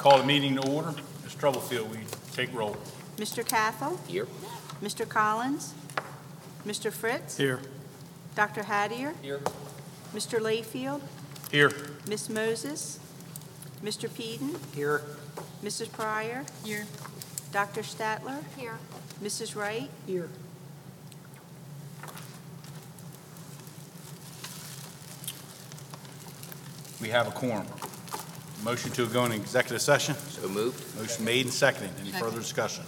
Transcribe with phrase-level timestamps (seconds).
[0.00, 0.94] Call the meeting to order.
[1.24, 1.34] Ms.
[1.34, 1.98] Troublefield, we
[2.32, 2.74] take roll.
[3.18, 3.44] Mr.
[3.44, 3.98] Cathell?
[4.08, 4.26] Here.
[4.82, 5.06] Mr.
[5.06, 5.74] Collins?
[6.66, 6.90] Mr.
[6.90, 7.36] Fritz?
[7.36, 7.60] Here.
[8.34, 8.62] Dr.
[8.62, 9.12] Hattier?
[9.20, 9.40] Here.
[10.14, 10.40] Mr.
[10.40, 11.02] Layfield?
[11.52, 11.70] Here.
[12.08, 12.98] Miss Moses?
[13.84, 14.08] Mr.
[14.08, 14.56] Peden?
[14.74, 15.02] Here.
[15.62, 15.92] Mrs.
[15.92, 16.46] Pryor?
[16.64, 16.86] Here.
[17.52, 17.82] Dr.
[17.82, 18.42] Statler?
[18.56, 18.78] Here.
[19.22, 19.54] Mrs.
[19.54, 19.90] Wright?
[20.06, 20.30] Here.
[27.02, 27.66] We have a quorum.
[28.62, 30.14] Motion to go into executive session.
[30.14, 30.96] So moved.
[30.98, 31.90] Motion made and seconded.
[32.00, 32.84] Any further discussion?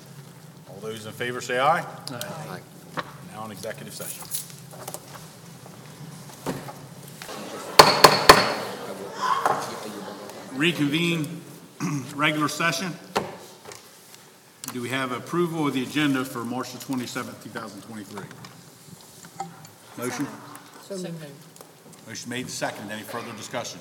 [0.69, 1.85] All those in favor say aye.
[2.11, 2.61] Aye.
[3.33, 4.23] Now in executive session.
[10.53, 11.41] Reconvene
[12.15, 12.93] regular session.
[14.73, 18.23] Do we have approval of the agenda for March the 27th, 2023?
[19.99, 20.27] Motion?
[22.07, 22.93] Motion made and seconded.
[22.93, 23.81] Any further discussion?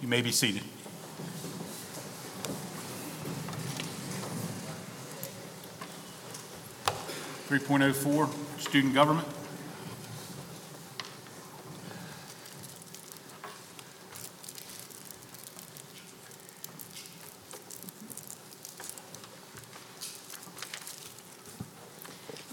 [0.00, 0.62] You may be seated.
[7.46, 9.28] Three point oh four, student government.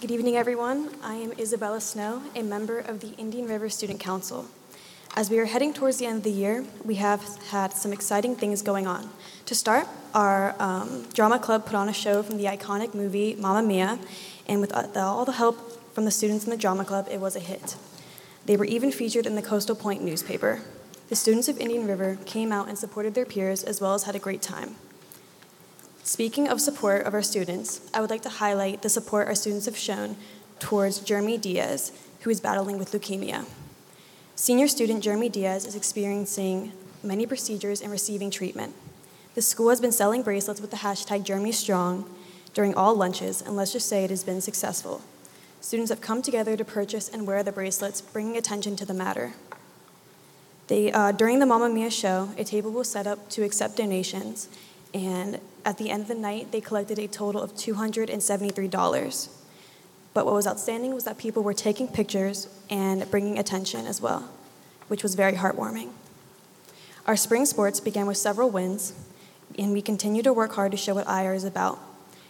[0.02, 0.90] Good evening, everyone.
[1.02, 4.48] I am Isabella Snow, a member of the Indian River Student Council.
[5.18, 8.36] As we are heading towards the end of the year, we have had some exciting
[8.36, 9.10] things going on.
[9.48, 13.68] To start, our um, drama club put on a show from the iconic movie Mamma
[13.68, 13.98] Mia,
[14.46, 15.58] and with uh, all the help
[15.96, 17.78] from the students in the drama club, it was a hit.
[18.46, 20.62] They were even featured in the Coastal Point newspaper.
[21.10, 24.16] The students of Indian River came out and supported their peers as well as had
[24.16, 24.76] a great time.
[26.04, 29.66] Speaking of support of our students, I would like to highlight the support our students
[29.66, 30.16] have shown
[30.60, 33.48] towards Jeremy Diaz, who is battling with leukemia.
[34.40, 36.72] Senior student Jeremy Diaz is experiencing
[37.02, 38.76] many procedures and receiving treatment.
[39.34, 42.08] The school has been selling bracelets with the hashtag Jeremy Strong
[42.54, 45.02] during all lunches, and let's just say it has been successful.
[45.60, 49.34] Students have come together to purchase and wear the bracelets, bringing attention to the matter.
[50.68, 54.50] They, uh, during the Mamma Mia show, a table was set up to accept donations,
[54.94, 59.30] and at the end of the night, they collected a total of $273.
[60.18, 64.28] But what was outstanding was that people were taking pictures and bringing attention as well,
[64.88, 65.92] which was very heartwarming.
[67.06, 68.94] Our spring sports began with several wins,
[69.60, 71.78] and we continue to work hard to show what IR is about.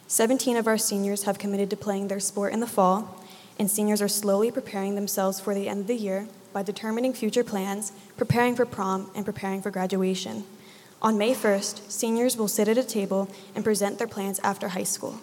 [0.07, 3.23] 17 of our seniors have committed to playing their sport in the fall,
[3.57, 7.41] and seniors are slowly preparing themselves for the end of the year by determining future
[7.41, 10.43] plans, preparing for prom, and preparing for graduation.
[11.01, 14.83] On May 1st, seniors will sit at a table and present their plans after high
[14.83, 15.21] school.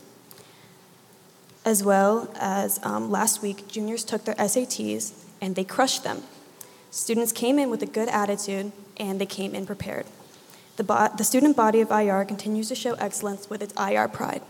[1.64, 6.22] As well as um, last week, juniors took their SATs and they crushed them.
[6.90, 10.06] Students came in with a good attitude and they came in prepared.
[10.76, 14.42] The, bo- the student body of IR continues to show excellence with its IR pride.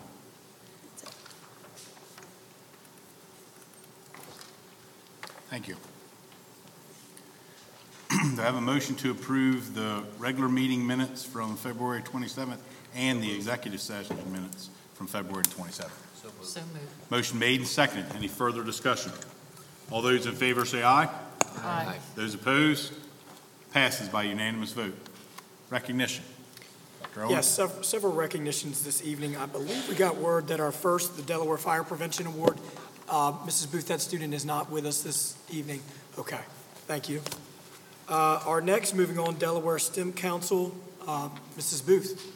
[5.50, 5.76] Thank you.
[8.34, 12.58] Do I have a motion to approve the regular meeting minutes from February 27th
[12.97, 16.03] and the executive session minutes from February 27th?
[16.44, 17.10] So moved.
[17.10, 18.06] Motion made and seconded.
[18.15, 19.12] Any further discussion?
[19.91, 21.09] All those in favor say aye.
[21.59, 21.97] Aye.
[22.15, 22.93] Those opposed?
[23.72, 24.94] Passes by unanimous vote.
[25.71, 26.25] Recognition.
[27.03, 27.22] Dr.
[27.22, 27.31] Owen?
[27.31, 29.37] Yes, sev- several recognitions this evening.
[29.37, 32.59] I believe we got word that our first, the Delaware Fire Prevention Award,
[33.09, 33.71] uh, Mrs.
[33.71, 35.81] Booth, that student is not with us this evening.
[36.19, 36.41] Okay,
[36.87, 37.21] thank you.
[38.09, 40.74] Uh, Our next, moving on, Delaware STEM Council,
[41.07, 41.28] uh,
[41.59, 41.84] Mrs.
[41.84, 42.30] Booth.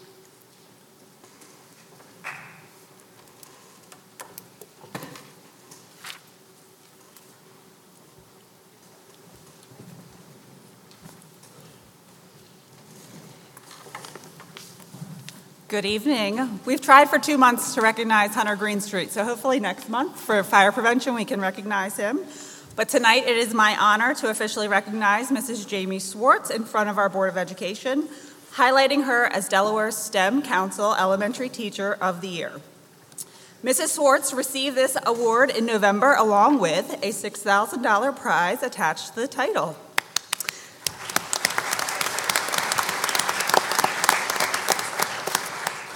[15.68, 16.60] Good evening.
[16.64, 20.72] We've tried for two months to recognize Hunter Greenstreet, so hopefully next month for fire
[20.72, 22.20] prevention we can recognize him.
[22.74, 25.68] But tonight it is my honor to officially recognize Mrs.
[25.68, 28.08] Jamie Swartz in front of our Board of Education,
[28.54, 32.52] highlighting her as Delaware STEM Council Elementary Teacher of the Year.
[33.62, 33.88] Mrs.
[33.88, 39.76] Swartz received this award in November along with a $6,000 prize attached to the title.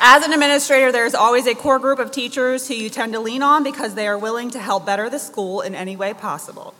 [0.04, 3.40] As an administrator, there's always a core group of teachers who you tend to lean
[3.40, 6.74] on because they are willing to help better the school in any way possible.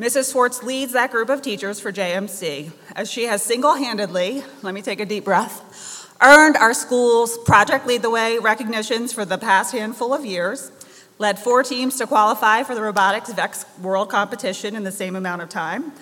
[0.00, 0.32] Mrs.
[0.32, 4.80] Schwartz leads that group of teachers for JMC, as she has single handedly, let me
[4.80, 9.72] take a deep breath, earned our school's Project Lead the Way recognitions for the past
[9.72, 10.72] handful of years,
[11.18, 15.42] led four teams to qualify for the Robotics VEX World Competition in the same amount
[15.42, 15.92] of time,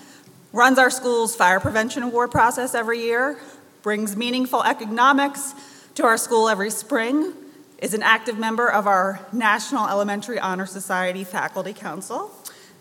[0.53, 3.37] runs our school's Fire Prevention Award process every year,
[3.83, 5.53] brings meaningful economics
[5.97, 7.33] to our school every spring,
[7.79, 12.31] is an active member of our National Elementary Honor Society Faculty Council,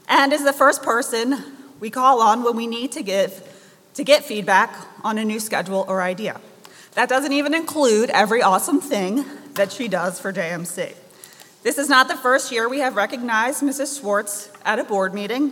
[0.09, 1.41] and is the first person
[1.79, 3.41] we call on when we need to give
[3.93, 6.41] to get feedback on a new schedule or idea.
[6.95, 9.23] That doesn't even include every awesome thing
[9.53, 10.93] that she does for JMC.
[11.63, 14.01] This is not the first year we have recognized Mrs.
[14.01, 15.51] Schwartz at a board meeting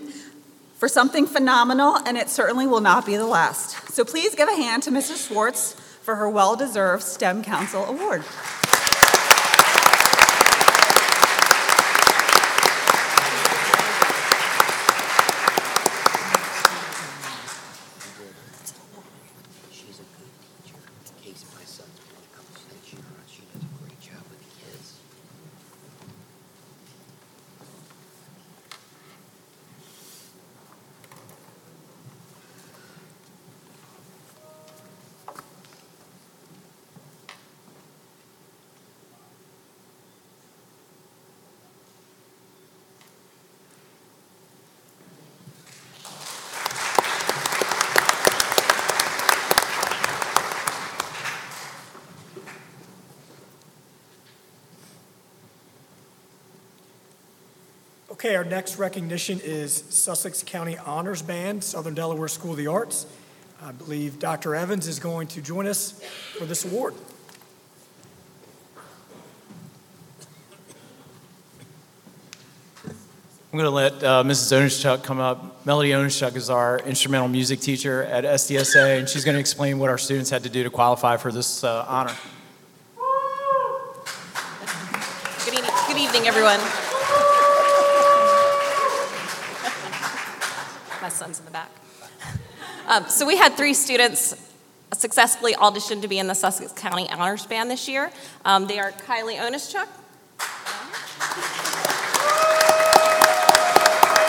[0.75, 3.94] for something phenomenal, and it certainly will not be the last.
[3.94, 5.30] So please give a hand to Mrs.
[5.30, 8.23] Schwartz for her well deserved STEM Council Award.
[19.71, 20.75] She's a good teacher.
[21.23, 22.99] Casey, my son's been a couple since you
[23.29, 24.99] She does a great job with the kids.
[58.23, 63.05] Okay, our next recognition is Sussex County Honors Band, Southern Delaware School of the Arts.
[63.61, 64.55] I believe Dr.
[64.55, 66.01] Evans is going to join us
[66.37, 66.93] for this award.
[72.85, 74.57] I'm going to let uh, Mrs.
[74.57, 75.65] Onishchuk come up.
[75.65, 79.89] Melody Onishchuk is our instrumental music teacher at SDSA, and she's going to explain what
[79.89, 82.15] our students had to do to qualify for this uh, honor.
[85.43, 86.82] Good evening, good evening, everyone.
[91.23, 91.71] Son's in the back.
[92.85, 94.35] Um, so we had three students
[94.91, 98.11] successfully audition to be in the Sussex County Honors Band this year.
[98.43, 99.87] Um, they are Kylie Onishchuk,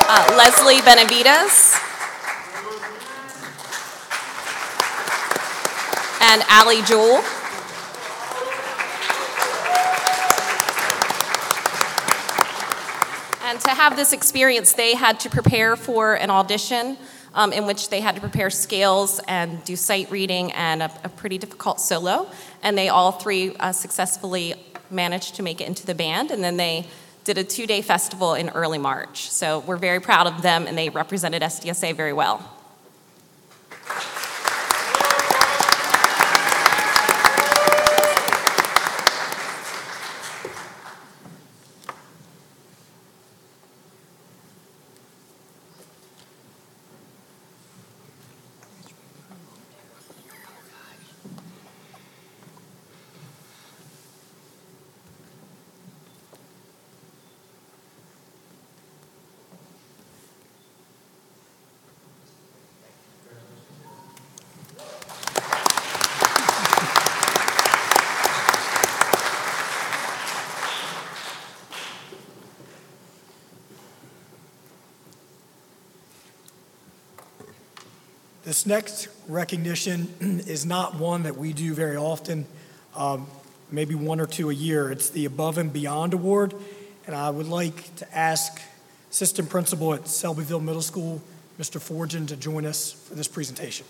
[0.08, 1.76] uh, Leslie Benavides,
[6.20, 7.43] and Allie Jewell.
[13.54, 16.98] And to have this experience, they had to prepare for an audition
[17.34, 21.08] um, in which they had to prepare scales and do sight reading and a, a
[21.08, 22.28] pretty difficult solo.
[22.64, 24.54] And they all three uh, successfully
[24.90, 26.32] managed to make it into the band.
[26.32, 26.88] And then they
[27.22, 29.30] did a two day festival in early March.
[29.30, 32.53] So we're very proud of them, and they represented SDSA very well.
[78.54, 80.14] This next recognition
[80.46, 82.46] is not one that we do very often,
[82.94, 83.26] um,
[83.72, 84.92] maybe one or two a year.
[84.92, 86.54] It's the Above and Beyond Award,
[87.04, 88.60] and I would like to ask
[89.10, 91.20] Assistant Principal at Selbyville Middle School,
[91.58, 91.80] Mr.
[91.80, 93.86] Forgin, to join us for this presentation.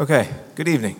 [0.00, 0.96] Okay, good evening.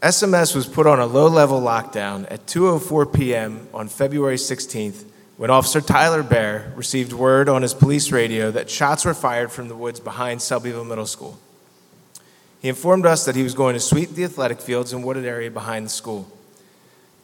[0.00, 3.68] SMS was put on a low-level lockdown at 2:04 p.m.
[3.72, 5.04] on February 16th
[5.36, 9.68] when Officer Tyler Bear received word on his police radio that shots were fired from
[9.68, 11.38] the woods behind Selbyville Middle School.
[12.60, 15.48] He informed us that he was going to sweep the athletic fields and wooded area
[15.48, 16.26] behind the school.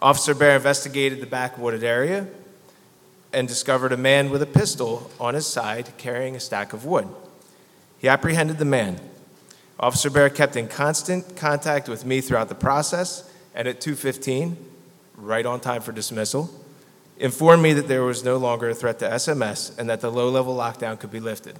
[0.00, 2.28] Officer Bear investigated the back wooded area
[3.32, 7.08] and discovered a man with a pistol on his side carrying a stack of wood.
[7.98, 9.00] He apprehended the man.
[9.80, 14.56] Officer Bear kept in constant contact with me throughout the process, and at 2:15,
[15.16, 16.50] right on time for dismissal,
[17.18, 20.54] informed me that there was no longer a threat to SMS and that the low-level
[20.56, 21.58] lockdown could be lifted.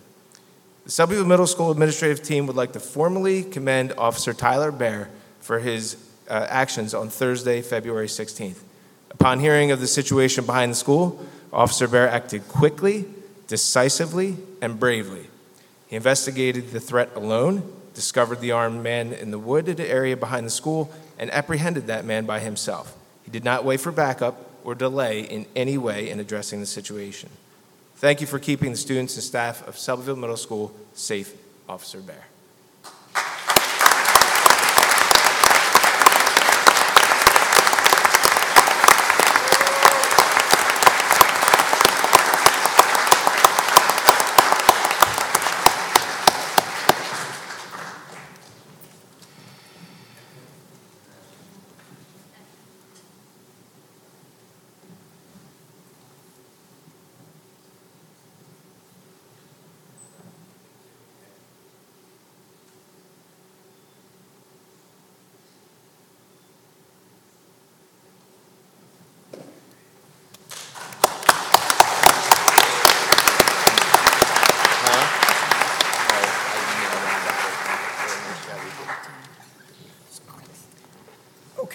[0.85, 5.11] The Selbyville Middle School administrative team would like to formally commend Officer Tyler Bear
[5.41, 5.97] for his
[6.29, 8.61] uh, actions on Thursday, February 16th.
[9.11, 13.07] Upon hearing of the situation behind the school, Officer Bear acted quickly,
[13.47, 15.27] decisively, and bravely.
[15.87, 17.63] He investigated the threat alone,
[17.99, 20.89] discovered the armed man in the wooded area behind the school,
[21.19, 22.97] and apprehended that man by himself.
[23.25, 27.29] He did not wait for backup or delay in any way in addressing the situation.
[27.97, 31.35] Thank you for keeping the students and staff of Selbyville Middle School safe,
[31.69, 32.27] Officer Bear.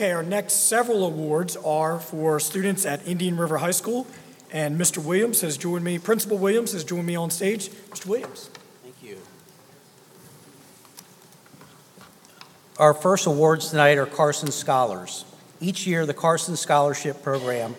[0.03, 4.05] Okay, our next several awards are for students at Indian River High School,
[4.51, 4.98] and Mr.
[4.98, 7.69] Williams has joined me, Principal Williams has joined me on stage.
[7.69, 8.07] Mr.
[8.07, 8.50] Williams.
[8.83, 9.17] Thank you.
[12.77, 15.24] Our first awards tonight are Carson Scholars.
[15.62, 17.74] Each year, the Carson Scholarship Program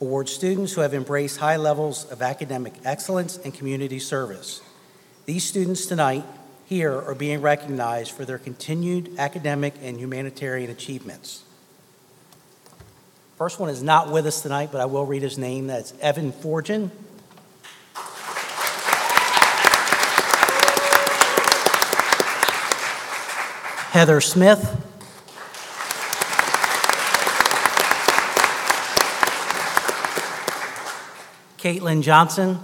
[0.00, 4.62] awards students who have embraced high levels of academic excellence and community service.
[5.26, 6.24] These students tonight
[6.64, 11.44] here are being recognized for their continued academic and humanitarian achievements.
[13.38, 15.68] First one is not with us tonight, but I will read his name.
[15.68, 16.90] That's Evan Forgin.
[23.92, 24.84] Heather Smith.
[31.58, 32.58] Caitlin Johnson.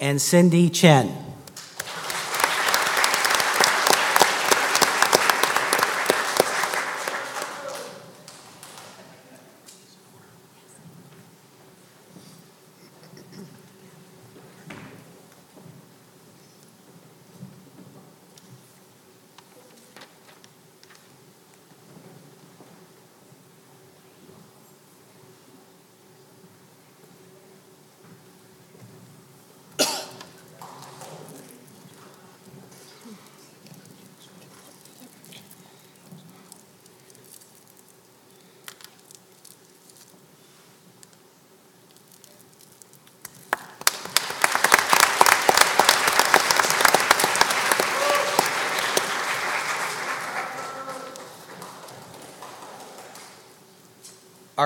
[0.00, 1.27] And Cindy Chen.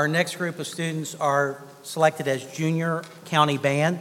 [0.02, 4.00] Our next group of students are selected as junior county band,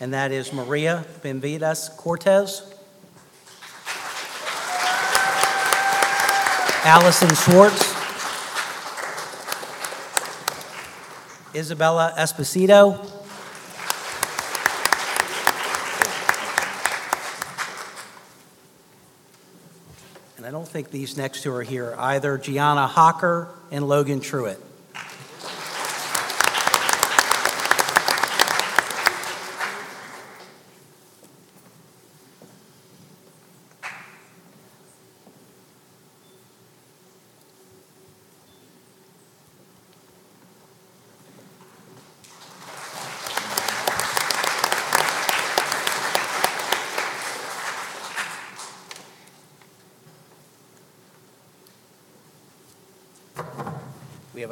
[0.00, 2.62] and that is Maria Benavides Cortez,
[6.82, 7.94] Allison Schwartz,
[11.54, 12.98] Isabella Esposito,
[20.38, 24.58] and I don't think these next two are here either, Gianna Hocker and Logan Truitt.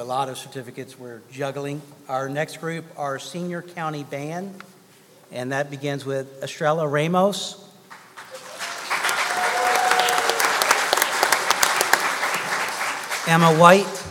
[0.06, 1.82] Lot of certificates we're juggling.
[2.08, 4.62] Our next group are senior county band,
[5.32, 7.56] and that begins with Estrella Ramos.
[13.26, 14.04] Emma White.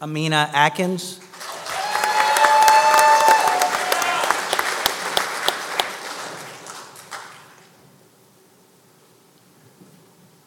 [0.00, 1.23] Amina Atkins.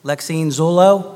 [0.07, 1.15] Lexine Zulo.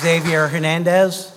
[0.00, 1.32] Xavier Hernandez.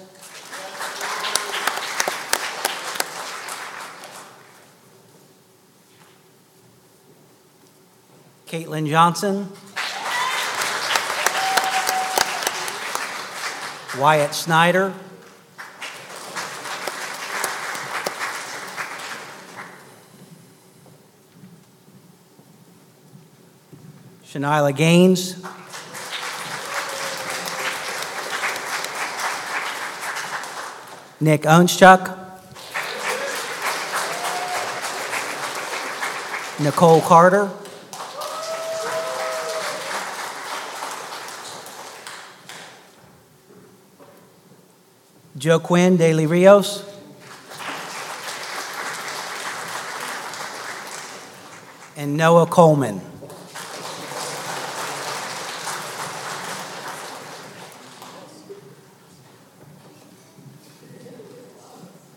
[8.46, 9.52] Caitlin Johnson.
[13.98, 14.94] Wyatt Snyder.
[24.36, 25.36] Shanila Gaines.
[31.22, 32.20] Nick Onishchuk.
[36.60, 37.50] Nicole Carter.
[45.42, 46.84] Joaquin De Los Rios.
[51.96, 53.15] And Noah Coleman.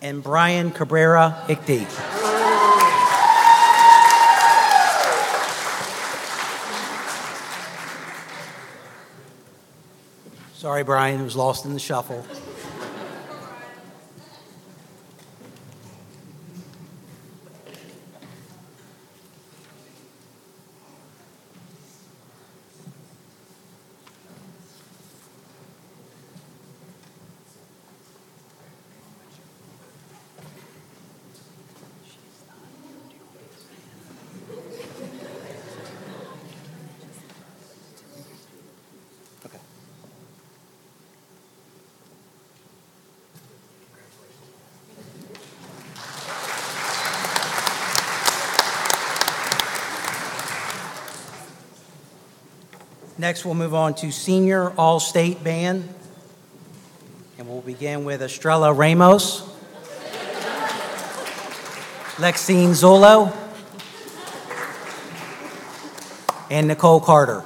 [0.08, 1.86] And Brian Cabrera Ickty.
[10.54, 12.24] Sorry, Brian, it was lost in the shuffle.
[53.20, 55.92] Next, we'll move on to Senior All-State Band.
[57.36, 59.40] And we'll begin with Estrella Ramos,
[62.18, 63.36] Lexine Zolo,
[66.48, 67.42] and Nicole Carter.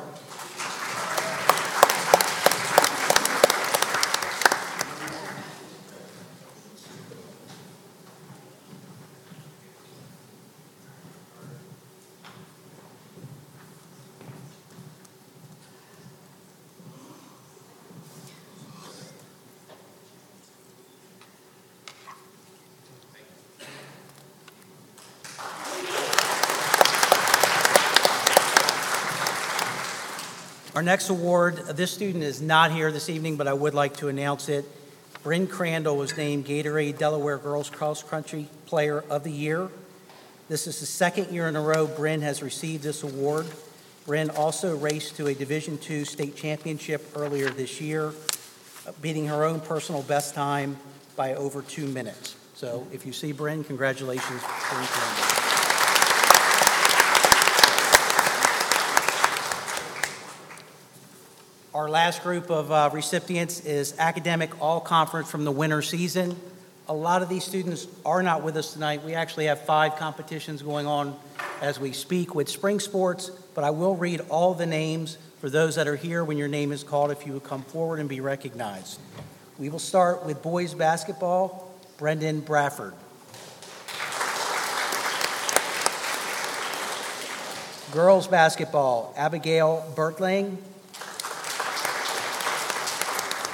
[30.83, 34.09] Our next award, this student is not here this evening, but I would like to
[34.09, 34.65] announce it.
[35.23, 39.69] Bryn Crandall was named Gatorade Delaware Girls Cross Country Player of the Year.
[40.49, 43.47] This is the second year in a row Bryn has received this award.
[44.07, 48.13] Bryn also raced to a Division II state championship earlier this year,
[49.01, 50.77] beating her own personal best time
[51.15, 52.35] by over two minutes.
[52.55, 55.52] So if you see Bryn, congratulations, Bryn Crandall.
[61.93, 66.35] Last group of uh, recipients is academic all-conference from the winter season.
[66.89, 69.05] A lot of these students are not with us tonight.
[69.05, 71.15] We actually have five competitions going on
[71.61, 75.75] as we speak with spring sports, but I will read all the names for those
[75.75, 78.21] that are here when your name is called if you would come forward and be
[78.21, 78.99] recognized.
[79.59, 82.95] We will start with boys basketball, Brendan Bradford.
[87.93, 90.57] Girls basketball, Abigail Bertling.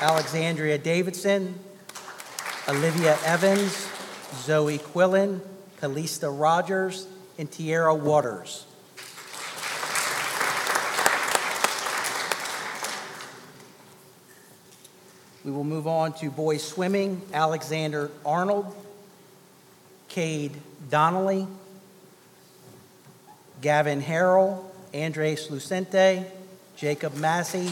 [0.01, 1.59] Alexandria Davidson,
[2.69, 3.89] Olivia Evans,
[4.43, 5.41] Zoe Quillen,
[5.81, 8.65] Kalista Rogers, and Tierra Waters.
[15.45, 18.73] We will move on to boys swimming, Alexander Arnold,
[20.09, 20.53] Cade
[20.91, 21.49] Donnelly,
[23.61, 24.63] Gavin Harrell,
[24.95, 26.25] Andres Lucente,
[26.77, 27.69] Jacob Massey,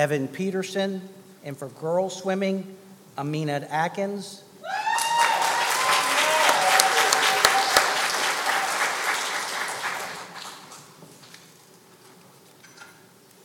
[0.00, 1.06] Evan Peterson,
[1.44, 2.74] and for girls swimming,
[3.18, 4.42] Amina Atkins.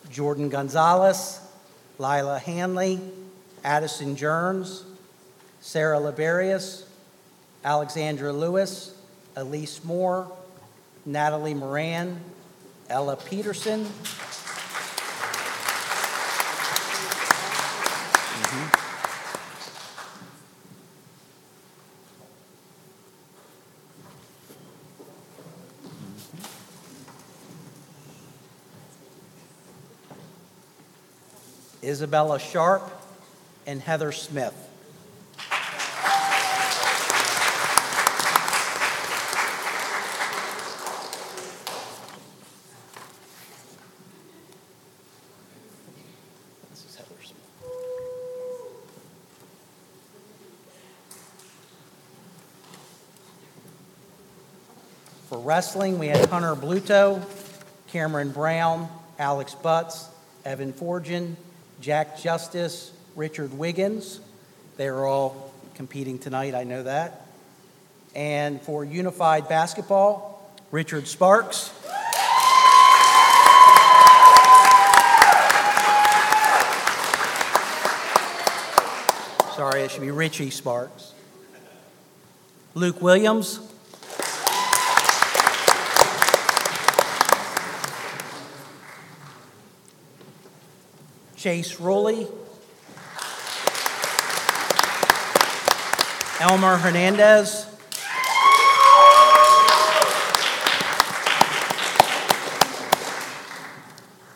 [0.10, 1.41] Jordan Gonzalez,
[1.98, 3.02] Lila Hanley,
[3.65, 4.86] Addison Jerns,
[5.60, 6.88] Sarah Liberius,
[7.65, 8.98] Alexandra Lewis,
[9.36, 10.32] Elise Moore,
[11.06, 12.18] Natalie Moran,
[12.89, 13.86] Ella Peterson.
[31.86, 32.82] Isabella Sharp,
[33.67, 34.54] and Heather Smith.
[55.30, 57.21] For wrestling, we had Hunter Bluto,
[57.88, 58.88] Cameron Brown,
[59.19, 60.08] Alex Butts,
[60.45, 61.36] Evan Forgin,
[61.81, 64.19] Jack Justice, Richard Wiggins.
[64.77, 67.27] They are all competing tonight, I know that.
[68.15, 71.71] And for unified basketball, Richard Sparks.
[79.55, 81.13] Sorry, it should be Richie Sparks.
[82.73, 83.59] Luke Williams.
[91.45, 92.25] Chase Rowley.
[96.39, 97.67] Elmer Hernandez.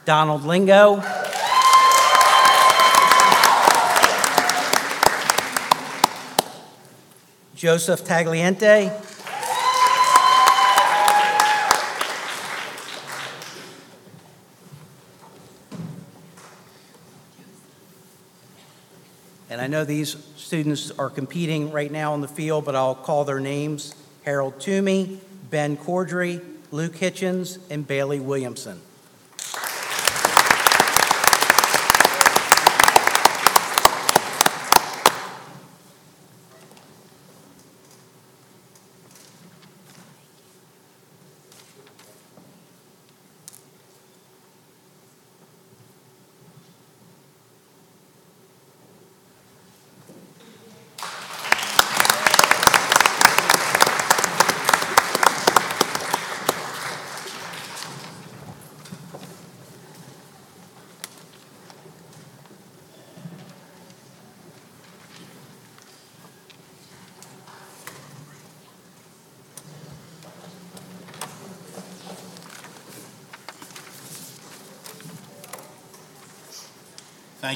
[0.06, 1.02] Donald Lingo.
[7.56, 9.09] Joseph Tagliente.
[19.70, 23.96] Know these students are competing right now on the field, but I'll call their names
[24.26, 28.82] Harold Toomey, Ben Cordry, Luke Hitchens, and Bailey Williamson.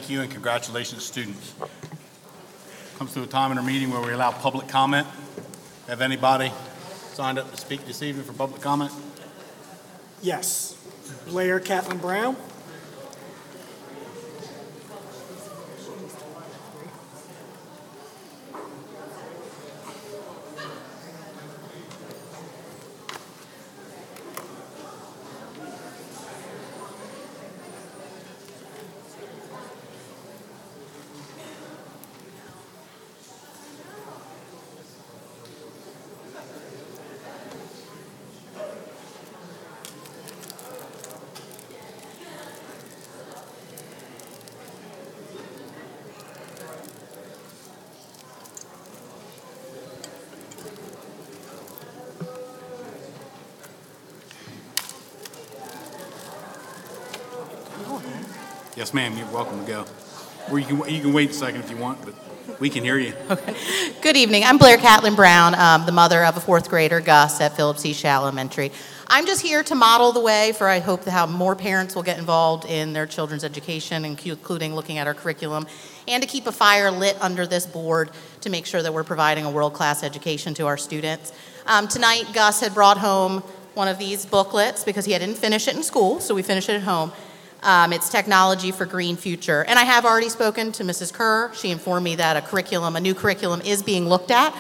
[0.04, 1.54] Thank you and congratulations, students.
[2.98, 5.08] Comes to a time in our meeting where we allow public comment.
[5.88, 6.52] Have anybody
[7.14, 8.92] signed up to speak this evening for public comment?
[10.22, 10.76] Yes.
[11.26, 12.36] Blair Catlin Brown.
[58.94, 59.86] Ma'am, you're welcome to go.
[60.52, 62.14] Or you can, you can wait a second if you want, but
[62.60, 63.16] we can hear you.
[63.28, 63.56] Okay.
[64.04, 64.44] Good evening.
[64.44, 68.06] I'm Blair Catlin Brown, um, the mother of a fourth grader, Gus, at Phillips East
[68.06, 68.72] Elementary.
[69.08, 72.20] I'm just here to model the way for I hope how more parents will get
[72.20, 75.66] involved in their children's education, including looking at our curriculum,
[76.08, 79.46] and to keep a fire lit under this board to make sure that we're providing
[79.46, 81.34] a world-class education to our students.
[81.66, 83.42] Um, tonight, Gus had brought home
[83.74, 86.76] one of these booklets because he didn't finish it in school, so we finished it
[86.76, 87.12] at home.
[87.64, 89.64] Um, it's Technology for Green Future.
[89.64, 91.14] And I have already spoken to Mrs.
[91.14, 91.50] Kerr.
[91.54, 94.54] She informed me that a curriculum, a new curriculum, is being looked at.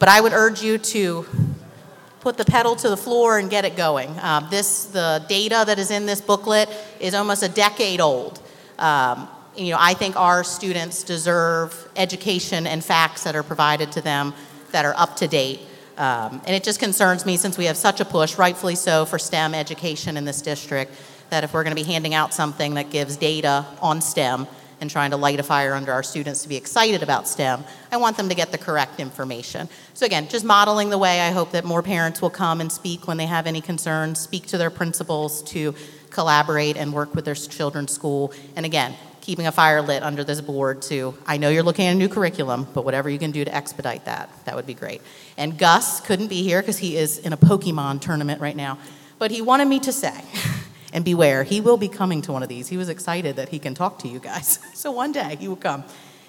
[0.00, 1.24] But I would urge you to
[2.18, 4.10] put the pedal to the floor and get it going.
[4.20, 6.68] Um, this, the data that is in this booklet
[6.98, 8.42] is almost a decade old.
[8.80, 14.00] Um, you know, I think our students deserve education and facts that are provided to
[14.00, 14.34] them
[14.72, 15.60] that are up to date.
[15.96, 19.18] Um, and it just concerns me since we have such a push, rightfully so, for
[19.18, 20.92] STEM education in this district,
[21.30, 24.46] that if we're going to be handing out something that gives data on STEM
[24.80, 27.96] and trying to light a fire under our students to be excited about STEM, I
[27.96, 29.68] want them to get the correct information.
[29.94, 33.08] So, again, just modeling the way I hope that more parents will come and speak
[33.08, 35.74] when they have any concerns, speak to their principals to
[36.10, 38.32] collaborate and work with their children's school.
[38.56, 38.94] And again,
[39.28, 42.08] keeping a fire lit under this board to, I know you're looking at a new
[42.08, 45.02] curriculum, but whatever you can do to expedite that, that would be great.
[45.36, 48.78] And Gus couldn't be here because he is in a Pokemon tournament right now,
[49.18, 50.14] but he wanted me to say,
[50.92, 52.68] And beware, he will be coming to one of these.
[52.68, 54.58] He was excited that he can talk to you guys.
[54.74, 55.84] So one day he will come.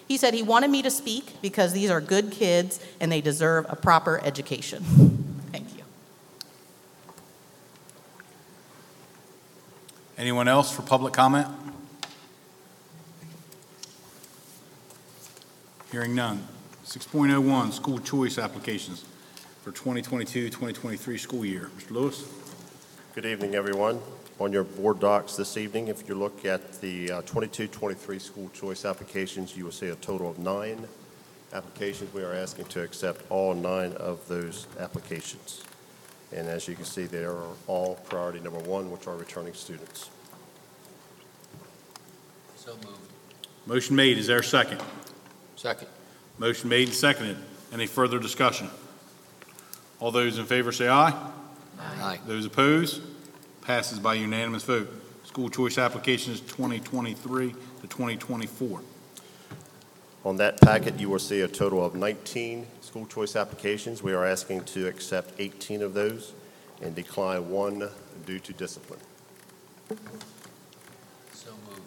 [0.07, 3.67] He said he wanted me to speak because these are good kids and they deserve
[3.69, 4.83] a proper education.
[5.51, 5.83] Thank you.
[10.17, 11.47] Anyone else for public comment?
[15.91, 16.47] Hearing none.
[16.85, 19.05] 6.01, school choice applications
[19.61, 21.69] for 2022-2023 school year.
[21.77, 21.91] Mr.
[21.91, 22.27] Lewis?
[23.13, 23.99] Good evening, everyone.
[24.39, 28.85] On your board docs this evening, if you look at the uh, 22-23 school choice
[28.85, 30.87] applications, you will see a total of nine
[31.51, 32.13] applications.
[32.13, 35.65] We are asking to accept all nine of those applications.
[36.33, 40.09] And as you can see, they are all priority number one, which are returning students.
[42.55, 42.87] So moved.
[43.65, 44.81] Motion made, is there a second?
[45.57, 45.89] Second.
[46.37, 47.35] Motion made and seconded.
[47.73, 48.69] Any further discussion?
[49.99, 51.13] All those in favor say aye.
[51.77, 52.19] Aye.
[52.25, 53.01] Those opposed?
[53.61, 54.89] Passes by unanimous vote.
[55.23, 58.81] School choice applications 2023 to 2024.
[60.25, 64.01] On that packet, you will see a total of 19 school choice applications.
[64.01, 66.33] We are asking to accept 18 of those
[66.81, 67.87] and decline one
[68.25, 68.99] due to discipline.
[71.33, 71.81] So moved.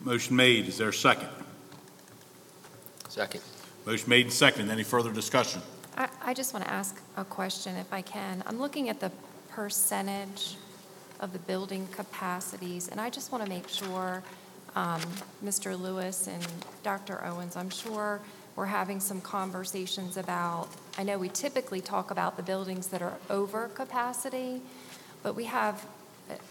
[0.00, 1.28] Motion made, is there a second?
[3.08, 3.40] Second.
[3.84, 4.70] Motion made and seconded.
[4.70, 5.60] Any further discussion?
[5.96, 8.44] I, I just want to ask a question if I can.
[8.46, 9.10] I'm looking at the
[9.48, 10.56] percentage
[11.20, 14.22] of the building capacities, and I just want to make sure,
[14.74, 15.00] um,
[15.44, 15.80] Mr.
[15.80, 16.46] Lewis and
[16.82, 17.24] Dr.
[17.24, 18.20] Owens, I'm sure
[18.56, 23.14] we're having some conversations about, I know we typically talk about the buildings that are
[23.28, 24.60] over capacity,
[25.22, 25.86] but we have,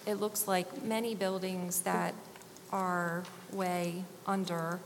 [0.05, 2.13] it looks like many buildings that
[2.71, 4.79] are way under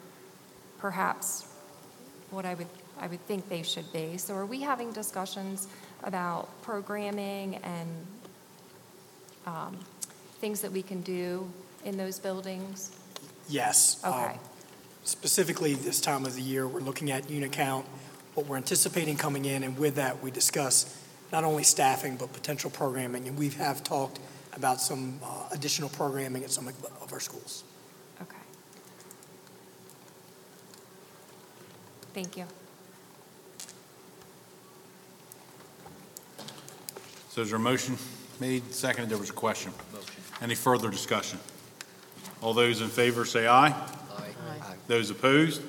[0.80, 1.48] perhaps
[2.32, 2.68] what I would,
[3.00, 4.18] I would think they should be.
[4.18, 5.68] So are we having discussions
[6.04, 7.90] about programming and
[9.46, 9.78] um,
[10.40, 11.52] things that we can do
[11.86, 12.92] in those buildings?
[13.50, 14.00] Yes.
[14.04, 14.40] um, Okay.
[15.06, 17.86] Specifically, this time of the year, we're looking at unit count,
[18.36, 20.98] what we're anticipating coming in, and with that, we discuss
[21.32, 23.28] not only staffing, but potential programming.
[23.28, 24.20] And we have talked
[24.56, 27.64] about some uh, additional programming at some of of our schools.
[28.22, 28.38] Okay.
[32.14, 32.46] Thank you.
[37.30, 37.98] So is there a motion
[38.44, 39.10] made, seconded?
[39.10, 39.72] There was a question.
[39.94, 40.22] Motion.
[40.42, 41.40] Any further discussion?
[42.42, 43.70] All those in favor say aye.
[43.70, 44.34] Aye.
[44.62, 44.74] Aye.
[44.88, 45.62] Those opposed?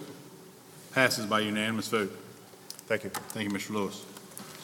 [0.92, 2.10] Passes by unanimous vote.
[2.88, 3.10] Thank you.
[3.10, 3.70] Thank you, Mr.
[3.70, 4.04] Lewis.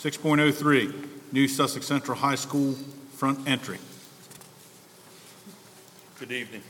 [0.01, 0.93] 6.03,
[1.31, 2.75] New Sussex Central High School
[3.13, 3.79] front entry.
[6.19, 6.63] Good evening.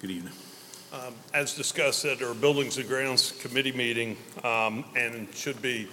[0.00, 0.32] Good evening.
[0.90, 5.86] Um, As discussed at our Buildings and Grounds Committee meeting, um, and should be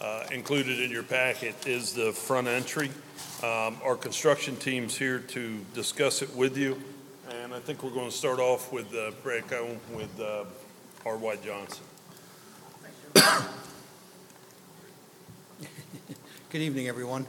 [0.00, 2.90] uh, included in your packet, is the front entry.
[3.42, 6.80] Um, Our construction team's here to discuss it with you,
[7.30, 10.44] and I think we're going to start off with uh, Brad Cohen with uh,
[11.04, 11.36] R.Y.
[11.44, 11.84] Johnson.
[16.50, 17.26] Good evening, everyone.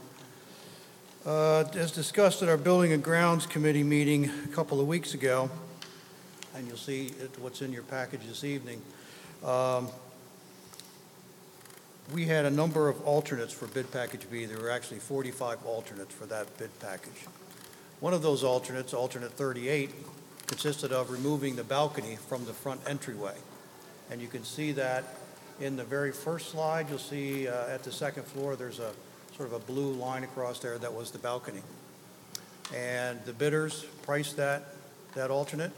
[1.26, 5.50] Uh, As discussed at our Building and Grounds Committee meeting a couple of weeks ago,
[6.54, 8.80] and you'll see what's in your package this evening,
[9.44, 9.88] um,
[12.12, 14.46] we had a number of alternates for bid package B.
[14.46, 17.26] There were actually 45 alternates for that bid package.
[18.00, 19.90] One of those alternates, alternate 38,
[20.46, 23.34] consisted of removing the balcony from the front entryway.
[24.10, 25.04] And you can see that
[25.60, 28.92] in the very first slide, you'll see uh, at the second floor, there's a
[29.36, 31.60] sort of a blue line across there that was the balcony.
[32.74, 34.74] And the bidders priced that,
[35.14, 35.72] that alternate.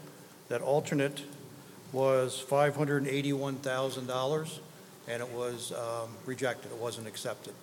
[0.49, 1.23] That alternate
[1.91, 4.59] was $581,000,
[5.07, 7.53] and it was um, rejected, it wasn't accepted.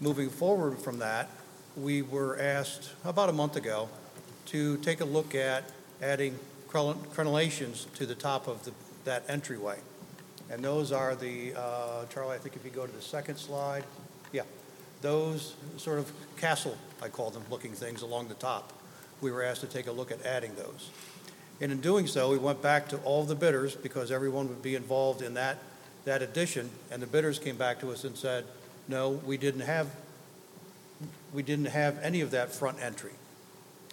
[0.00, 1.28] Moving forward from that,
[1.76, 3.88] we were asked about a month ago
[4.46, 5.64] to take a look at
[6.02, 8.72] adding crenellations to the top of the,
[9.04, 9.78] that entryway.
[10.50, 13.84] And those are the, uh, Charlie, I think if you go to the second slide,
[14.32, 14.42] yeah,
[15.00, 18.72] those sort of castle, I call them, looking things along the top.
[19.20, 20.90] We were asked to take a look at adding those.
[21.60, 24.74] And in doing so, we went back to all the bidders because everyone would be
[24.74, 25.58] involved in that,
[26.04, 26.70] that addition.
[26.90, 28.44] And the bidders came back to us and said,
[28.88, 29.88] no, we didn't have,
[31.32, 33.12] we didn't have any of that front entry.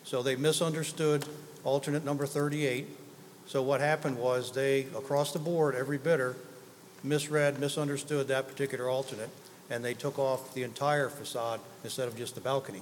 [0.03, 1.25] So they misunderstood
[1.63, 2.87] alternate number 38.
[3.45, 6.35] So what happened was they, across the board, every bidder
[7.03, 9.29] misread, misunderstood that particular alternate,
[9.69, 12.81] and they took off the entire facade instead of just the balcony,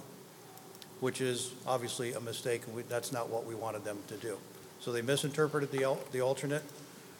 [1.00, 4.38] which is obviously a mistake, and we- that's not what we wanted them to do.
[4.80, 6.62] So they misinterpreted the, the alternate.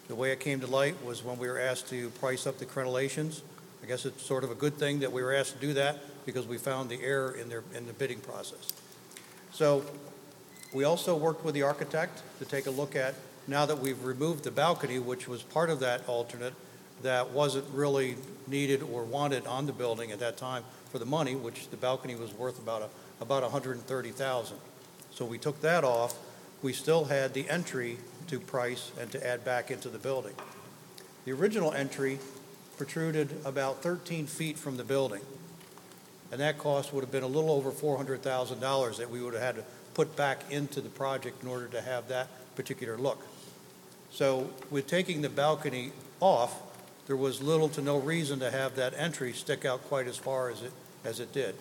[0.08, 2.66] The way it came to light was when we were asked to price up the
[2.66, 3.40] crenellations.
[3.82, 5.98] I guess it's sort of a good thing that we were asked to do that
[6.24, 8.72] because we found the error in their, in the bidding process.
[9.52, 9.84] So
[10.72, 13.14] we also worked with the architect to take a look at,
[13.48, 16.54] now that we've removed the balcony, which was part of that alternate,
[17.02, 18.16] that wasn't really
[18.46, 22.14] needed or wanted on the building at that time for the money, which the balcony
[22.14, 22.88] was worth about a,
[23.22, 24.56] about 130,000.
[25.10, 26.16] So we took that off.
[26.62, 30.34] We still had the entry to price and to add back into the building.
[31.24, 32.18] The original entry
[32.76, 35.22] protruded about 13 feet from the building,
[36.30, 39.54] and that cost would have been a little over $400,000 that we would have had
[39.56, 43.22] to put back into the project in order to have that particular look.
[44.10, 46.60] So with taking the balcony off,
[47.06, 50.50] there was little to no reason to have that entry stick out quite as far
[50.50, 50.72] as it,
[51.04, 51.54] as it did.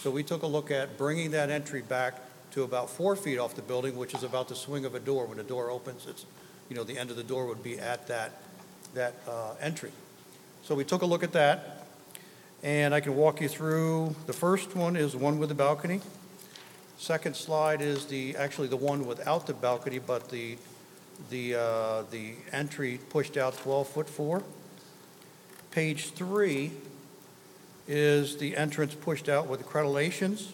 [0.00, 2.20] So we took a look at bringing that entry back
[2.52, 5.26] to about four feet off the building, which is about the swing of a door.
[5.26, 6.24] When the door opens, it's,
[6.68, 8.32] you know, the end of the door would be at that,
[8.94, 9.90] that uh, entry.
[10.62, 11.86] So we took a look at that,
[12.62, 14.14] and I can walk you through.
[14.26, 16.00] The first one is one with the balcony.
[16.98, 20.56] Second slide is the, actually the one without the balcony, but the,
[21.30, 24.42] the, uh, the entry pushed out 12 foot four.
[25.72, 26.70] Page three
[27.88, 30.50] is the entrance pushed out with crenellations.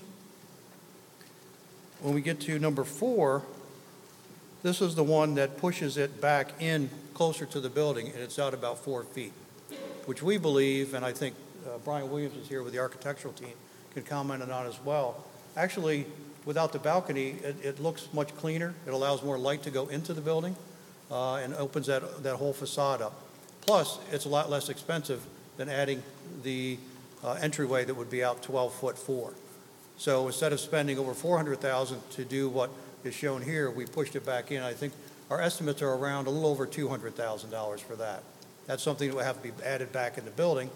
[2.01, 3.43] When we get to number four,
[4.63, 8.39] this is the one that pushes it back in closer to the building, and it's
[8.39, 9.33] out about four feet,
[10.07, 11.35] which we believe, and I think
[11.67, 13.53] uh, Brian Williams is here with the architectural team,
[13.95, 15.25] can comment on as well.
[15.57, 16.07] Actually,
[16.45, 18.75] without the balcony, it, it looks much cleaner.
[18.87, 20.55] It allows more light to go into the building
[21.11, 23.21] uh, and opens that, that whole facade up.
[23.63, 25.21] Plus, it's a lot less expensive
[25.57, 26.05] than adding
[26.45, 26.79] the
[27.25, 29.33] uh, entryway that would be out 12 foot four.
[29.99, 32.71] So instead of spending over 400,000 to do what
[33.03, 34.63] is shown here, we pushed it back in.
[34.63, 34.93] I think
[35.29, 38.23] our estimates are around a little over $200,000 for that.
[38.67, 40.71] That's something that would have to be added back in the building.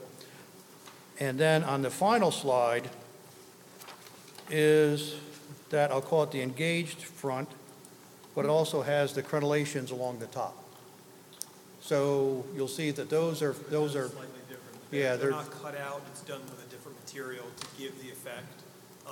[1.21, 2.91] And then on the final slide
[4.51, 5.15] is
[5.71, 7.49] that, I'll call it the engaged front,
[8.35, 10.57] but it also has the crenellations along the top.
[11.81, 14.79] So you'll see that those are, those are, Slightly different.
[14.91, 18.11] yeah, They're they're, not cut out, it's done with a different material to give the
[18.11, 18.62] effect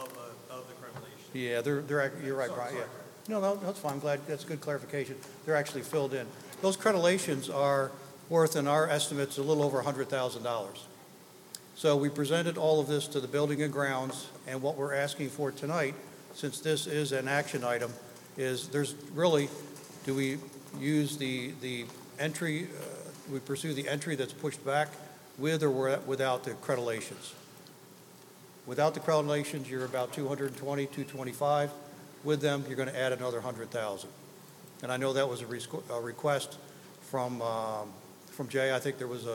[0.00, 1.34] of a, of the crenellations.
[1.34, 2.80] yeah, they're, they're, ac- you're right, Sorry, Brian, yeah.
[2.80, 2.92] sorry.
[3.28, 5.16] No, no, that's fine, I'm glad, that's good clarification.
[5.46, 6.26] They're actually filled in.
[6.62, 7.90] Those crenellations are
[8.28, 10.66] worth, in our estimates, a little over $100,000.
[11.76, 15.30] So we presented all of this to the Building and Grounds, and what we're asking
[15.30, 15.94] for tonight,
[16.34, 17.92] since this is an action item,
[18.36, 19.48] is there's really,
[20.04, 20.38] do we
[20.78, 21.86] use the, the
[22.18, 24.88] entry, uh, we pursue the entry that's pushed back
[25.38, 27.32] with or without the crenellations?
[28.66, 31.70] Without the crenellations, you're about 220, 225.
[32.22, 34.08] With them, you're going to add another 100,000.
[34.82, 36.58] And I know that was a a request
[37.02, 37.88] from, um,
[38.30, 38.74] from Jay.
[38.74, 39.34] I think there was a,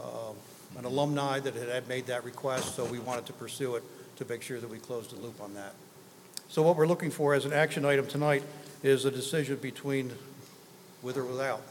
[0.00, 0.36] um,
[0.78, 3.82] an alumni that had made that request, so we wanted to pursue it
[4.16, 5.74] to make sure that we closed the loop on that.
[6.48, 8.42] So what we're looking for as an action item tonight
[8.82, 10.12] is a decision between
[11.02, 11.62] with or without.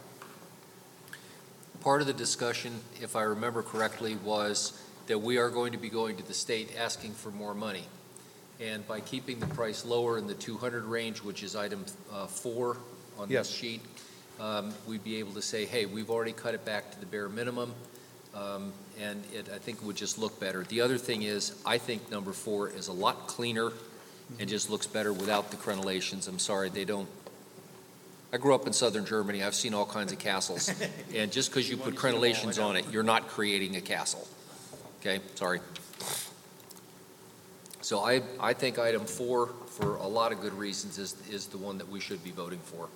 [1.82, 5.90] Part of the discussion, if I remember correctly, was that we are going to be
[5.90, 7.84] going to the state asking for more money.
[8.62, 12.78] And by keeping the price lower in the 200 range, which is item uh, four
[13.18, 13.48] on Yes.
[13.48, 13.82] this sheet,
[14.40, 17.28] um, we'd be able to say, hey, we've already cut it back to the bare
[17.28, 17.74] minimum,
[18.36, 20.64] um, and it, I think it would just look better.
[20.64, 23.72] The other thing is, I think number four is a lot cleaner
[24.40, 26.28] and just looks better without the crenellations.
[26.28, 27.10] I'm sorry, they don't,
[28.32, 30.72] I grew up in southern Germany, I've seen all kinds of castles.
[31.16, 34.28] And just because you put crenellations on it, you're not creating a castle.
[35.00, 35.62] Okay, sorry.
[37.82, 41.58] So I, I think item four, for a lot of good reasons, is, is the
[41.58, 42.90] one that we should be voting for.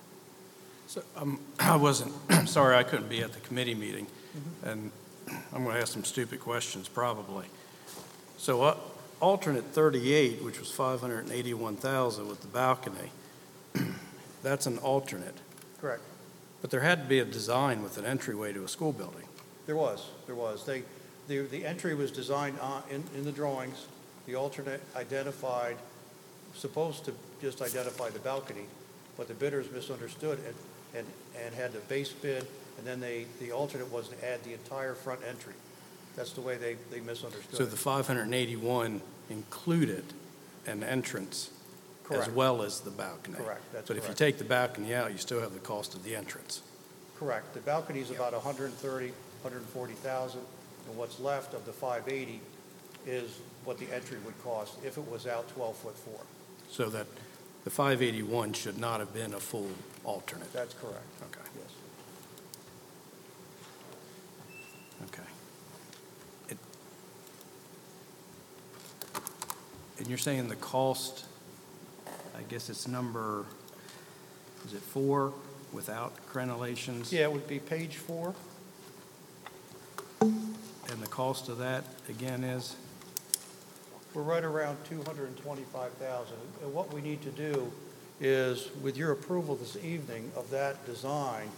[0.86, 2.12] So, um, I wasn't,
[2.46, 4.06] sorry I couldn't be at the committee meeting,
[4.62, 4.90] and
[5.52, 7.46] I'm going to ask some stupid questions probably.
[8.36, 8.76] So uh,
[9.20, 13.10] alternate 38, which was 581,000 with the balcony,
[14.42, 15.38] that's an alternate,
[15.80, 16.02] Correct.
[16.60, 19.24] but there had to be a design with an entryway to a school building.
[19.66, 20.66] There was, there was.
[20.66, 20.82] They,
[21.28, 23.86] the, the entry was designed on, in, in the drawings.
[24.26, 25.76] The alternate identified,
[26.54, 28.64] supposed to just identify the balcony,
[29.16, 30.54] but the bidders misunderstood and,
[30.96, 31.06] and,
[31.44, 32.46] and had the base bid,
[32.78, 35.52] and then they, the alternate was to add the entire front entry.
[36.16, 37.70] That's the way they, they misunderstood So it.
[37.70, 39.00] the 581
[39.30, 40.04] included
[40.66, 41.50] an entrance
[42.10, 42.32] as Correct.
[42.32, 43.36] well as the balcony.
[43.36, 44.18] Correct, that's But if you correct.
[44.18, 46.60] take the balcony out, you still have the cost of the entrance.
[47.18, 47.52] Correct.
[47.54, 49.06] The balcony is about 130,
[49.42, 50.40] 140,000,
[50.88, 52.40] and what's left of the 580
[53.06, 56.20] is what the entry would cost if it was out 12 foot four.
[56.70, 57.06] So that
[57.64, 59.68] the 581 should not have been a full
[60.04, 60.52] alternate?
[60.52, 61.04] That's correct.
[61.22, 61.70] Okay, Yes.
[65.08, 65.22] okay.
[66.50, 66.58] It-
[69.98, 71.24] And you're saying the cost,
[72.36, 73.46] I guess it's number,
[74.66, 75.32] is it four,
[75.72, 77.10] without crenellations?
[77.12, 78.34] Yeah, it would be page four.
[81.04, 82.76] The cost of that, again, is?
[84.14, 86.34] We're right around 225,000.
[86.62, 87.70] And what we need to do
[88.22, 91.50] is, with your approval this evening of that design,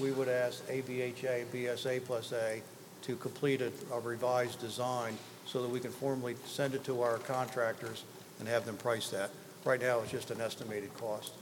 [0.00, 2.60] we would ask ABHA, BSA plus A,
[3.02, 7.18] to complete a a revised design so that we can formally send it to our
[7.18, 8.02] contractors
[8.40, 9.30] and have them price that.
[9.64, 11.34] Right now, it's just an estimated cost.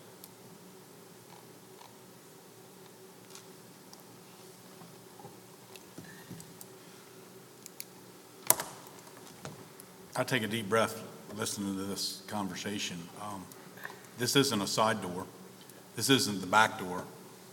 [10.18, 11.02] I take a deep breath
[11.36, 12.96] listening to this conversation.
[13.20, 13.44] Um,
[14.18, 15.26] This isn't a side door.
[15.94, 17.04] This isn't the back door.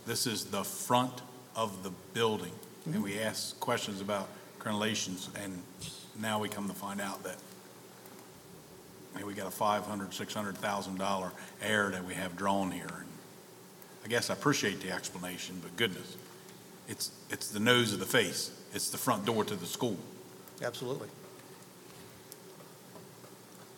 [0.05, 1.21] This is the front
[1.55, 2.53] of the building.
[2.85, 5.61] And we ask questions about crenellations, and
[6.19, 7.35] now we come to find out that,
[9.17, 12.71] hey, we got a five hundred, six hundred thousand dollar error that we have drawn
[12.71, 12.87] here.
[12.87, 13.07] And
[14.05, 16.15] I guess I appreciate the explanation, but goodness,
[16.87, 18.51] it's, it's the nose of the face.
[18.73, 19.97] It's the front door to the school.
[20.61, 21.09] Absolutely.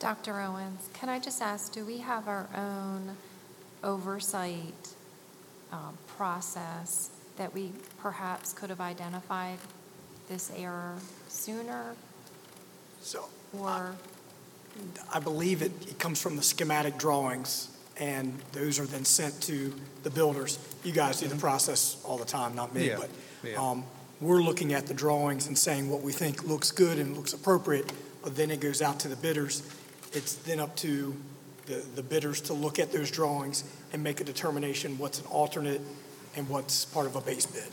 [0.06, 0.40] Dr.
[0.40, 3.18] Owens, can I just ask, do we have our own
[3.84, 4.94] oversight
[5.72, 9.58] um, process that we perhaps could have identified
[10.30, 10.94] this error
[11.28, 11.96] sooner?
[13.02, 13.26] So
[13.58, 13.96] Or,
[15.12, 19.74] I believe it, it comes from the schematic drawings, and those are then sent to
[20.04, 20.60] the builders.
[20.84, 23.10] You guys do the process all the time, not me, Yeah, but
[23.44, 23.56] yeah.
[23.56, 23.84] um,
[24.22, 27.92] we're looking at the drawings and saying what we think looks good and looks appropriate,
[28.24, 29.64] but then it goes out to the bidders.
[30.16, 31.16] It's then up to
[31.66, 35.82] the, the bidders to look at those drawings and make a determination what's an alternate
[36.36, 37.64] and what's part of a base bid.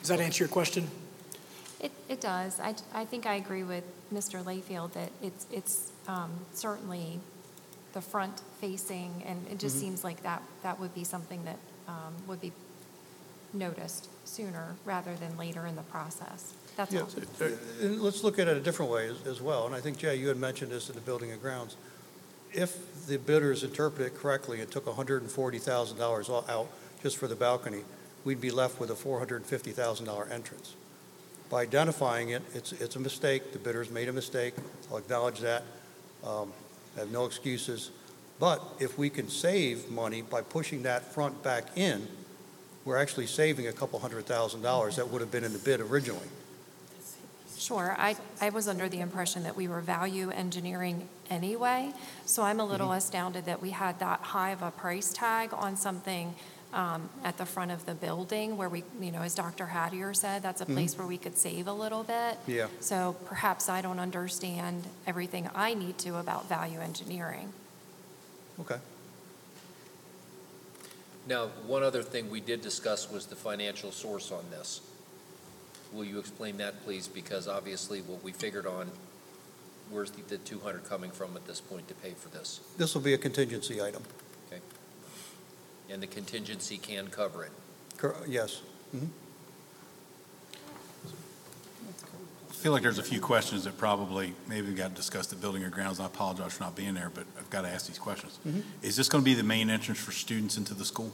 [0.00, 0.88] Does that answer your question?
[1.80, 2.58] it, it does.
[2.58, 4.42] I, I think I agree with Mr.
[4.42, 7.20] Layfield that it's, it's um, certainly
[7.92, 9.80] the front facing, and it just Mhm.
[9.80, 12.52] seems like that, that would be something that um, would be
[13.52, 16.52] noticed sooner rather than later in the process.
[16.78, 17.08] That's Yeah, all.
[17.42, 17.50] uh,
[17.80, 20.14] and let's look at it a different way as- as well, and I think, Jay,
[20.14, 21.74] you had mentioned this in the Building and Grounds.
[22.52, 26.68] If the bidders interpret it correctly and took $140,000 out
[27.02, 27.82] just for the balcony,
[28.24, 30.74] we'd be left with a $450,000 entrance.
[31.50, 34.54] By identifying it, it's, it's a mistake, the bidders made a mistake,
[34.88, 35.64] I'll acknowledge that,
[36.24, 36.52] Um,
[36.96, 37.90] I have no excuses.
[38.38, 42.06] But if we can save money by pushing that front back in,
[42.84, 45.80] we're actually saving a couple hundred thousand dollars that would have been in the bid
[45.80, 46.28] originally.
[47.68, 47.94] Sure.
[47.98, 51.92] I, I was under the impression that we were value engineering anyway,
[52.24, 52.96] so I'm a little Mhm.
[52.96, 56.34] astounded that we had that high of a price tag on something
[56.72, 59.66] um, at the front of the building where we, you know, as Dr.
[59.66, 60.74] Hattier said, that's a Mhm.
[60.74, 62.38] place where we could save a little bit.
[62.46, 62.68] Yeah.
[62.80, 67.52] So perhaps I don't understand everything I need to about value engineering.
[68.60, 68.78] Okay.
[71.26, 74.80] Now, one other thing we did discuss was the financial source on this.
[75.92, 77.08] Will you explain that, please?
[77.08, 78.90] Because obviously what we figured on,
[79.90, 82.60] where's the, the 200 coming from at this point to pay for this?
[82.76, 84.02] This will be a contingency item.
[84.50, 84.60] Okay?
[85.90, 87.52] And the contingency can cover it.
[87.96, 88.60] Cor- Yes.
[88.94, 89.08] Mhm.
[92.50, 95.62] I feel like there's a few questions that probably maybe we got discussed at Building
[95.62, 96.00] or Grounds.
[96.00, 98.38] I apologize for not being there, but I've got to ask these questions.
[98.46, 98.62] Mhm.
[98.82, 101.12] Is this going to be the main entrance for students into the school?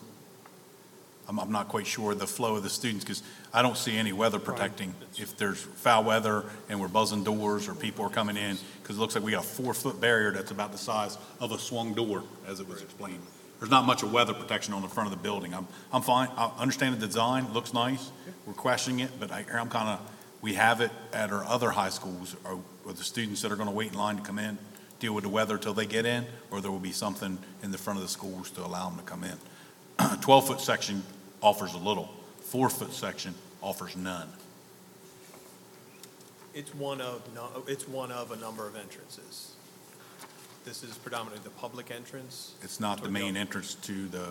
[1.28, 3.22] I'm, I'm not quite sure the flow of the students because
[3.52, 4.94] I don't see any weather protecting.
[5.16, 9.00] If there's foul weather and we're buzzing doors or people are coming in, because it
[9.00, 12.22] looks like we got a four-foot barrier that's about the size of a swung door,
[12.46, 13.22] as it was explained.
[13.60, 15.54] There's not much of weather protection on the front of the building.
[15.54, 16.28] I'm, I'm fine.
[16.36, 18.10] I understand the design, looks nice.
[18.44, 20.00] We're questioning it, but I, I'm kind of,
[20.42, 23.68] we have it at our other high schools, or with the students that are going
[23.68, 24.58] to wait in line to come in,
[24.98, 27.78] deal with the weather till they get in, or there will be something in the
[27.78, 29.38] front of the schools to allow them to come in.
[29.99, 31.03] 12-foot section
[31.42, 32.11] offers a little.
[32.42, 34.28] Four-foot section offers none.
[36.55, 39.53] It's one of, no- it's one of a number of entrances.
[40.64, 42.55] This is predominantly the public entrance.
[42.62, 44.28] It's not the main entrance to the,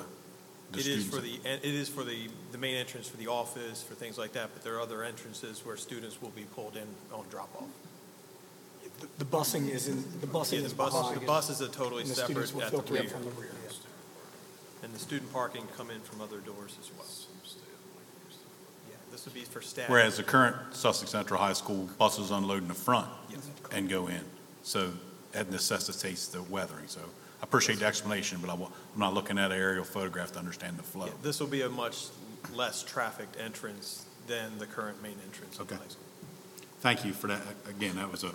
[0.72, 1.16] the It is students.
[1.16, 4.34] for the, it is for the, the main entrance for the office, for things like
[4.34, 7.68] that, but there are other entrances where students will be pulled in on drop-off.
[9.20, 11.22] The busing is in, the busing Yeah, is the bus, behind.
[11.22, 13.10] the bus is a totally and the separate students will at the filter in rear.
[13.10, 13.52] from the rear.
[14.84, 17.06] And the student parking come in from other doors as well.
[18.90, 19.90] Yeah, this would be for staff.
[19.90, 23.40] Whereas the current Sussex Central High School buses unload in the front Yes.
[23.72, 24.22] and go in.
[24.64, 24.92] So
[25.32, 26.88] that necessitates the weathering.
[26.88, 27.00] So
[27.42, 30.40] I appreciate the explanation, but I wa- I'm not looking at an aerial photograph to
[30.40, 31.06] understand the flow.
[31.08, 32.08] Yeah, This will be a much
[32.54, 35.84] less trafficked entrance than the current main entrance of the Okay.
[35.84, 36.04] high school.
[36.82, 37.42] thank you for that.
[37.70, 38.34] Again, that was a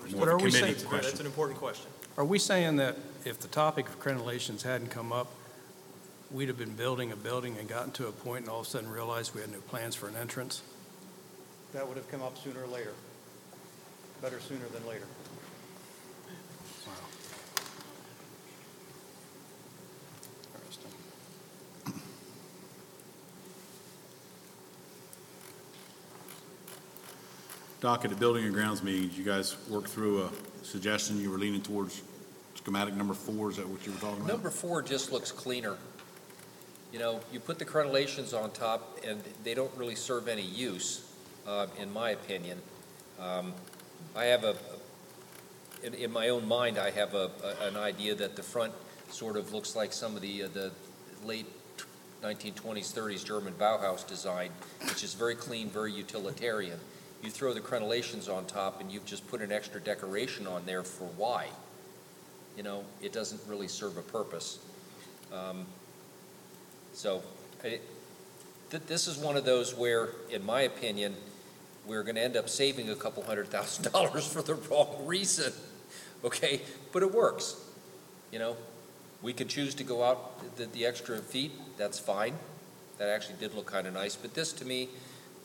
[0.00, 1.08] But more are of a we committee saying, question.
[1.10, 1.86] that's an important question.
[2.16, 5.28] Are we saying that if the topic of crenellations hadn't come up,
[6.32, 8.70] we'd have been building a building and gotten to a point and all of a
[8.70, 10.62] sudden realized we had no plans for an entrance?
[11.72, 12.92] That would have come up sooner or later.
[14.20, 15.06] Better sooner than later.
[16.86, 16.92] Wow.
[20.54, 20.90] Interesting.
[27.80, 30.30] Doc, at the Building and Grounds meeting, did you guys work through a
[30.62, 32.02] suggestion you were leaning towards
[32.54, 33.50] schematic number four?
[33.50, 34.28] Is that what you were talking about?
[34.28, 35.76] Number four just looks cleaner.
[36.92, 41.02] You know, you put the crenellations on top, and they don't really serve any use,
[41.46, 42.60] uh, in my opinion.
[43.18, 43.54] Um,
[44.14, 44.54] I have a,
[45.82, 48.74] in, in my own mind, I have a, a- an idea that the front
[49.10, 50.70] sort of looks like some of the, uh, the
[51.24, 51.46] late
[52.22, 54.50] 1920s, 30s German Bauhaus design,
[54.86, 56.78] which is very clean, very utilitarian.
[57.22, 60.82] You throw the crenellations on top, and you've just put an extra decoration on there
[60.82, 61.46] for why?
[62.54, 64.58] You know, it doesn't really serve a purpose.
[65.32, 65.64] Um,
[66.92, 67.22] So,
[67.64, 67.80] I-
[68.70, 71.14] th- this is one of those where, in my opinion,
[71.86, 75.52] we're going to end up saving a couple hundred thousand dollars for the wrong reason,
[76.24, 76.60] okay?
[76.92, 77.56] But it works,
[78.30, 78.56] you know?
[79.22, 82.34] We could choose to go out the, the extra feet, that's fine.
[82.98, 84.88] That actually did look kind of nice, but this, to me,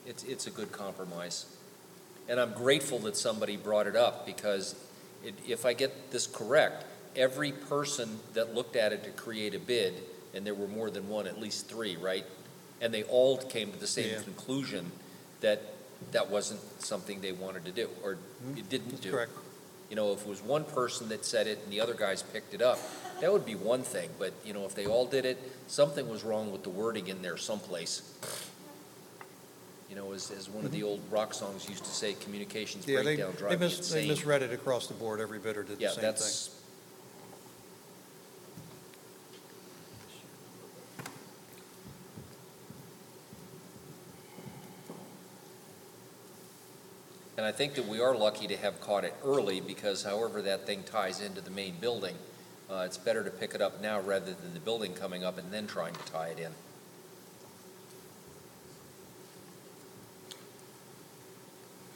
[0.06, 1.45] it's, it's a good compromise.
[2.28, 4.76] And I'm grateful that somebody brought it up, because
[5.24, 6.86] it- if I get this correct,
[7.16, 9.93] every person that looked at it to create a bid,
[10.38, 12.26] and there were more than one, at least three, right?
[12.80, 14.22] And they all came to the same Yeah.
[14.22, 14.92] conclusion
[15.42, 15.62] that
[16.12, 18.58] that wasn't something they wanted to do, or mm-hmm.
[18.60, 19.12] it didn't do.
[19.12, 19.32] correct.
[19.90, 22.54] You know, if it was one person that said it and the other guys picked
[22.54, 22.78] it up,
[23.20, 26.24] that would be one thing, but, you know, if they all did it, something was
[26.24, 28.04] wrong with the wording in there someplace.
[29.90, 30.88] You know, as, as one of the mm-hmm.
[30.88, 34.00] old rock songs used to say, communications Yeah, they, breakdown they drive me mis- they
[34.02, 34.08] insane.
[34.10, 35.20] misread it across the board.
[35.20, 36.04] Every bidder did the Yeah, same thing.
[36.04, 36.50] that's,
[47.38, 50.66] And I think that we are lucky to have caught it early because however that
[50.66, 52.16] thing ties into the main building,
[52.70, 55.52] uh, it's better to pick it up now rather than the building coming up and
[55.52, 56.52] then trying to tie it in.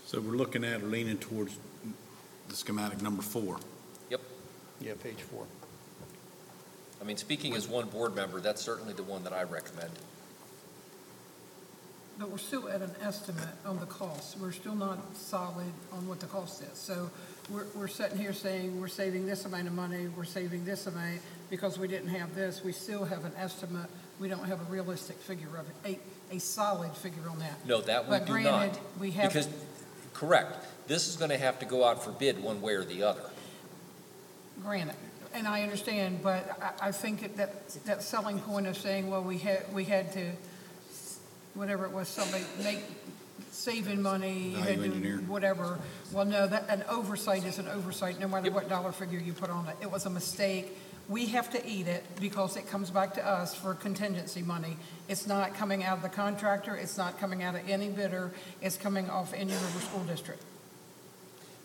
[0.05, 1.57] So we're looking at or leaning towards
[2.47, 3.57] the schematic number four.
[4.11, 4.21] Yep.
[4.79, 5.45] Yeah, page four.
[7.01, 9.91] I mean, speaking as one board member, that's certainly the one that I recommend.
[12.21, 14.37] But we're still at an estimate on the cost.
[14.37, 16.77] We're still not solid on what the cost is.
[16.77, 17.09] So
[17.49, 21.21] we're, we're sitting here saying we're saving this amount of money, we're saving this amount
[21.49, 22.63] because we didn't have this.
[22.63, 23.87] We still have an estimate.
[24.19, 25.99] We don't have a realistic figure of it,
[26.31, 27.65] a, a solid figure on that.
[27.65, 28.99] No, that we But do granted, not.
[28.99, 29.49] we have- Because,
[30.13, 33.01] correct, this is going to have to go out for bid one way or the
[33.01, 33.31] other.
[34.61, 34.95] Granted,
[35.33, 39.23] and I understand, but I, I think that- that, that selling point of saying, well,
[39.23, 40.33] we had, we had to,
[41.53, 42.79] whatever it was, somebody make,
[43.51, 45.17] saving money, you had Value to, engineer.
[45.27, 45.79] whatever.
[46.11, 49.49] Well, no, that, an oversight is an oversight, no matter what dollar figure you put
[49.49, 49.75] on it.
[49.81, 50.77] It was a mistake.
[51.09, 54.77] We have to eat it because it comes back to us for contingency money.
[55.09, 58.31] It's not coming out of the contractor, it's not coming out of any bidder,
[58.61, 60.41] it's coming off Indian River School District.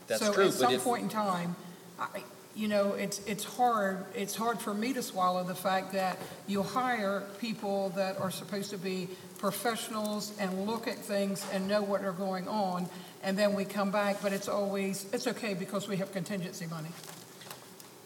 [0.08, 1.54] That's So true, at but some if, point in time,
[2.00, 2.24] I,
[2.56, 6.62] you know, it's, it's hard, it's hard for me to swallow the fact that you
[6.62, 9.08] hire people that are supposed to be
[9.38, 12.88] professionals and look at things and know what are going on,
[13.22, 16.88] and then we come back, but it's always, it's okay because we have contingency money.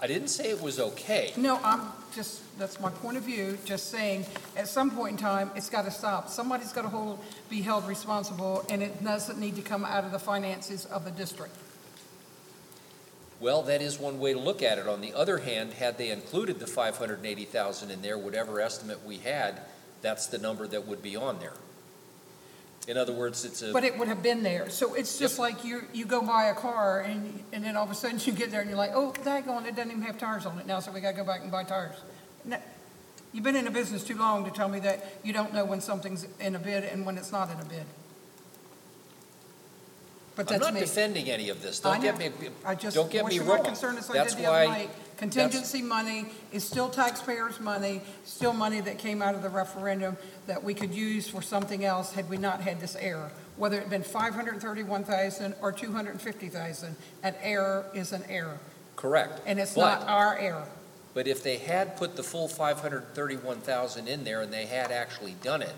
[0.02, 1.32] I didn't say it was okay.
[1.36, 1.82] No, I'm
[2.14, 4.24] just, that's my point of view, just saying,
[4.56, 6.30] at some point in time, it's got to stop.
[6.30, 7.18] Somebody's got to hold,
[7.50, 11.10] be held responsible, and it doesn't need to come out of the finances of the
[11.10, 11.54] district.
[13.40, 14.86] Well, that is one way to look at it.
[14.86, 19.60] On the other hand, had they included the 580,000 in there, whatever estimate we had,
[20.02, 21.52] that's the number that would be on there.
[22.88, 23.72] In other words, it's a.
[23.72, 24.70] But it would have been there.
[24.70, 27.90] So it's just like you, you go buy a car and, and then all of
[27.90, 30.18] a sudden you get there and you're like, oh, that daggone, it doesn't even have
[30.18, 31.96] tires on it now, so we gotta go back and buy tires.
[32.44, 32.56] No,
[33.32, 35.80] You've been in the business too long to tell me that you don't know when
[35.80, 37.84] something's in a bid and when it's not in a bid.
[40.34, 40.80] But I'm that's not me.
[40.80, 41.84] defending any of this.
[41.84, 42.40] I Don't get know.
[42.40, 43.64] me, I just don't get me voiced my wrong.
[43.64, 44.90] concern as I That's the other why- night.
[45.20, 50.16] Contingency money is still taxpayers' money, still money that came out of the referendum
[50.46, 53.30] that we could use for something else had we not had this error.
[53.58, 56.96] Whether it had been five hundred and thirty-one thousand or two hundred and fifty thousand,
[57.22, 58.58] an error is an error.
[58.96, 59.42] Correct.
[59.44, 60.66] And it's But- not our error.
[61.12, 65.60] But if they had put the full 531,000 in there and they had actually done
[65.60, 65.74] it,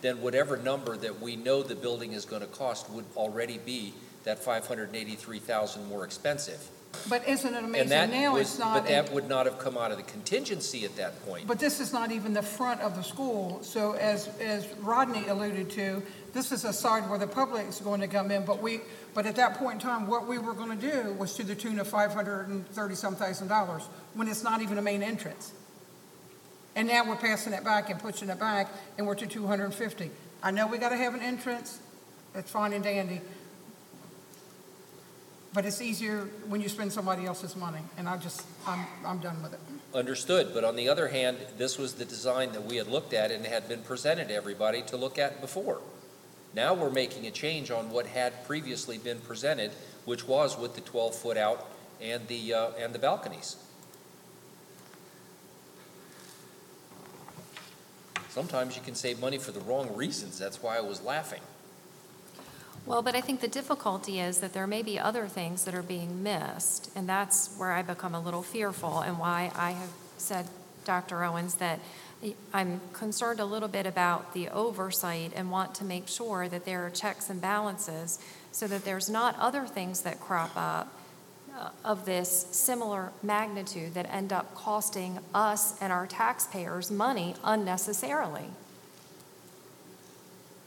[0.00, 3.92] then whatever number that we know the building is going to cost would already be
[4.24, 6.66] that 583,000 more expensive.
[7.08, 7.88] But isn't it And amazing?
[7.90, 8.74] that Now would- it's not.
[8.74, 11.46] But that would not have come out of the contingency at that point.
[11.46, 15.70] But this is not even the front of the school, so as, as Rodney alluded
[15.70, 18.80] to, this is a side where the public is going to come in, but we,
[19.14, 21.78] but at that point in time, what we were gonna do was to the tune
[21.80, 23.82] of five hundred and thirty-some thousand dollars,
[24.14, 25.52] when it's not even a main entrance.
[26.76, 28.68] And now we're passing it back and pushing it back,
[28.98, 30.10] and we're to two hundred and fifty.
[30.42, 31.80] I know we gotta have an entrance,
[32.32, 33.20] that's fine and dandy,
[35.52, 39.42] but it's easier when you spend somebody else's money, and I just, I'm, I'm done
[39.42, 39.60] with it.
[39.92, 43.32] Understood, but on the other hand, this was the design that we had looked at
[43.32, 45.80] and had been presented to everybody to look at before.
[46.54, 49.72] Now we're making a change on what had previously been presented,
[50.04, 51.68] which was with the 12-foot out
[52.00, 53.56] and the, uh, and the balconies.
[58.28, 61.40] Sometimes you can save money for the wrong reasons, that's why I was laughing.
[62.90, 65.82] Well, but I think the difficulty is that there may be other things that are
[65.82, 70.48] being missed, and that's where I become a little fearful and why I have said,
[70.84, 71.22] Dr.
[71.22, 71.78] Owens, that
[72.52, 76.84] I'm concerned a little bit about the oversight and want to make sure that there
[76.84, 78.18] are checks and balances
[78.50, 80.92] so that there's not other things that crop up
[81.56, 88.46] uh, of this similar magnitude that end up costing us and our taxpayers money unnecessarily.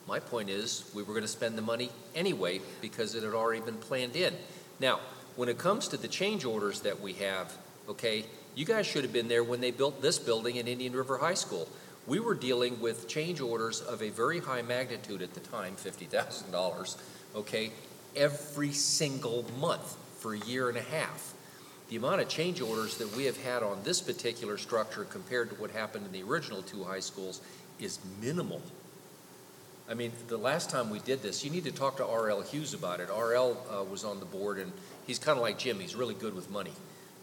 [0.08, 3.62] My point is, we were going to spend the money anyway because it had already
[3.62, 4.34] been planned in.
[4.80, 5.00] Now,
[5.36, 7.56] when it comes to the change orders that we have,
[7.88, 8.26] okay,
[8.56, 11.34] you guys should have been there when they built this building in Indian River High
[11.34, 11.68] School.
[12.06, 16.98] We were dealing with change orders of a very high magnitude at the time, $50,000,
[17.36, 17.72] okay,
[18.16, 21.34] every single month for a year and a half.
[21.90, 25.56] The amount of change orders that we have had on this particular structure compared to
[25.56, 27.42] what happened in the original two high schools
[27.80, 28.62] is minimal.
[29.90, 32.42] I mean, the last time we did this, you need to talk to R.L.
[32.42, 33.10] Hughes about it.
[33.10, 33.58] R.L.
[33.70, 34.72] Uh, was on the board, and
[35.06, 35.80] he's kind of like Jim.
[35.80, 36.72] He's really good with money,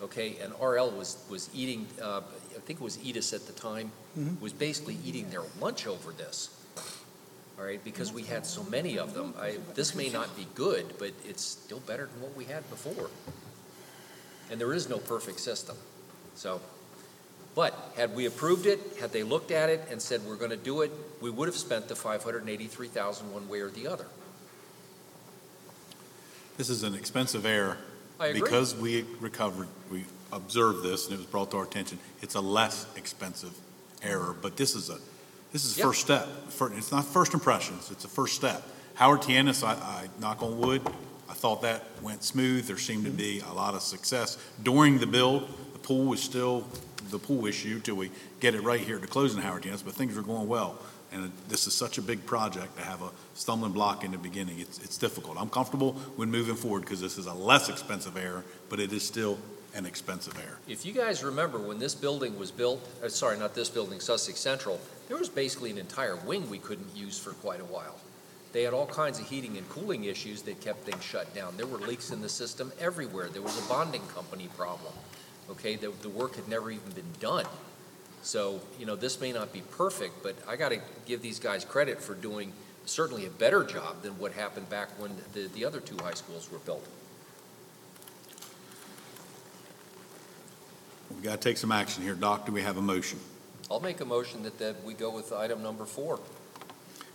[0.03, 0.37] okay?
[0.43, 0.91] And R.L.
[0.91, 1.87] was was eating.
[2.01, 2.21] Uh,
[2.55, 3.93] I think it was Edis at the time.
[4.41, 6.51] Was basically eating their lunch over this.
[7.59, 9.35] All right, because we had so many of them.
[9.39, 13.11] I, this may not be good, but it's still better than what we had before.
[14.51, 15.77] And there is no perfect system,
[16.35, 16.61] so.
[17.55, 20.57] But had we approved it, had they looked at it and said, we're going to
[20.57, 24.07] do it, we would have spent the 583,000 one way or the other.
[26.57, 27.79] This is an expensive error.
[28.19, 28.41] I agree.
[28.43, 32.41] Because we recovered, we observed this and it was brought to our attention, it's a
[32.41, 33.53] less expensive
[34.03, 34.99] error, but this is a,
[35.53, 35.87] this is a Yep.
[35.89, 36.29] first step.
[36.51, 38.63] Fir- It's not first impressions, it's a first step.
[38.95, 39.35] Howard T.
[39.35, 40.83] Ennis, I, I, knock on wood,
[41.29, 42.67] I thought that went smooth.
[42.67, 44.37] There seemed to be a lot of success.
[44.63, 46.67] During the build, the pool was still
[47.11, 49.69] the pool issue till we get it right here the closing Howard T.
[49.69, 50.79] Ennis, but things are going well.
[51.13, 54.61] And this is such a big project to have a stumbling block in the beginning.
[54.61, 55.37] It's, it's difficult.
[55.41, 59.03] I'm comfortable when moving forward because this is a less expensive error, but it is
[59.03, 59.37] still
[59.75, 60.59] an expensive error.
[60.69, 64.39] If you guys remember, when this building was built, uh, sorry, not this building, Sussex
[64.39, 67.97] Central, there was basically an entire wing we couldn't use for quite a while.
[68.53, 71.57] They had all kinds of heating and cooling issues that kept things shut down.
[71.57, 73.29] There were leaks in the system everywhere.
[73.29, 74.93] There was a bonding company problem.
[75.51, 77.47] Okay, the, the work had never even been done.
[78.23, 81.65] So, you know, this may not be perfect, but I got to give these guys
[81.65, 82.53] credit for doing
[82.85, 86.51] certainly a better job than what happened back when the, the other two high schools
[86.51, 86.87] were built.
[91.17, 92.15] We got to take some action here.
[92.15, 93.19] Doc, do we have a motion?
[93.71, 96.21] I'll make a motion that, that we go with item number four.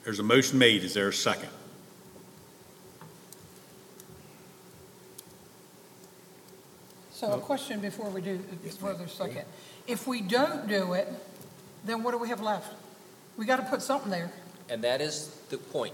[0.04, 0.84] There's a motion made.
[0.84, 1.50] Is there a second?
[7.16, 8.40] So a question before we do
[8.78, 9.46] further second.
[9.88, 11.08] If we don't do it,
[11.86, 12.74] then what do we have left?
[13.38, 14.34] We got to put something there.
[14.70, 15.94] And that is the point.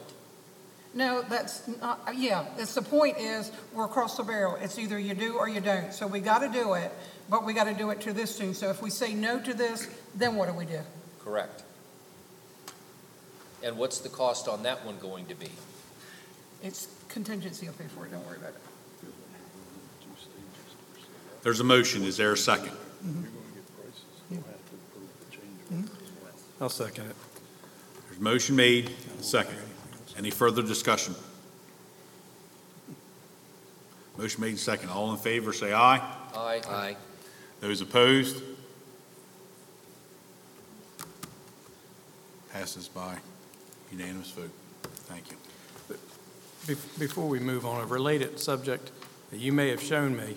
[0.95, 4.57] No, that's not, yeah, it's the point is, we're across the barrel.
[4.59, 5.93] It's either you do or you don't.
[5.93, 6.91] So we got to do it,
[7.29, 8.55] but we got to do it to this tune.
[8.55, 10.79] So if we say no to this, then what do we do?
[11.23, 11.61] Correct.
[13.63, 15.49] And what's the cost on that one going to be?
[16.63, 18.70] It's contingency, I'll pay for it, don't worry about it.
[21.43, 22.03] There's a motion.
[22.03, 22.71] Is there a second?
[26.59, 27.15] I'll second it.
[28.07, 29.57] There's a motion made, second.
[30.15, 31.15] Any further discussion?
[34.17, 34.89] Motion made, second.
[34.89, 35.97] All in favor, say aye.
[36.35, 36.61] Aye.
[36.69, 36.97] Aye.
[37.61, 38.43] Those opposed?
[42.51, 43.15] Passes by
[43.91, 44.51] unanimous vote.
[45.07, 45.37] Thank you.
[46.99, 48.91] Before we move on, a related subject
[49.31, 50.35] that you may have shown me,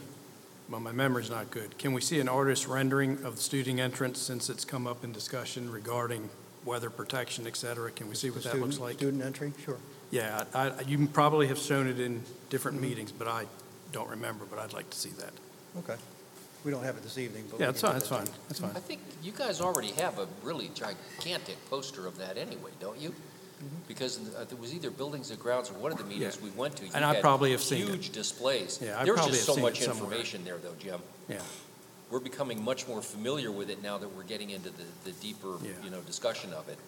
[0.68, 1.76] but my memory's not good.
[1.78, 5.12] Can we see an artist rendering of the student entrance since it's come up in
[5.12, 6.28] discussion regarding
[6.64, 7.90] weather protection, et cetera?
[7.90, 8.96] Can we see what that looks Student- like?
[8.96, 9.78] Student entry, sure.
[10.10, 12.88] Yeah, I, I- you probably have shown it in different mm-hmm.
[12.88, 13.46] meetings, but I
[13.92, 15.32] don't remember, but I'd like to see that.
[15.78, 15.96] Okay.
[16.64, 17.60] We don't have it this evening, but.
[17.60, 18.70] Yeah, we that's can fine, get that's that fine, that's fine.
[18.74, 23.14] I think you guys already have a really gigantic poster of that anyway, don't you?
[23.88, 26.44] Because uh, it was either Buildings and Grounds or one of the meetings Yeah.
[26.44, 26.84] we went to.
[26.86, 27.88] you And I had probably have seen it.
[27.90, 28.78] Huge displays.
[28.82, 30.04] Yeah, I There was probably just have so seen much somewhere.
[30.04, 31.00] information there, though, Jim.
[31.28, 31.40] Yeah.
[32.10, 35.56] We're becoming much more familiar with it now that we're getting into the, the deeper,
[35.62, 35.70] Yeah.
[35.82, 36.78] you know, discussion of it.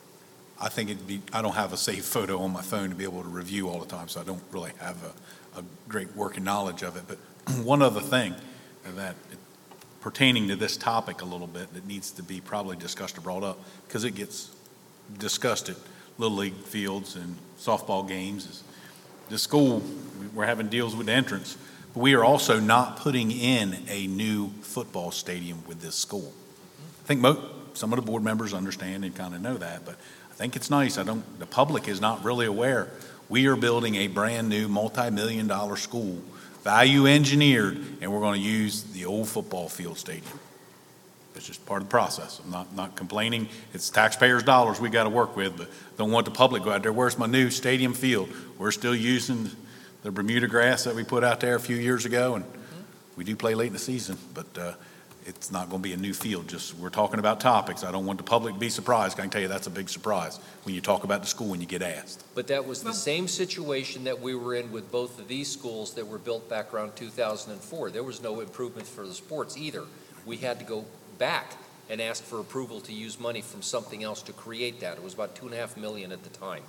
[0.60, 3.04] I think it'd be, I don't have a saved photo on my phone to be
[3.04, 4.96] able to review all the time, so I don't really have
[5.54, 7.02] a, a great working knowledge of it.
[7.06, 7.18] But
[7.64, 8.34] one other thing
[8.94, 9.16] that
[10.00, 13.42] pertaining to this topic a little bit that needs to be probably discussed or brought
[13.42, 14.50] up, because it gets
[15.18, 15.76] discussed at
[16.18, 18.62] Little League fields and softball games,
[19.28, 19.82] the school,
[20.34, 21.56] we're having deals with the entrance,
[21.94, 26.32] but we are also not putting in a new football stadium with this school.
[27.04, 27.42] I think mo,
[27.74, 29.96] some of the board members understand and kind of know that, but
[30.30, 30.98] I think it's nice.
[30.98, 32.88] I don't, the public is not really aware.
[33.28, 36.22] We are building a brand-new, multi-million dollar school,
[36.62, 40.38] value engineered, and we're going to use the old football field stadium.
[41.36, 42.40] It's just part of the process.
[42.42, 43.48] I'm not, not complaining.
[43.74, 45.68] It's taxpayers' dollars we got to work with, but
[45.98, 48.30] don't want the public to go out there, where's my new stadium field?
[48.58, 49.50] We're still using
[50.02, 52.44] the Bermuda grass that we put out there a few years ago, and
[53.16, 54.72] we do play late in the season, but, uh,
[55.26, 57.82] it's not going to be a new field, just, we're talking about topics.
[57.82, 59.18] I don't want the public to be surprised.
[59.18, 61.60] I can tell you that's a big surprise when you talk about the school when
[61.60, 62.24] you get asked.
[62.36, 65.94] But that was the same situation that we were in with both of these schools
[65.94, 67.90] that were built back around 2004.
[67.90, 69.82] There was no improvement for the sports either.
[70.24, 70.84] We had to go
[71.18, 71.56] back
[71.88, 74.96] and asked for approval to use money from something else to create that.
[74.96, 76.62] It was about two and a half million at the time.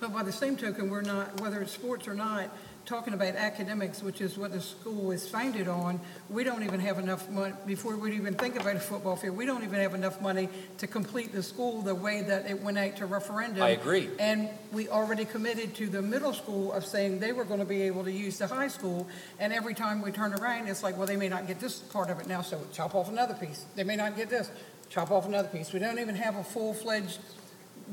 [0.00, 2.50] But by the same token, we're not, whether it's sports or not,
[2.84, 6.98] talking about academics, which is what the school is founded on, we don't even have
[6.98, 10.20] enough money, before we even think about a football field, we don't even have enough
[10.20, 13.62] money to complete the school the way that it went out to referendum.
[13.62, 14.10] I agree.
[14.18, 17.82] And we already committed to the middle school of saying they were going to be
[17.82, 19.06] able to use the high school,
[19.38, 22.10] and every time we turn around, it's like, well, they may not get this part
[22.10, 23.64] of it now, so chop off another piece.
[23.76, 24.50] They may not get this,
[24.90, 25.72] chop off another piece.
[25.72, 27.18] We don't even have a full-fledged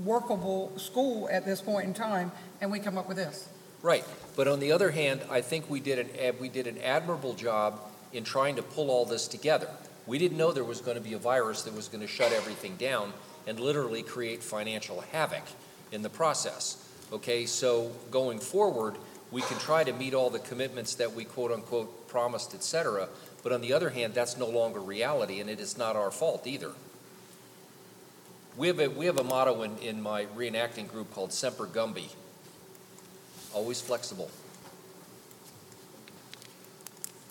[0.04, 2.32] workable school at this point in time,
[2.62, 3.50] and we come up with this.
[3.82, 4.04] Right,
[4.36, 7.80] but on the other hand, I think we did an, we did an admirable job
[8.12, 9.70] in trying to pull all this together.
[10.06, 12.34] We didn't know there was going to be a virus that was going to shut
[12.34, 13.14] everything down
[13.48, 15.44] and literally create financial havoc
[15.92, 16.86] in the process.
[17.14, 18.96] Okay, so going forward,
[19.32, 23.08] we can try to meet all the commitments that we quote-unquote promised, et cetera,
[23.44, 26.46] but on the other hand, that's no longer reality, and it is not our fault
[26.46, 26.72] either.
[28.58, 32.10] We have a, we have a motto in, in my reenacting group called Semper Gumby,
[33.54, 34.30] always flexible.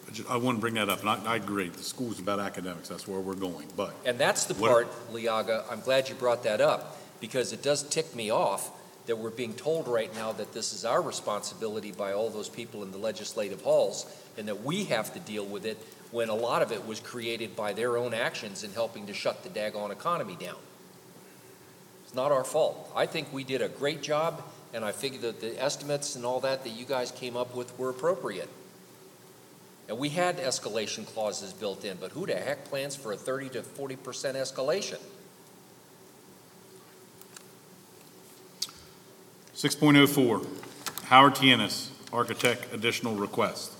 [0.08, 2.40] I ju- I want to bring that up, and I, I agree, the school's about
[2.40, 6.14] academics, that's where we're going, but And that's the What- part, Liaga, I'm glad you
[6.14, 8.70] brought that up, because it does tick me off
[9.06, 12.82] that we're being told right now that this is our responsibility by all those people
[12.82, 14.06] in the legislative halls,
[14.36, 15.76] and that we have to deal with it,
[16.10, 19.42] when a lot of it was created by their own actions in helping to shut
[19.42, 20.56] the daggone economy down.
[22.06, 22.90] It's not our fault.
[22.96, 24.42] I think we did a great job,
[24.72, 27.76] and I figured that the estimates and all that that you guys came up with
[27.78, 28.48] were appropriate.
[29.88, 33.48] And we had escalation clauses built in, but who the heck plans for a 30
[33.50, 34.98] to 40 percent escalation?
[39.54, 40.42] Six point oh four,
[41.06, 41.50] Howard T.
[41.50, 43.72] Ennis, architect, additional request.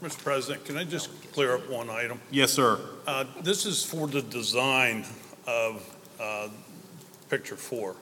[0.00, 0.22] Mr.
[0.22, 2.20] President, can I just clear up one item?
[2.30, 2.78] Yes, sir.
[3.06, 5.04] Uh, This is for the design
[5.46, 5.82] of
[6.20, 6.48] uh,
[7.30, 7.96] picture four.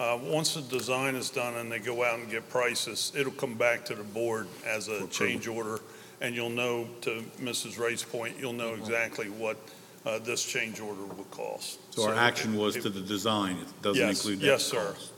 [0.00, 3.52] Uh, Once the design is done and they go out and get prices, it'll come
[3.52, 5.78] back to the board as a change order,
[6.22, 7.78] and you'll know, to Mrs.
[7.78, 9.58] Wright's point, you'll know exactly what
[10.06, 11.80] uh, this change order would cost.
[11.94, 14.94] So our action was to the design, it doesn't Yes, include that yes, sir.
[14.94, 15.12] cost.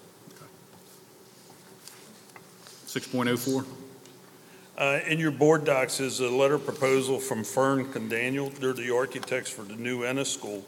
[2.87, 3.65] Six point oh four?
[4.77, 8.51] Uh, In your board docs is a letter proposal from Fern and Daniel.
[8.51, 10.65] They're the architects for the new Ennis School.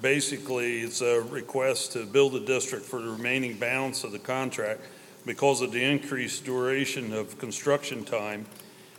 [0.00, 4.80] Basically, it's a request to bill the district for the remaining balance of the contract
[5.26, 8.46] because of the increased duration of construction time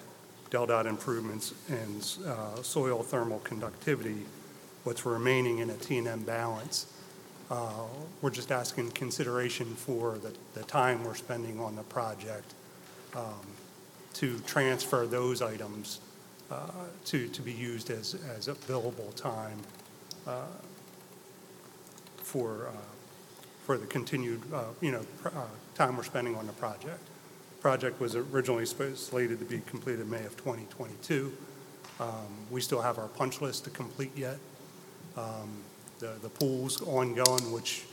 [0.50, 4.24] DelDOT improvements and uh, soil thermal conductivity,
[4.84, 6.86] what's remaining in a T and M balance.
[7.50, 7.86] Uh,
[8.22, 12.54] We're just asking consideration for the, the time we're spending on the project
[13.16, 13.46] um,
[14.16, 16.00] to transfer those items
[16.50, 16.56] uh,
[17.04, 19.58] to, to be used as, as billable time
[20.26, 20.44] uh,
[22.16, 22.80] for, uh,
[23.64, 25.44] for the continued, uh, you know, pr- uh,
[25.74, 27.00] time we're spending on the project.
[27.60, 31.32] Project was originally slated to be completed May of 2022.
[32.00, 32.08] Um,
[32.50, 34.38] We still have our punch list to complete yet.
[35.16, 35.62] Um,
[35.98, 37.84] The, the pool's ongoing, which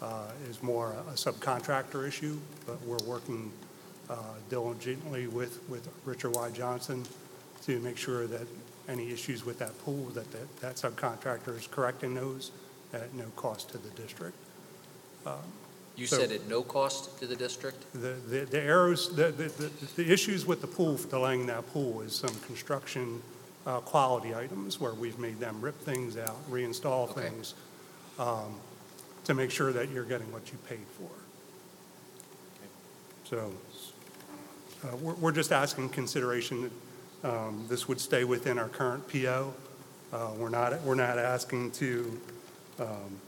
[0.00, 3.50] uh, is more a subcontractor issue, but we're working
[4.10, 4.14] uh,
[4.48, 6.50] diligently with, with Richard Y.
[6.50, 7.04] Johnson
[7.64, 8.46] to make sure that
[8.88, 12.50] any issues with that pool, that that that subcontractor is correcting those
[12.94, 14.36] at no cost to the district.
[15.26, 15.34] Um,
[15.96, 17.84] You so- said at no cost to the district?
[17.92, 19.70] the, the the arrows, the, the, the-
[20.02, 23.20] the issues with the pool, delaying that pool is some construction
[23.66, 27.28] uh, quality items where we've made them rip things out, reinstall Okay.
[27.28, 27.52] things,
[28.18, 28.54] um,
[29.24, 31.10] to make sure that you're getting what you paid for.
[33.24, 33.52] So,
[34.84, 36.70] uh, we're, we're just asking consideration,
[37.22, 39.52] that um, this would stay within our current PO.
[40.12, 42.20] Uh, We're not, we're not asking to
[42.78, 43.20] um,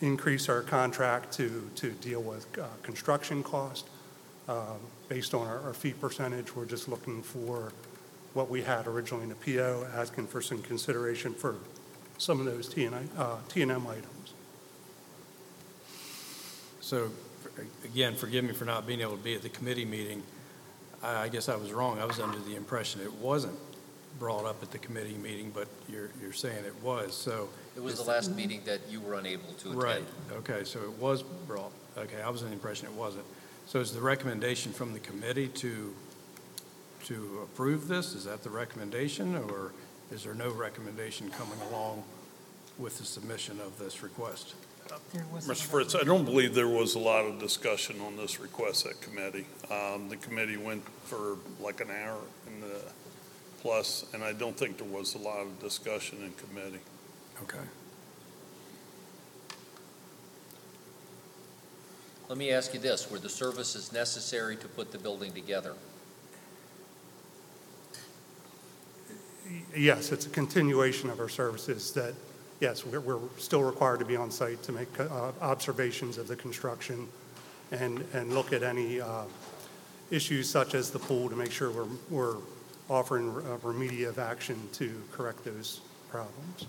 [0.00, 3.88] increase our contract to, to deal with uh, construction cost.
[4.48, 4.78] Um,
[5.08, 7.72] Based on our our fee percentage, we're just looking for
[8.32, 11.56] what we had originally in the PO, asking for some consideration for
[12.16, 14.34] some of those T and uh, M items.
[16.80, 17.10] So,
[17.84, 20.22] again, forgive me for not being able to be at the committee meeting.
[21.02, 21.98] I I guess I was wrong.
[21.98, 23.58] I was under the impression it wasn't
[24.18, 27.48] brought up at the committee meeting, but you're, you're saying it was, so.
[27.74, 29.82] It was the last meeting that you were unable to attend.
[29.82, 33.24] Right, okay, so it was brought, okay, I was under the impression it wasn't.
[33.66, 35.94] So is the recommendation from the committee to,
[37.04, 38.14] to approve this?
[38.14, 39.72] Is that the recommendation, or
[40.12, 42.04] is there no recommendation coming along
[42.78, 44.54] with the submission of this request?
[45.12, 45.62] Mr.
[45.62, 49.46] Fritz, I don't believe there was a lot of discussion on this request at committee.
[49.70, 52.78] Um, The committee went for like an hour and uh,
[53.60, 56.80] plus, and I don't think there was a lot of discussion in committee.
[57.42, 57.58] Okay.
[62.28, 65.74] Let me ask you this, were the services necessary to put the building together?
[69.76, 72.14] Yes, it's a continuation of our services that,
[72.60, 76.36] yes, we're, we're still required to be on site to make uh, observations of the
[76.36, 77.08] construction
[77.72, 79.24] and, and look at any uh,
[80.10, 82.36] issues such as the pool to make sure we're, we're
[82.88, 85.80] offering uh, remediative action to correct those
[86.10, 86.66] problems.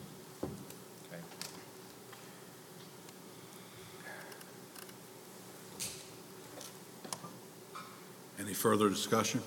[8.40, 9.40] Any further discussion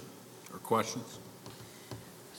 [0.53, 1.19] or questions?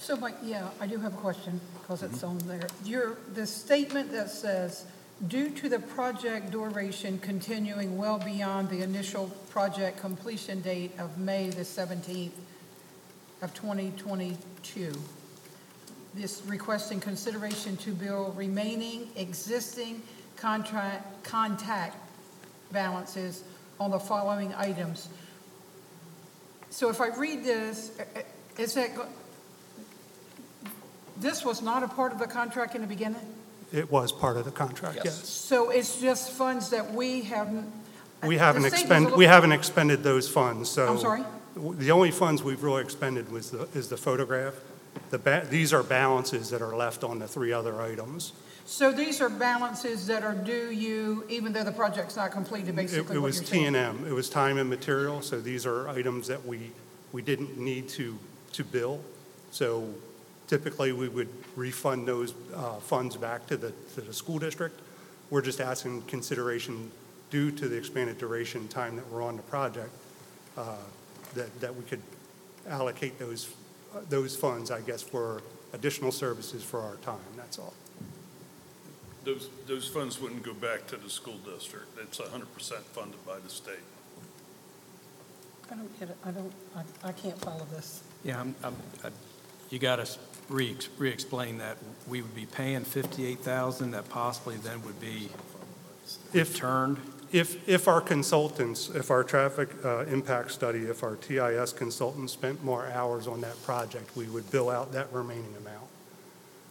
[0.05, 2.67] So, Mike, yeah, I do have a question, because it's on there.
[2.83, 4.85] Your, the statement that says,
[5.29, 11.49] due to the project duration continuing well beyond the initial project completion date of May
[11.49, 12.33] the 17th
[13.41, 14.93] of 2022,
[16.13, 20.03] this requesting consideration to bill remaining existing
[20.35, 21.97] contract, contact
[22.71, 23.43] balances
[23.79, 25.09] on the following items.
[26.69, 27.89] So if I read this,
[28.59, 28.91] is that,
[31.26, 33.21] this was not a part of the contract in the beginning?
[33.73, 35.05] It was part of the contract, Yes.
[35.05, 35.30] yes.
[35.30, 37.65] So it's just funds that we haven't?
[38.23, 40.88] We haven't state is a expended, little- we haven't expended those funds, so.
[40.88, 41.23] I'm sorry?
[41.55, 44.53] w- The only funds we've really expended was the, is the photograph.
[45.09, 48.32] The, ba- these are balances that are left on the three other items.
[48.67, 52.76] So these are balances that are due you, even though the project's not completed, It
[52.76, 53.65] basically it what was you're T saying?
[53.67, 56.71] and M, it was time and material, so these are items that we,
[57.11, 58.17] we didn't need to,
[58.53, 59.01] to bill.
[59.51, 59.88] So
[60.47, 64.79] typically, we would refund those uh, funds back to the, to the school district.
[65.29, 66.91] We're just asking consideration
[67.31, 69.89] due to the expanded duration time that we're on the project,
[70.57, 70.75] uh,
[71.33, 72.01] that, that we could
[72.69, 73.49] allocate those,
[73.95, 75.41] uh, those funds, I guess, for
[75.73, 77.73] additional services for our time, that's all.
[79.23, 81.87] Those, those funds wouldn't go back to the school district.
[81.99, 82.43] It's 100%
[82.93, 83.73] funded by the state.
[85.71, 88.03] I don't get it, I don't, I, I can't follow this.
[88.23, 89.09] Yeah, I'm, I'm, I-
[89.71, 90.05] you got to
[90.49, 91.77] re, re-explain that.
[92.07, 95.29] We would be paying 58,000 that possibly then would be
[96.33, 96.97] If- returned?
[97.31, 102.63] If, if our consultants, if our traffic uh, impact study, if our TIS consultants spent
[102.63, 105.87] more hours on that project, we would bill out that remaining amount.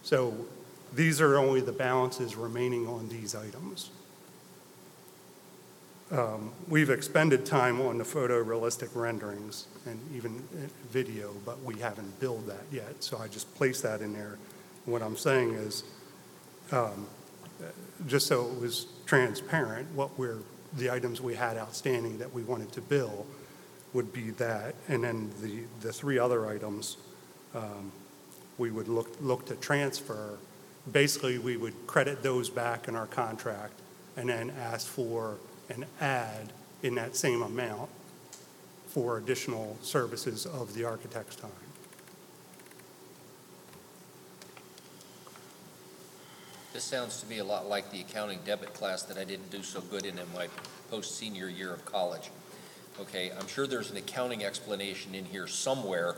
[0.01, 0.33] So
[0.93, 3.91] these are only the balances remaining on these items.
[6.15, 12.19] Um, we've expended time on the photorealistic renderings and even uh, video, but we haven't
[12.19, 13.03] billed that yet.
[13.03, 14.37] So I just placed that in there.
[14.85, 15.83] What I'm saying is,
[16.71, 17.07] um,
[17.59, 17.65] uh,
[18.07, 20.39] just so it was transparent, what we're,
[20.77, 23.25] the items we had outstanding that we wanted to bill
[23.93, 24.75] would be that.
[24.87, 26.97] And then the, the three other items,
[27.53, 27.91] um,
[28.57, 30.37] we would look, look to transfer.
[30.91, 33.73] Basically, we would credit those back in our contract
[34.15, 35.37] and then ask for
[35.69, 36.53] an add
[36.83, 37.89] in that same amount
[38.87, 41.51] for additional services of the architect's time.
[46.73, 49.63] This sounds to me a lot like the accounting debit class that I didn't do
[49.63, 50.49] so good in in my
[50.91, 52.29] post-senior year of college.
[52.99, 56.17] Okay, I'm sure there's an accounting explanation in here somewhere,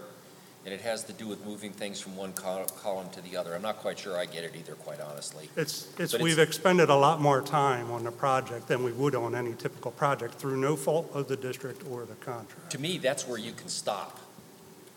[0.67, 3.55] and it has to do with moving things from one col- column to the other.
[3.55, 5.49] I'm not quite sure I get it either, quite honestly.
[5.55, 9.15] It's, it's, But we've expended a lot more time on the project than we would
[9.15, 12.69] on any typical project through no fault of the district or the contract.
[12.71, 14.19] To me, that's where you can stop.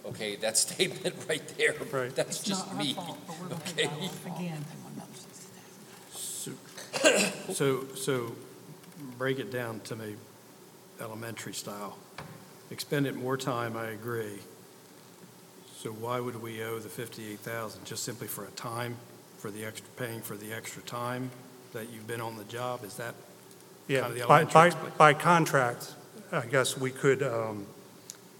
[0.04, 2.12] Okay, that statement right there, Right.
[2.16, 2.96] that's just me.
[3.52, 3.88] Okay?
[4.26, 4.64] Again.
[7.54, 8.34] So, so
[9.18, 10.16] break it down to me,
[11.00, 11.96] elementary style.
[12.72, 14.40] Expended more time, I agree.
[15.81, 17.87] So why would we owe the 58,000?
[17.87, 18.97] Just simply for a time,
[19.39, 21.31] for the extra, paying for the extra time
[21.72, 22.85] that you've been on the job?
[22.85, 23.14] Is that
[23.89, 24.91] Yeah, kind of the by, elementary?
[24.99, 25.95] by, by contract,
[26.33, 27.64] I guess we could, um,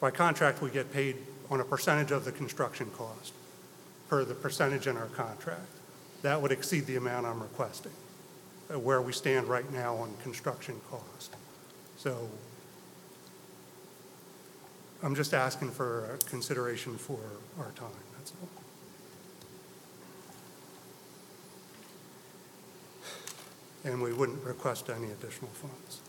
[0.01, 1.17] by contract, we get paid
[1.51, 3.33] on a percentage of the construction cost,
[4.11, 5.63] per the percentage in our contract.
[6.21, 7.93] That would exceed the amount I'm requesting,
[8.71, 11.35] uh, where we stand right now on construction cost.
[11.97, 12.29] So
[15.03, 17.19] I'm just asking for consideration for
[17.59, 18.49] our time, that's all.
[23.83, 26.01] And we wouldn't request any additional funds.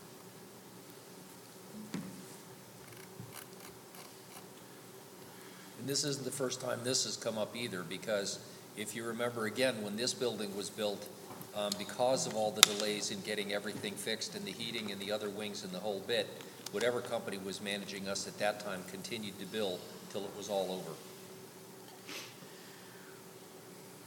[5.78, 8.38] And this isn't the first time this has come up either, because
[8.76, 11.08] if you remember again, when this building was built,
[11.56, 15.10] um, because of all the delays in getting everything fixed and the heating and the
[15.10, 16.28] other wings and the whole bit,
[16.72, 19.78] whatever company was managing us at that time continued to bill
[20.10, 20.90] till it was all over.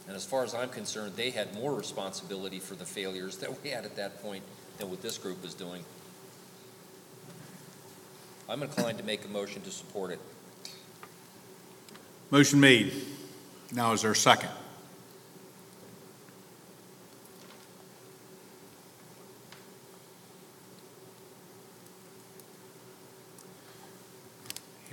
[0.08, 3.70] And as far as I'm concerned, they had more responsibility for the failures that we
[3.70, 4.44] had at that point
[4.78, 5.84] than what this group is doing.
[8.48, 10.20] I'm inclined to make a motion to support it.
[12.30, 12.94] Motion made.
[13.74, 14.50] Now is there a second?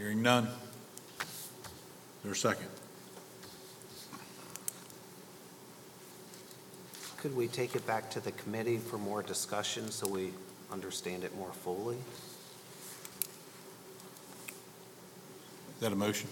[0.02, 0.48] Hearing none.
[1.20, 1.28] Is
[2.24, 2.66] there a second?
[7.18, 10.32] Could we take it back to the committee for more discussion so we
[10.72, 11.94] understand it more fully?
[15.76, 16.28] Is that a motion?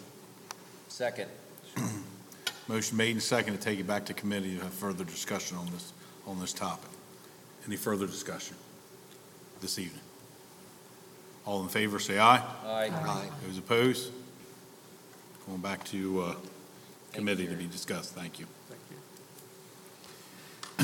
[0.88, 1.30] Second.
[2.66, 5.66] Motion made and second to take it back to committee to have further discussion on
[5.66, 5.92] this,
[6.26, 6.90] on this topic.
[7.68, 8.56] Any further discussion
[9.60, 10.02] this evening?
[11.46, 12.42] All in favor, say aye.
[12.64, 12.90] Aye.
[12.92, 13.28] Aye.
[13.46, 14.12] Those opposed?
[15.46, 16.34] Going back to uh,
[17.12, 18.14] committee to be discussed.
[18.14, 18.46] Thank you.
[18.68, 18.80] Thank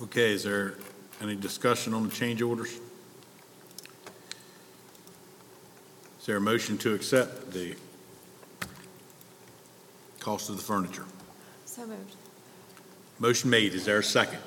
[0.00, 0.74] Okay, is there
[1.20, 2.78] any discussion on the change orders?
[6.20, 7.74] Is there a motion to accept the
[10.20, 11.04] cost of the furniture?
[11.64, 12.14] So moved.
[13.18, 14.38] Motion made, is there a second?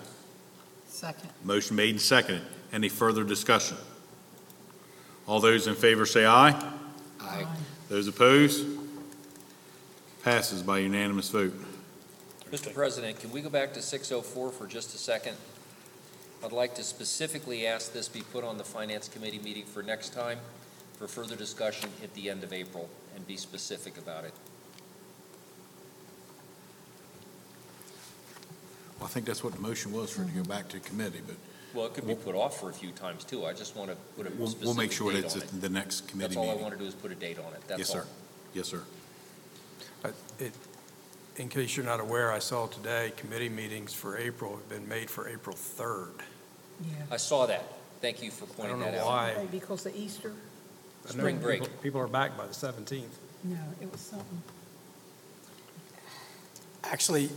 [0.88, 1.30] Second.
[1.44, 2.44] Motion made and seconded.
[2.72, 3.76] Any further discussion?
[5.28, 6.58] All those in favor say aye.
[7.20, 7.46] Aye.
[7.90, 8.66] Those opposed?
[10.24, 11.54] Passes by unanimous vote.
[12.52, 12.74] Mr.
[12.74, 15.38] President, can we go back to 604 for just a second?
[16.44, 20.10] I'd like to specifically ask this be put on the Finance Committee meeting for next
[20.14, 20.40] time
[20.98, 24.34] for further discussion at the end of April, and be specific about it.
[29.00, 31.22] Well, I think that's what the motion was, for it to go back to committee,
[31.26, 31.36] but
[31.74, 33.46] Well, it could be put off for a few times, too.
[33.46, 35.48] I just want to put a we'll, specific we'll make sure date it's on at
[35.54, 35.62] it.
[35.62, 36.36] the next committee meeting.
[36.36, 36.62] That's all I meeting.
[36.64, 38.02] want to do is put a date on it, that's Yes, all.
[38.02, 38.08] sir.
[38.54, 38.84] Yes, sir.
[40.04, 40.54] Uh, it-
[41.38, 45.10] In case you're not aware, I saw today, committee meetings for April have been made
[45.10, 46.22] for April 3rd.
[47.10, 47.64] I saw that.
[48.02, 49.36] Thank you for I pointing don't that know out.
[49.38, 49.46] why.
[49.52, 50.34] Because of Easter?
[51.06, 51.82] I know Spring people- break.
[51.82, 53.06] People are back by the 17th.
[53.44, 54.42] No, it was something.
[56.84, 57.30] Actually,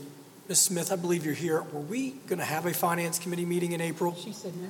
[0.48, 0.60] Ms.
[0.60, 1.62] Smith, I believe you're here.
[1.62, 4.14] Were we going to have a finance committee meeting in April?
[4.16, 4.68] She said no,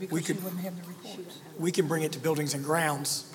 [0.00, 1.38] We because she could- wouldn't have the reports.
[1.58, 3.26] We can bring it to Buildings and Grounds.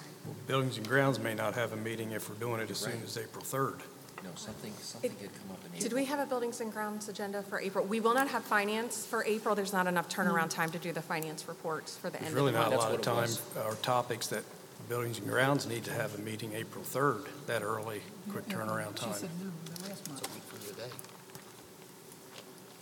[0.47, 3.17] Buildings and Grounds may not have a meeting if we're doing it as soon as
[3.17, 3.81] April 3rd.
[4.23, 5.81] No, something, something had come up in April.
[5.81, 7.85] Did we have a Buildings and Grounds agenda for April?
[7.85, 9.55] We will not have finance for April.
[9.55, 10.55] There's not enough turnaround mm.
[10.55, 12.81] time to do the finance reports for the There's end of really the not month.
[12.81, 14.43] a lot of time or topics that
[14.89, 19.05] Buildings and Grounds need to have a meeting April 3rd, that early, quick turnaround She
[19.05, 19.13] time.
[19.13, 20.27] said no, the last month.
[20.27, 20.89] a week from today.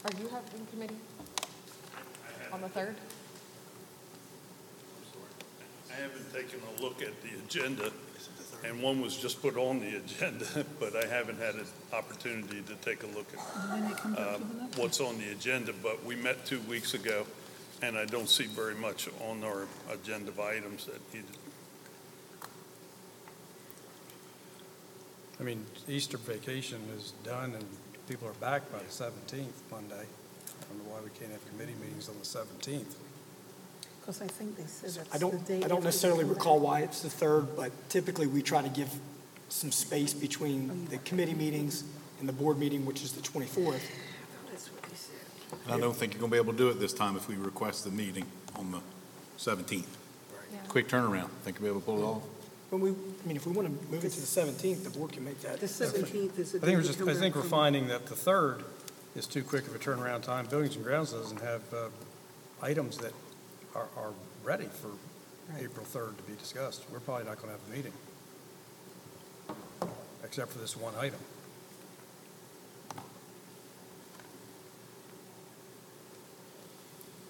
[0.06, 0.96] Are you having committee
[2.52, 2.96] on the 3rd?
[5.92, 7.92] I haven't taken a look at the agenda,
[8.64, 10.46] and one was just put on the agenda,
[10.80, 14.28] but I haven't had an opportunity to take a look And then it comes at
[14.28, 14.78] up um, to the next.
[14.78, 17.26] what's on the agenda, but we met two weeks ago,
[17.82, 21.24] and I don't see very much on our agenda of items that need.
[25.40, 27.66] I mean, Easter vacation is done and
[28.08, 29.96] people are back by the 17th, Monday.
[29.96, 32.96] I don't know why we can't have committee meetings on the 17th.
[34.08, 35.66] Because I think they said that's I the don't, date.
[35.66, 38.90] I don't necessarily recall why it's the third, but typically we try to give
[39.50, 41.84] some space between the committee meetings
[42.22, 43.82] and the board meeting, which is the 24th.
[44.50, 45.60] That's what they said.
[45.66, 47.28] And I don't think you're going to be able to do it this time if
[47.28, 48.24] we request the meeting
[48.56, 48.80] on the
[49.38, 49.84] 17th.
[50.70, 51.28] Quick turnaround.
[51.44, 52.24] Think you'll be able to pull it off?
[52.70, 55.12] When we, I mean, if we want to move it to the 17th, the board
[55.12, 55.60] can make that.
[55.60, 57.42] The 17th is the I day think we're we just, come I back think we're
[57.42, 58.64] from- finding that the 3rd
[59.18, 60.46] is too quick of a turnaround time.
[60.46, 61.90] Buildings and Grounds doesn't have uh,
[62.62, 63.12] items that
[63.76, 64.12] are, are
[64.44, 64.90] ready for
[65.60, 66.84] April 3rd to be discussed.
[66.92, 67.94] We're probably not going to have a meeting,
[70.24, 71.20] except for this one item.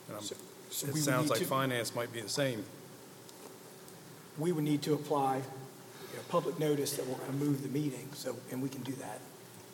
[0.07, 0.35] And I'm- So-
[0.69, 2.65] so It sounds like to- finance might be the same.
[4.37, 7.69] We would need to apply, you know, public notice that we're going to move the
[7.69, 9.19] meeting, so, and we can do that.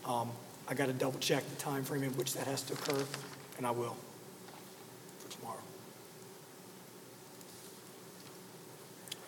[0.05, 0.31] Um,
[0.67, 3.05] I got to double check the time frame in which that has to occur,
[3.57, 3.97] and I will
[5.19, 5.59] for tomorrow.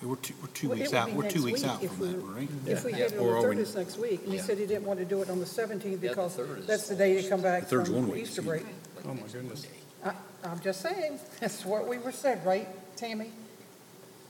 [0.06, 1.84] We're two, we're two Well, it weeks would out, be we're two weeks week out
[1.84, 2.50] if from we- that, right?
[2.68, 2.98] If we Yeah.
[2.98, 4.22] had it Or on are the we- third, it's next week.
[4.24, 4.44] And he Yeah.
[4.44, 6.66] said he didn't want to do it on the 17th Yeah, the because third is-
[6.68, 8.76] that's the day to come back The third's one from week, Easter excuse break.
[9.08, 9.66] Oh, my goodness.
[10.04, 13.32] I- I'm just saying, that's what we were said, right, Tammy?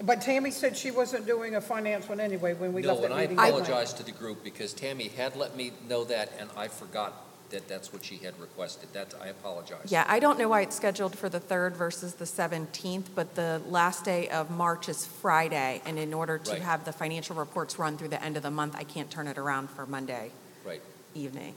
[0.02, 3.12] But Tammy said she wasn't doing a finance one anyway when we left No, that
[3.12, 3.38] and I meeting.
[3.40, 7.68] apologize to the group because Tammy had let me know that, and I forgot that
[7.68, 8.90] that's what she had requested.
[8.94, 9.92] That, I apologize.
[9.92, 13.62] Yeah, I don't know why it's scheduled for the 3rd versus the 17th, but the
[13.68, 16.62] last day of March is Friday, and in order to Right.
[16.62, 19.38] have the financial reports run through the end of the month, I can't turn it
[19.38, 20.32] around for Monday
[20.66, 20.82] Right.
[21.14, 21.54] evening.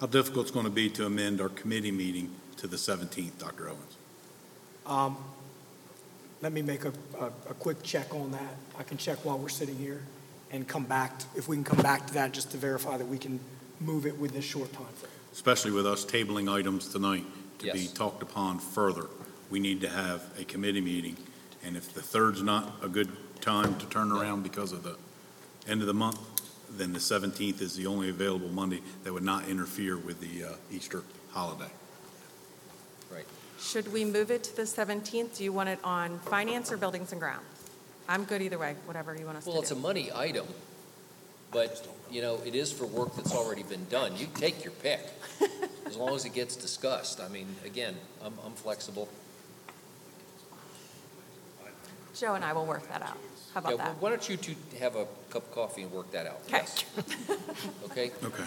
[0.00, 3.68] How difficult it's going to be to amend our committee meeting to the 17th, Dr.
[3.68, 3.96] Owens?
[4.86, 5.16] Um,
[6.42, 8.56] Let me make a, a, a quick check on that.
[8.78, 10.00] I can check while we're sitting here
[10.50, 13.06] and come back, t- if we can come back to that, just to verify that
[13.06, 13.38] we can
[13.78, 15.12] move it with this short time frame.
[15.32, 17.24] Especially with us tabling items tonight
[17.58, 17.92] to be Yes.
[17.92, 19.06] talked upon further.
[19.50, 21.16] We need to have a committee meeting,
[21.62, 24.96] and if the third's not a good time to turn around because of the
[25.66, 26.18] end of the month,
[26.70, 30.52] then the 17th is the only available Monday that would not interfere with the uh,
[30.70, 31.02] Easter
[31.32, 31.70] holiday.
[33.12, 33.26] Right.
[33.58, 35.36] Should we move it to the 17th?
[35.38, 37.44] Do you want it on finance or buildings and grounds?
[38.08, 39.52] I'm good either way, whatever you want us to do.
[39.54, 40.46] Well, it's a money item,
[41.50, 44.16] but, you know, it is for work that's already been done.
[44.16, 45.00] You take your pick,
[45.86, 47.20] as long as it gets discussed.
[47.20, 49.08] I mean, again, I'm, I'm flexible.
[52.14, 53.16] Joe and I will work that out.
[53.54, 54.02] How Yeah, about well, that?
[54.02, 56.40] Why don't you two have a cup of coffee and work that out?
[56.48, 56.58] Okay.
[56.58, 56.84] Yes.
[57.90, 58.10] Okay?
[58.22, 58.44] Okay.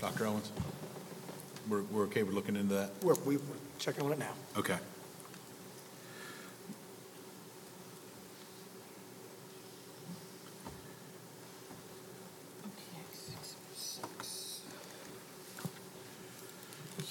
[0.00, 0.26] Dr.
[0.26, 0.52] Owens?
[1.68, 2.90] We're, we're okay with looking into that?
[3.02, 3.42] We're, we- we're
[3.78, 4.32] checking on it now.
[4.56, 4.76] Okay.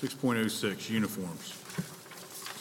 [0.05, 1.55] Six point oh six, uniforms.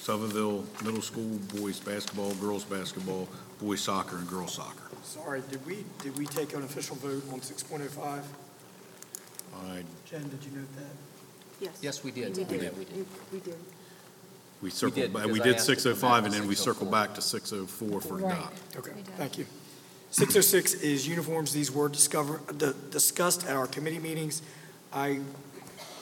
[0.03, 3.29] Selbyville Middle School, boys basketball, girls basketball,
[3.61, 4.85] boys soccer, and girls soccer.
[5.03, 8.23] Sorry, did we, did we take an official vote on 6.05?
[9.67, 10.85] I, Jen, did you note that?
[11.61, 11.79] Yes.
[11.83, 12.35] Yes, we did.
[12.35, 12.79] We did.
[12.79, 13.07] We did.
[13.31, 13.57] We did.
[14.63, 15.27] we did, circled, back.
[15.27, 16.73] we because I did asked to come 605, back and to then we 604.
[16.75, 18.33] circled back to 604 for Right.
[18.33, 18.77] adopt.
[18.79, 19.45] Okay, thank you.
[20.13, 21.53] 606 is uniforms.
[21.53, 24.41] These were discover, d- discussed at our committee meetings.
[24.95, 25.21] I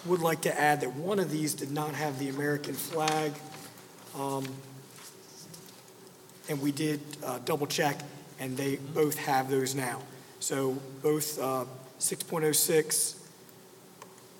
[0.04, 3.32] would like to add that one of these did not have the American flag.
[4.18, 4.46] um,
[6.48, 8.00] And we did uh, double check,
[8.40, 10.02] and they both have those now.
[10.40, 11.64] So both uh,
[12.00, 13.14] 6.06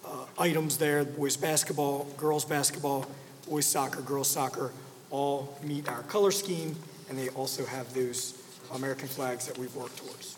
[0.04, 3.06] uh, items there, boys basketball, girls basketball,
[3.48, 4.72] boys soccer, girls soccer,
[5.10, 6.74] all meet our color scheme,
[7.08, 8.34] and they also have those
[8.74, 10.36] American flags that we've worked towards.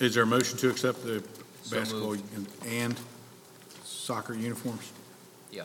[0.00, 1.22] Is there a motion to accept the
[1.64, 2.96] So basketball and- and
[3.84, 4.92] soccer uniforms?
[5.50, 5.64] Yeah.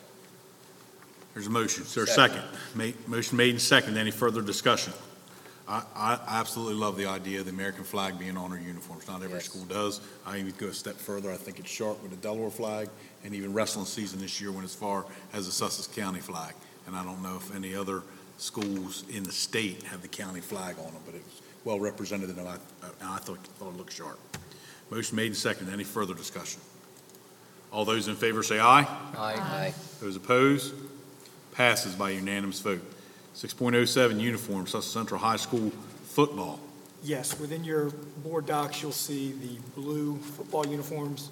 [1.34, 1.84] There's a motion.
[1.84, 2.42] Is there a Second.
[2.42, 2.96] second?
[3.08, 3.98] Ma- Motion made and second.
[3.98, 4.94] Any further discussion?
[5.68, 9.08] I, I absolutely love the idea of the American flag being on our uniforms.
[9.08, 9.46] Not every Yes.
[9.46, 10.02] school does.
[10.26, 11.32] I even go a step further.
[11.32, 12.90] I think it's sharp with the Delaware flag
[13.24, 16.56] and even wrestling season this year went as far as the Sussex County flag.
[16.88, 18.02] And I don't know if any other
[18.40, 22.30] schools in the state have the county flag on them, but it was well represented
[22.36, 24.18] and I, and I thought, thought it looked sharp.
[24.90, 25.70] Motion made and second.
[25.72, 26.62] Any further discussion?
[27.72, 28.82] All those in favor say aye.
[29.16, 29.36] Aye.
[29.38, 29.74] Aye.
[30.02, 30.74] Those opposed?
[31.54, 32.82] Passes by unanimous vote.
[33.36, 35.72] 6.07, uniform, Sussex Central High School
[36.04, 36.60] football.
[37.04, 37.92] Yes, within your
[38.24, 41.30] board docs, you'll see the blue football uniforms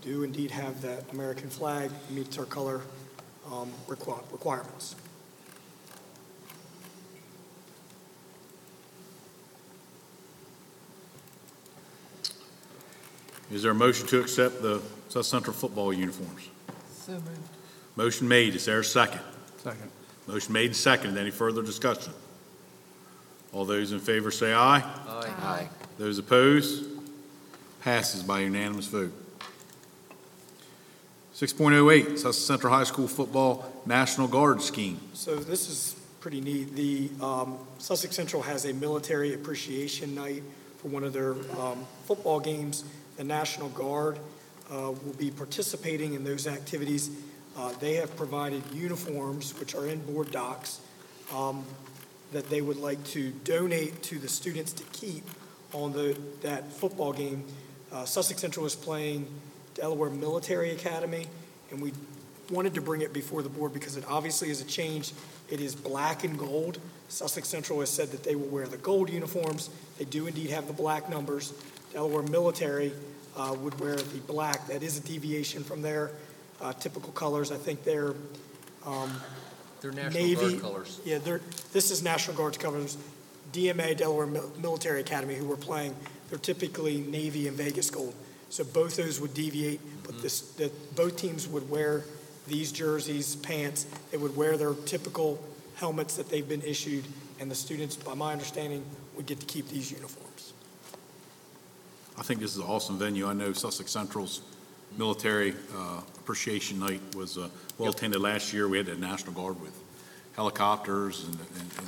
[0.00, 2.80] do indeed have that American flag, meets our color
[3.52, 4.96] um, requi- requirements.
[13.52, 14.80] Is there a motion to accept the
[15.10, 16.48] Sussex Central football uniforms?
[17.02, 17.28] So moved.
[17.96, 19.20] Motion made, is there a second?
[19.58, 19.90] Second.
[20.26, 22.14] Motion made and seconded, any further discussion?
[23.52, 24.78] All those in favor say aye.
[24.78, 25.34] Aye.
[25.42, 25.68] Aye.
[25.98, 26.86] Those opposed?
[27.82, 29.12] Passes by unanimous vote.
[31.34, 34.98] 6.08, Sussex Central High School football National Guard Scheme.
[35.12, 36.74] So this is pretty neat.
[36.74, 40.42] The um, Sussex Central has a military appreciation night
[40.78, 42.84] for one of their um, football games.
[43.22, 44.18] The National Guard
[44.68, 47.08] uh, will be participating in those activities.
[47.56, 50.80] Uh, They have provided uniforms, which are in board docs,
[51.32, 51.64] um,
[52.32, 55.22] that they would like to donate to the students to keep
[55.72, 57.44] on the, that football game.
[57.92, 59.28] Uh, Sussex Central is playing
[59.74, 61.28] Delaware Military Academy,
[61.70, 61.92] and we
[62.50, 65.12] wanted to bring it before the board because it obviously is a change.
[65.48, 66.80] It is black and gold.
[67.08, 69.70] Sussex Central has said that they will wear the gold uniforms.
[69.96, 71.52] They do indeed have the black numbers.
[71.92, 72.90] Delaware Military
[73.36, 74.66] uh, would wear the black.
[74.66, 76.10] That is a deviation from their
[76.60, 77.50] uh, typical colors.
[77.50, 78.14] I think they're
[78.86, 79.12] um,
[79.80, 80.50] They're National Navy.
[80.50, 81.00] Guard colors.
[81.04, 81.40] Yeah, they're,
[81.72, 82.96] this is National Guard's colors.
[83.52, 85.94] DMA, Delaware Mil- Military Academy, who we're playing,
[86.30, 88.14] they're typically Navy and Vegas gold.
[88.48, 92.04] So both those would deviate, but this, that both teams would wear
[92.46, 93.86] these jerseys, pants.
[94.10, 95.42] They would wear their typical
[95.76, 97.04] helmets that they've been issued,
[97.40, 98.84] and the students, by my understanding,
[99.16, 100.31] would get to keep these uniforms.
[102.22, 103.26] I think this is an awesome venue.
[103.26, 104.42] I know Sussex Central's
[104.96, 108.68] military uh, appreciation night was uh, well attended last year.
[108.68, 109.76] We had the National Guard with
[110.36, 111.36] helicopters, and,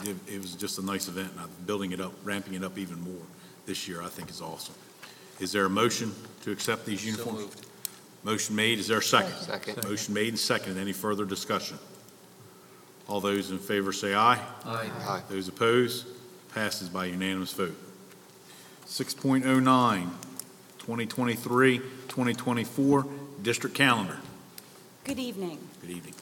[0.00, 1.30] and it, it was just a nice event.
[1.30, 3.22] And I'm building it up, ramping it up even more
[3.64, 4.02] this year.
[4.02, 4.74] I think is awesome.
[5.38, 6.12] Is there a motion
[6.42, 7.38] to accept these So uniforms?
[7.38, 7.66] moved.
[8.24, 8.80] Motion made.
[8.80, 9.36] Is there a second?
[9.36, 9.84] Second.
[9.84, 10.78] Motion made and seconded.
[10.78, 11.78] Any further discussion?
[13.06, 14.44] All those in favor say aye.
[14.64, 14.90] Aye.
[15.06, 15.22] Aye.
[15.28, 16.06] Those opposed?
[16.52, 17.76] Passes by unanimous vote.
[18.86, 20.10] 6.09,
[20.86, 23.08] 2023-2024
[23.42, 24.18] District Calendar.
[25.04, 25.58] Good evening.
[25.80, 26.14] Good evening.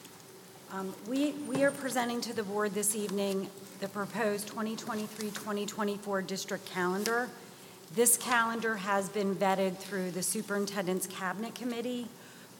[0.71, 3.49] Um, We we are presenting to the board this evening
[3.79, 7.29] the proposed 2023-2024 district calendar.
[7.93, 12.07] This calendar has been vetted through the Superintendent's Cabinet Committee,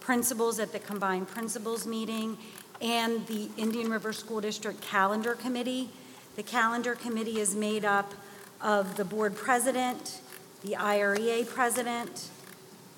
[0.02, 2.38] principals at the Combined Principals Meeting,
[2.82, 5.90] and the Indian River School District Calendar Committee.
[6.36, 8.14] The Calendar Committee is made up
[8.62, 10.20] of the board president,
[10.64, 12.30] the IREA president,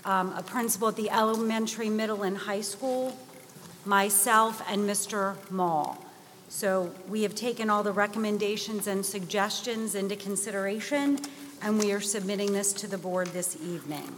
[0.06, 3.18] um, a principal at the elementary, middle, and high school,
[3.86, 5.36] myself, and Mr.
[5.50, 5.98] Mall.
[6.50, 11.20] So we have taken all the recommendations and suggestions into consideration,
[11.62, 14.14] and we are submitting this to the board this evening.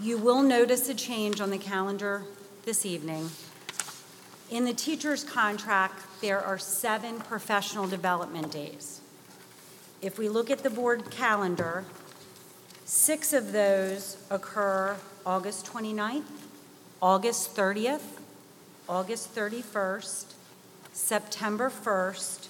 [0.00, 2.24] You will notice a change on the calendar
[2.64, 3.30] this evening.
[4.50, 9.00] In the teacher's contract, there are seven professional development days.
[10.02, 11.84] If we look at the board calendar,
[12.84, 16.22] six of those occur August 29th,
[17.00, 18.20] August 30th,
[18.88, 20.32] August 31st,
[20.92, 22.48] September 1st,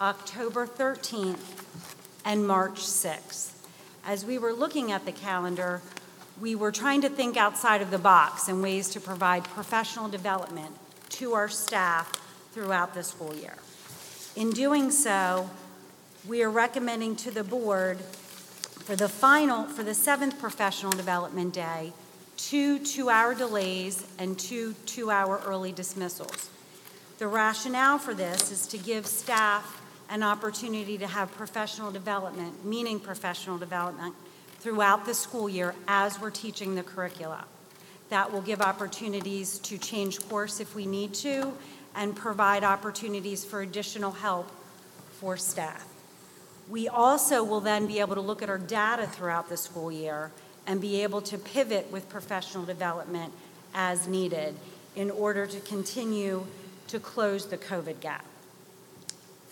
[0.00, 1.64] October 13th,
[2.24, 3.52] and March 6th.
[4.04, 5.80] As we were looking at the calendar,
[6.40, 10.76] we were trying to think outside of the box and ways to provide professional development
[11.08, 12.12] to our staff
[12.52, 13.54] throughout the school year.
[14.36, 15.48] In doing so,
[16.28, 17.98] we are recommending to the board
[18.84, 21.92] for the final, for the seventh professional development day,
[22.36, 26.50] two two-hour delays and two two-hour early dismissals.
[27.18, 33.00] The rationale for this is to give staff an opportunity to have professional development, meaning
[33.00, 34.14] professional development,
[34.60, 37.44] throughout the school year as we're teaching the curricula.
[38.10, 41.52] That will give opportunities to change course if we need to
[41.94, 44.48] and provide opportunities for additional help
[45.18, 45.86] for staff.
[46.68, 50.32] We also will then be able to look at our data throughout the school year
[50.66, 53.32] and be able to pivot with professional development
[53.74, 54.54] as needed
[54.96, 56.46] in order to continue
[56.88, 58.24] to close the COVID gap.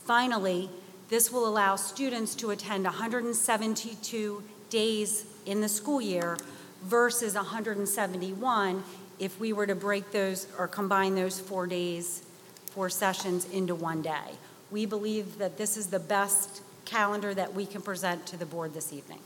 [0.04, 0.70] Finally,
[1.08, 6.36] this will allow students to attend 172 days in the school year
[6.82, 8.82] versus 171
[9.18, 12.22] if we were to break those or combine those four days,
[12.66, 14.36] four sessions into one day.
[14.70, 18.74] We believe that this is the best calendar that we can present to the board
[18.74, 19.20] this evening.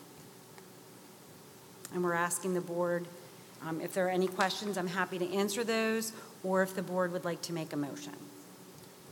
[1.95, 3.07] And we're asking the board,
[3.67, 6.13] um, if there are any questions, I'm happy to answer those,
[6.45, 8.13] or if the board would like to make a motion.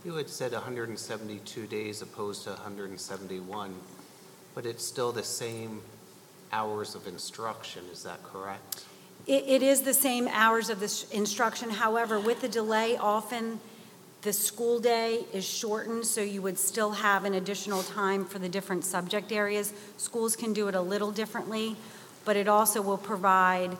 [0.05, 3.75] You had said 172 days opposed to 171,
[4.55, 5.81] but it's still the same
[6.51, 8.85] hours of instruction, is that correct?
[9.25, 11.69] It, it is the same hours of this instruction.
[11.69, 13.59] However, with the delay, often
[14.23, 18.49] the school day is shortened, so you would still have an additional time for the
[18.49, 19.73] different subject areas.
[19.97, 21.75] Schools can do it a little differently,
[22.25, 23.77] but it also will provide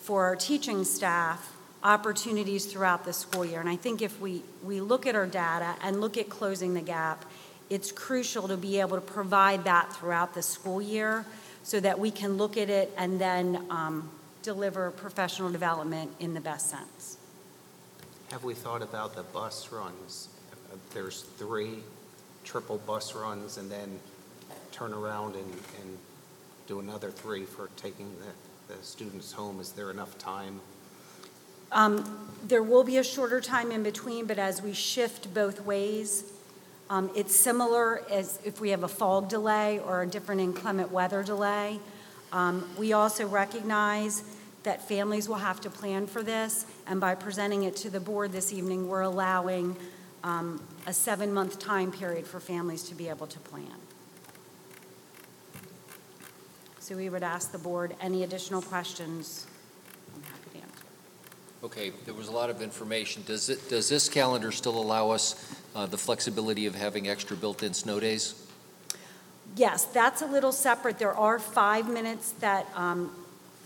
[0.00, 3.60] for our teaching staff opportunities throughout the school year.
[3.60, 6.80] And I think if we, we look at our data and look at closing the
[6.80, 7.24] gap,
[7.70, 11.24] it's crucial to be able to provide that throughout the school year
[11.62, 14.10] so that we can look at it and then um,
[14.42, 17.15] deliver professional development in the best sense.
[18.32, 20.28] Have we thought about the bus runs?
[20.92, 21.78] There's three
[22.44, 23.98] triple bus runs and then
[24.72, 25.98] turn around and, and
[26.66, 29.60] do another three for taking the, the students home.
[29.60, 30.60] Is there enough time?
[31.72, 36.24] Um, There will be a shorter time in between, but as we shift both ways,
[36.90, 41.22] um, it's similar as if we have a fog delay or a different inclement weather
[41.22, 41.78] delay.
[42.32, 44.24] Um, We also recognize
[44.66, 48.32] that families will have to plan for this, and by presenting it to the board
[48.32, 49.76] this evening, we're allowing
[50.24, 53.76] um, a seven-month time period for families to be able to plan.
[56.80, 59.46] So we would ask the board, any additional questions?
[60.12, 60.84] I'm happy to answer.
[61.62, 63.22] Okay, there was a lot of information.
[63.24, 67.72] Does it, does this calendar still allow us uh, the flexibility of having extra built-in
[67.72, 68.34] snow days?
[69.54, 70.98] Yes, that's a little separate.
[70.98, 73.14] There are five minutes that, um,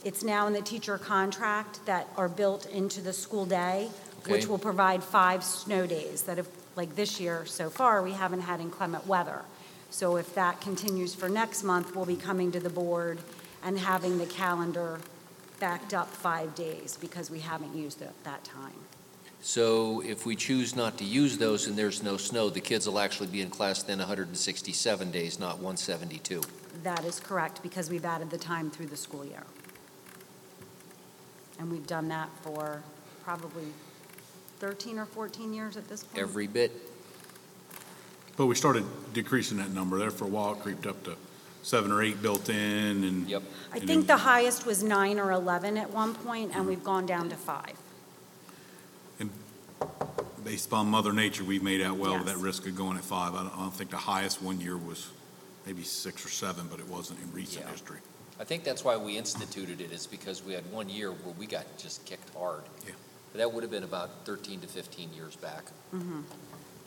[0.04, 3.88] it's now in the teacher contract that are built into the school day,
[4.26, 8.40] which will provide five snow days that have, like this year so far, we haven't
[8.40, 9.42] had inclement weather.
[9.90, 13.18] So if that continues for next month, we'll be coming to the board
[13.62, 15.00] and having the calendar
[15.58, 18.72] backed up five days because we haven't used it that time.
[19.42, 22.98] So if we choose not to use those and there's no snow, the kids will
[22.98, 26.42] actually be in class then 167 days, not 172.
[26.82, 29.42] That is correct, because we've added the time through the school year.
[31.60, 32.82] And we've done that for
[33.22, 33.66] probably
[34.60, 36.18] 13 or 14 years at this point.
[36.18, 36.72] Every bit.
[38.36, 41.16] But we started decreasing that number there for a while, it creeped up to
[41.62, 43.28] seven or eight built in and.
[43.28, 43.42] Yep.
[43.72, 46.68] I think the highest was nine or 11 at one point, and mm-hmm.
[46.68, 47.74] we've gone down to five.
[50.42, 52.42] Based upon Mother Nature, we've made out well with that Yes.
[52.42, 53.34] risk of going at five.
[53.34, 55.10] I don't, I don't think the highest one year was
[55.66, 57.70] maybe six or seven, but it wasn't in recent Yeah.
[57.70, 57.98] history.
[58.40, 61.46] I think that's why we instituted it, is because we had one year where we
[61.46, 62.62] got just kicked hard.
[62.86, 62.92] Yeah.
[63.32, 65.64] But that would have been about 13 to 15 years back.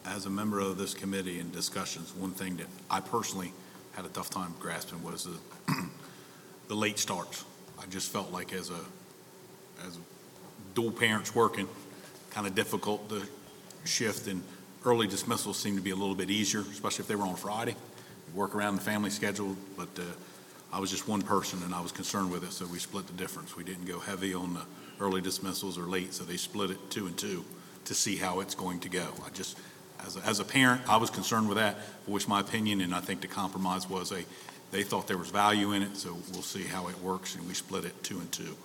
[0.03, 3.53] As a member of this committee in discussions, one thing that I personally
[3.93, 5.37] had a tough time grasping was the,
[6.69, 7.45] the late starts.
[7.79, 8.79] I just felt like as a,
[9.85, 9.97] as
[10.73, 11.67] dual parents working,
[12.31, 13.21] kind of difficult to
[13.85, 14.41] shift and
[14.85, 17.75] early dismissals seemed to be a little bit easier, especially if they were on Friday.
[18.33, 20.01] Work around the family schedule, but uh,
[20.73, 23.13] I was just one person and I was concerned with it, so we split the
[23.13, 23.55] difference.
[23.55, 24.65] We didn't go heavy on the
[24.99, 27.45] early dismissals or late, so they split it two and two
[27.85, 29.07] to see how it's going to go.
[29.23, 29.55] I just,
[30.03, 31.77] as a, as a parent, I was concerned with that,
[32.07, 34.23] voiced my opinion, and I think the compromise was a,
[34.71, 37.53] they thought there was value in it, so we'll see how it works, and we
[37.53, 38.57] split it two and two.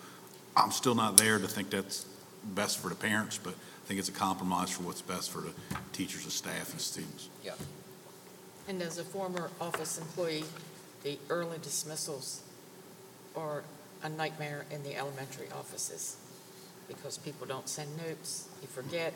[0.56, 2.06] I'm still not there to think that's
[2.42, 5.52] best for the parents, but I think it's a compromise for what's best for the
[5.92, 7.28] teachers and staff and students.
[7.44, 7.52] Yeah.
[8.66, 10.44] And as a former office employee,
[11.02, 12.42] the early dismissals
[13.36, 13.62] are
[14.02, 16.16] a nightmare in the elementary offices
[16.88, 19.12] because people don't send notes, you forget,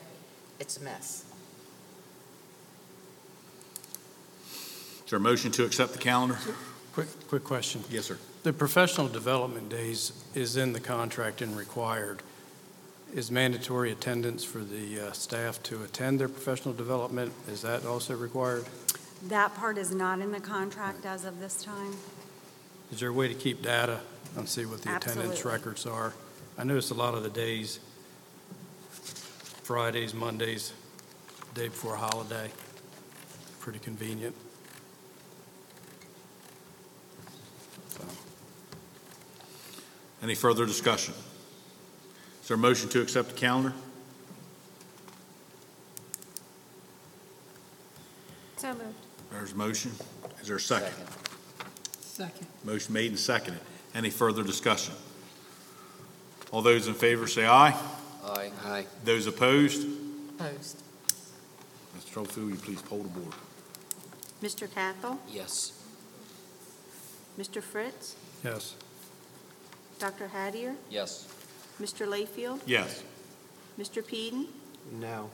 [0.59, 1.25] it's a mess.
[5.05, 6.37] Is there a motion to accept the calendar?
[6.93, 7.83] Quick, quick question.
[7.89, 8.17] Yes, sir.
[8.43, 12.21] The professional development days is in the contract and required.
[13.13, 18.15] Is mandatory attendance for the uh, staff to attend their professional development, is that also
[18.15, 18.65] required?
[19.27, 21.95] That part is not in the contract as of this time.
[22.91, 24.01] Is there a way to keep data
[24.35, 25.51] and see what the attendance Absolutely.
[25.51, 26.13] records are?
[26.57, 27.79] I noticed a lot of the days,
[29.63, 30.73] Fridays, Mondays,
[31.53, 32.51] day before holiday,
[33.61, 34.35] pretty convenient.
[37.87, 38.03] So,
[40.21, 41.13] Any further discussion?
[42.41, 43.73] Is there a motion to accept the calendar?
[48.57, 49.02] So moved.
[49.33, 49.91] There's a motion.
[50.41, 50.93] Is there a second?
[52.01, 52.45] Second.
[52.63, 53.59] Motion made and seconded.
[53.95, 54.93] Any further discussion?
[56.51, 57.75] All those in favor say aye.
[58.23, 58.51] Aye.
[58.65, 58.85] Aye.
[59.03, 59.87] Those opposed?
[60.39, 60.77] Opposed.
[61.97, 62.13] Mr.
[62.13, 63.33] Trofield, will you please poll the board?
[64.43, 64.67] Mr.
[64.67, 65.17] Cathell?
[65.27, 65.81] Yes.
[67.39, 67.61] Mr.
[67.61, 68.15] Fritz?
[68.43, 68.75] Yes.
[69.97, 70.27] Dr.
[70.27, 70.75] Hattier?
[70.91, 71.27] Yes.
[71.81, 72.05] Mr.
[72.07, 72.59] Layfield?
[72.67, 73.01] Yes.
[73.79, 74.05] Mr.
[74.05, 74.47] Peden?
[74.91, 75.31] No.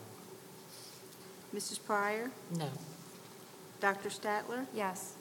[1.53, 1.83] Mrs.
[1.85, 2.31] Pryor?
[2.55, 2.69] No.
[3.79, 4.09] Dr.
[4.09, 4.65] Statler?
[4.73, 5.13] Yes.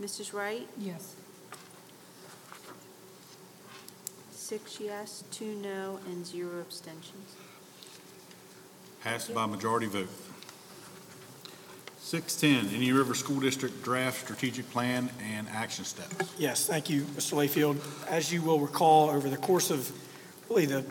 [0.00, 0.32] Mrs.
[0.32, 0.66] Wright?
[0.78, 1.14] Yes.
[4.30, 7.34] Six yes, two no, and zero abstentions.
[9.02, 10.08] Passed by majority vote.
[11.98, 16.32] 610, Indian River School District Draft Strategic Plan and Action Steps.
[16.38, 17.34] Yes, thank you, Mr.
[17.34, 17.80] Layfield.
[18.08, 19.90] As you will recall, over the course of
[20.48, 20.84] really the,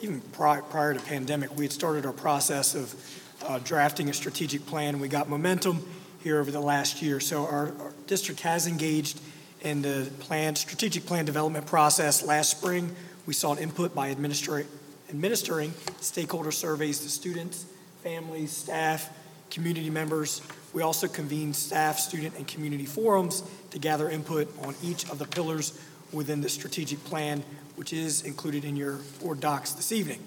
[0.00, 4.66] even prior, prior to pandemic, we had started our process of uh, drafting a strategic
[4.66, 4.98] plan.
[4.98, 5.86] We got momentum
[6.22, 7.20] here over the last year.
[7.20, 9.20] So our, our district has engaged
[9.62, 12.24] in the plan, strategic plan development process.
[12.24, 12.94] Last spring,
[13.26, 14.66] we sought input by administra-
[15.10, 17.66] administering stakeholder surveys to students,
[18.02, 19.10] families, staff,
[19.50, 20.42] community members.
[20.72, 25.26] We also convened staff, student, and community forums to gather input on each of the
[25.26, 25.80] pillars
[26.12, 27.42] within the strategic plan,
[27.76, 30.22] which is included in your board docs this evening.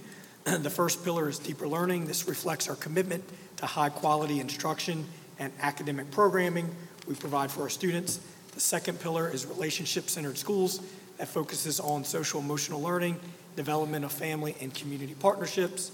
[0.45, 2.05] The first pillar is deeper learning.
[2.05, 3.23] This reflects our commitment
[3.57, 5.05] to high quality instruction
[5.41, 6.69] and academic programming
[7.07, 8.21] we provide for our students.
[8.53, 10.81] The second pillar is relationship centered schools
[11.17, 13.19] that focuses on social emotional learning,
[13.55, 15.91] development of family and community partnerships.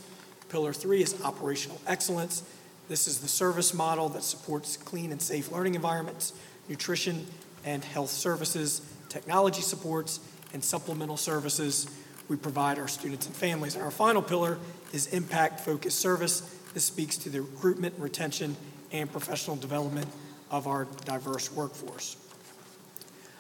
[0.50, 2.44] Pillar three is operational excellence.
[2.90, 6.34] This is the service model that supports clean and safe learning environments,
[6.68, 7.26] nutrition
[7.66, 10.20] and health services, technology supports,
[10.54, 11.90] and supplemental services
[12.28, 13.78] we provide our students and families.
[13.78, 14.58] Our final pillar
[14.92, 16.42] is impact focused service.
[16.74, 18.58] This speaks to the recruitment, and retention,
[18.92, 20.08] and professional development
[20.52, 22.18] of our diverse workforce.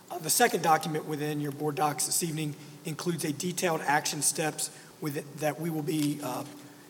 [0.09, 2.55] Uh, the second document within your board docs this evening
[2.85, 4.71] includes a detailed action steps
[5.01, 6.43] with it, that we will be uh,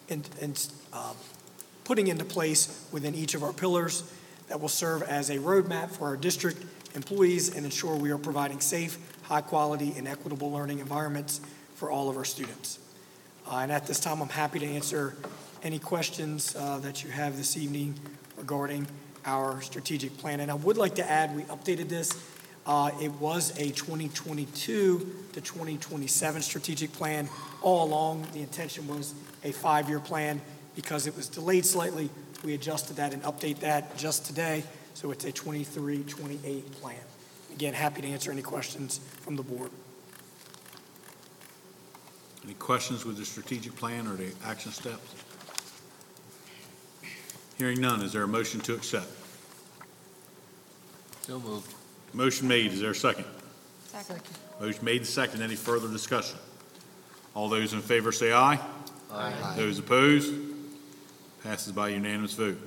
[0.07, 0.53] in, in,
[0.93, 1.13] uh,
[1.83, 4.03] putting into place within each of our pillars
[4.47, 6.63] that will serve as a roadmap for our district
[6.95, 11.41] employees and ensure we are providing safe, high quality, and equitable learning environments
[11.75, 12.79] for all of our students.
[13.49, 15.15] Uh, and at this time, I'm happy to answer
[15.63, 17.95] any questions uh, that you have this evening
[18.37, 18.87] regarding
[19.25, 20.39] our strategic plan.
[20.39, 22.11] And I would like to add, we updated this.
[22.65, 27.29] Uh, it was a 2022 to 2027 strategic plan.
[27.61, 30.41] All along, the intention was a five-year plan.
[30.75, 32.09] Because it was delayed slightly,
[32.43, 34.63] we adjusted that and update that just today.
[34.93, 36.95] So it's a 23, 28 plan.
[37.53, 39.71] Again, happy to answer any questions from the board.
[42.43, 45.15] Any questions with the strategic plan or the action steps?
[47.57, 49.07] Hearing none, is there a motion to accept?
[51.21, 51.73] So moved.
[52.13, 53.25] Motion made, is there a second?
[53.87, 54.21] Second.
[54.61, 56.37] Motion made and second, any further discussion?
[57.33, 58.59] All those in favor say aye.
[59.11, 59.53] Aye.
[59.55, 60.31] Those opposed?
[61.43, 62.57] Passes by unanimous vote.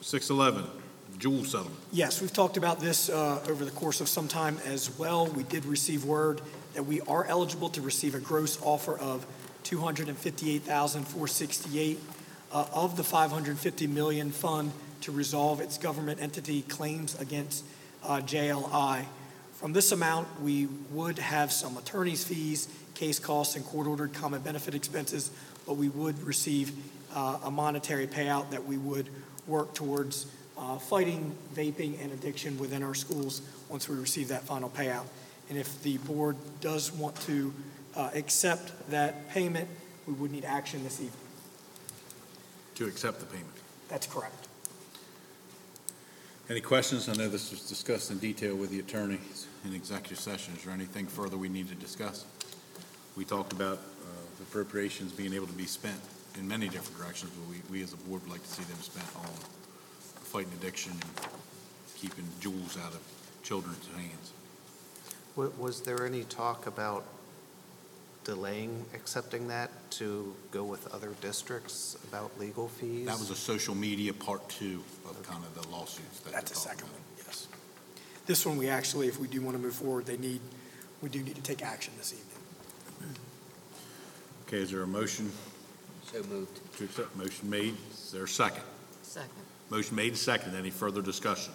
[0.00, 0.70] 611,
[1.18, 1.76] Juul Settlement.
[1.92, 5.26] Yes, we've talked about this uh, over the course of some time as well.
[5.26, 6.40] We did receive word
[6.74, 9.26] that we are eligible to receive a gross offer of
[9.64, 11.98] 258,468
[12.52, 14.72] uh, of the 550 million fund
[15.02, 17.64] to resolve its government entity claims against
[18.04, 19.04] uh, JLI.
[19.54, 24.74] From this amount, we would have some attorney's fees, case costs, and court-ordered common benefit
[24.74, 25.30] expenses,
[25.66, 26.72] but we would receive
[27.14, 29.08] uh, a monetary payout that we would
[29.46, 30.26] work towards
[30.58, 35.04] uh, fighting vaping and addiction within our schools once we receive that final payout.
[35.48, 37.52] And if the board does want to
[37.96, 39.68] uh, accept that payment,
[40.06, 41.29] we would need action this evening.
[42.80, 43.52] To accept the payment.
[43.90, 44.48] That's correct.
[46.48, 47.10] Any questions?
[47.10, 50.54] I know this was discussed in detail with the attorneys in executive session.
[50.56, 52.24] Is there anything further we need to discuss?
[53.18, 56.00] We talked about uh, appropriations being able to be spent
[56.38, 58.78] in many different directions, but we, we as a board would like to see them
[58.78, 59.28] spent on
[60.24, 61.28] fighting addiction and
[61.96, 63.00] keeping Juuls out of
[63.42, 64.32] children's hands.
[65.36, 67.04] Was there any talk about
[68.24, 73.06] delaying accepting that to go with other districts about legal fees?
[73.06, 76.56] That was a social media part two of kind of the lawsuits that That's the
[76.56, 77.48] second one, yes.
[78.26, 80.40] This one, we actually, if we do want to move forward, they need,
[81.02, 82.26] we do need to take action this evening.
[84.46, 85.30] Okay, is there a motion?
[86.12, 86.60] So moved.
[86.78, 87.76] To accept, motion made.
[87.92, 88.64] Is there a second?
[89.02, 89.30] Second.
[89.70, 90.56] Motion made, second.
[90.56, 91.52] Any further discussion?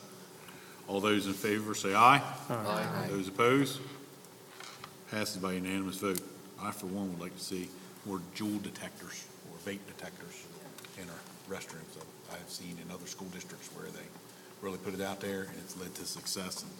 [0.88, 2.22] All those in favor say aye.
[2.50, 3.08] Aye.
[3.10, 3.82] Those opposed?
[5.12, 6.22] Passes by unanimous vote.
[6.62, 7.70] I, for one, would like to see
[8.06, 10.46] more Juul detectors or vape detectors
[10.98, 11.98] in our restrooms.
[12.32, 14.06] I've seen in other school districts where they
[14.62, 16.64] really put it out there, and it's led to success.
[16.64, 16.72] And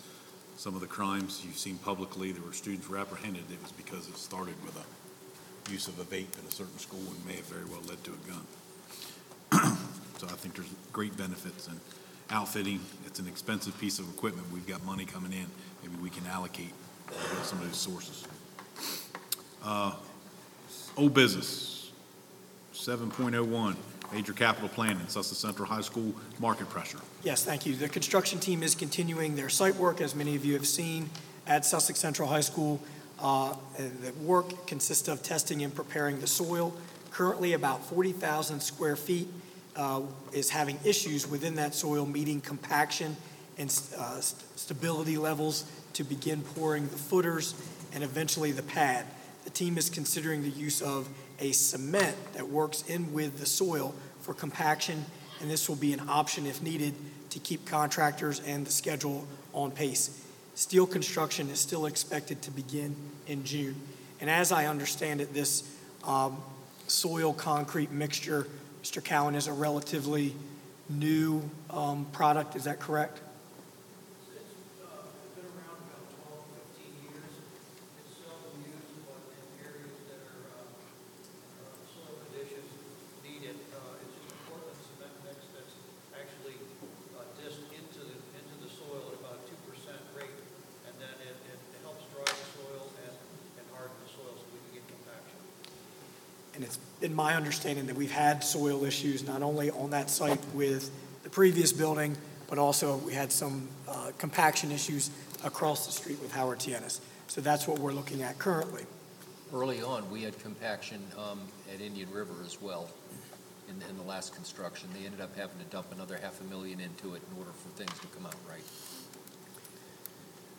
[0.58, 4.08] some of the crimes you've seen publicly, there were students were apprehended, it was because
[4.08, 7.46] it started with a use of a vape in a certain school and may have
[7.46, 9.78] very well led to a gun.
[10.18, 11.74] So I think there's great benefits in
[12.30, 12.80] outfitting.
[13.06, 14.48] It's an expensive piece of equipment.
[14.54, 15.46] We've got money coming in.
[15.84, 16.72] Maybe we can allocate
[17.10, 18.24] uh, some of those sources.
[19.66, 19.94] Uh,
[20.98, 21.92] Old business,
[22.74, 23.76] 7.01,
[24.14, 27.00] major capital planning, Sussex Central High School market pressure.
[27.24, 27.76] Yes, thank you.
[27.76, 31.10] The construction team is continuing their site work, as many of you have seen,
[31.48, 32.80] at Sussex Central High School.
[33.20, 36.74] Uh, The work consists of testing and preparing the soil.
[37.12, 39.28] Currently, about 40,000 square feet
[39.76, 40.02] uh,
[40.32, 43.18] is having issues within that soil, meeting compaction
[43.58, 47.54] and uh, st- stability levels to begin pouring the footers
[47.94, 49.06] and eventually the pad.
[49.46, 51.08] The team is considering the use of
[51.40, 55.06] a cement that works in with the soil for compaction,
[55.40, 56.94] and this will be an option if needed
[57.30, 60.22] to keep contractors and the schedule on pace.
[60.56, 62.96] Steel construction is still expected to begin
[63.28, 63.76] in June.
[64.20, 65.64] And as I understand it, this
[66.06, 66.38] um,
[66.88, 68.48] soil concrete mixture,
[68.84, 69.04] Mr.
[69.04, 70.34] Cowan, is a relatively
[70.90, 73.20] new um, product, is that correct?
[82.36, 82.70] conditions
[83.24, 83.58] need it.
[83.74, 85.76] Uh, It's just a Portland cement mix that's
[86.14, 86.58] actually
[87.16, 90.38] uh, dished into the, into the soil at about two percent rate.
[90.86, 93.14] And then it, it it helps dry the soil and,
[93.58, 95.38] and harden the soil so we can get compaction.
[97.06, 100.90] And my understanding that we've had soil issues not only on that site with
[101.22, 102.18] the previous building,
[102.48, 105.12] but also we had some uh, compaction issues
[105.44, 106.74] across the street with Howard T.
[106.74, 107.02] Ennis.
[107.28, 108.88] So that's what we're looking at currently.
[109.54, 111.42] Early on, we had compaction um,
[111.72, 112.90] at Indian River as well
[113.70, 114.90] in, in the last construction.
[115.00, 117.70] They ended up having to dump another half a million into it in order for
[117.78, 118.64] things to come out right.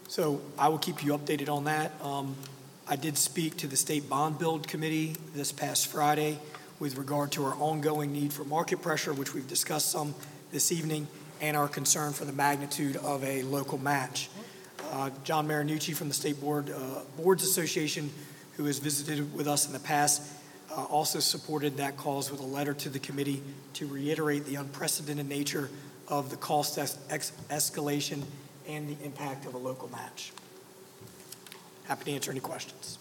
[0.06, 1.90] So I will keep you updated on that.
[2.00, 2.36] Um,
[2.88, 6.38] I did speak to the State Bond Bill Committee this past Friday
[6.78, 10.14] with regard to our ongoing need for market pressure, which we've discussed some
[10.52, 11.08] this evening,
[11.40, 14.30] and our concern for the magnitude of a local match.
[14.92, 18.08] Uh, John Marinucci from the State Board uh, Boards Association,
[18.56, 20.22] who has visited with us in the past,
[20.70, 23.42] uh, also supported that cause with a letter to the committee
[23.72, 25.70] to reiterate the unprecedented nature
[26.06, 28.22] of the cost es- ex- escalation
[28.68, 30.30] and the impact of a local match.
[31.88, 32.98] Happy to answer any questions.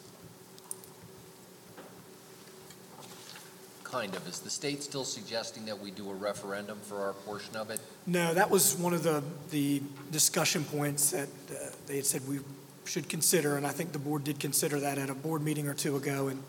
[3.83, 4.27] Kind of.
[4.27, 7.79] Is the state still suggesting that we do a referendum for our portion of it?
[8.05, 9.81] No, that was one of the, the
[10.11, 12.39] discussion points that uh, they had said we
[12.83, 15.73] should consider, and I think the board did consider that at a board meeting or
[15.73, 16.43] two ago, and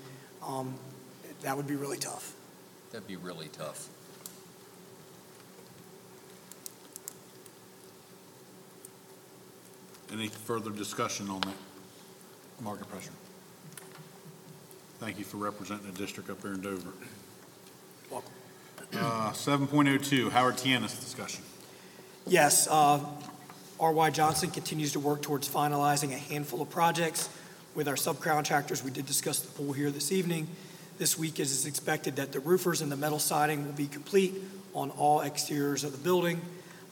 [0.46, 0.74] um,
[1.42, 2.34] that would be really tough.
[2.92, 3.88] That'd be really tough.
[10.12, 11.54] Any further discussion on that
[12.60, 13.10] market pressure?
[14.98, 16.90] Thank you for representing the district up there in Dover.
[18.10, 18.32] Welcome.
[18.94, 20.72] Uh, 7.02, Howard T.
[20.72, 21.42] Ennis discussion.
[22.26, 23.00] Yes, uh,
[23.78, 24.10] R.Y.
[24.10, 27.28] Johnson continues to work towards finalizing a handful of projects
[27.74, 28.82] with our subcontractors.
[28.82, 30.48] We did discuss the pool here this evening.
[30.98, 34.34] This week it is expected that the roofers and the metal siding will be complete
[34.72, 36.40] on all exteriors of the building.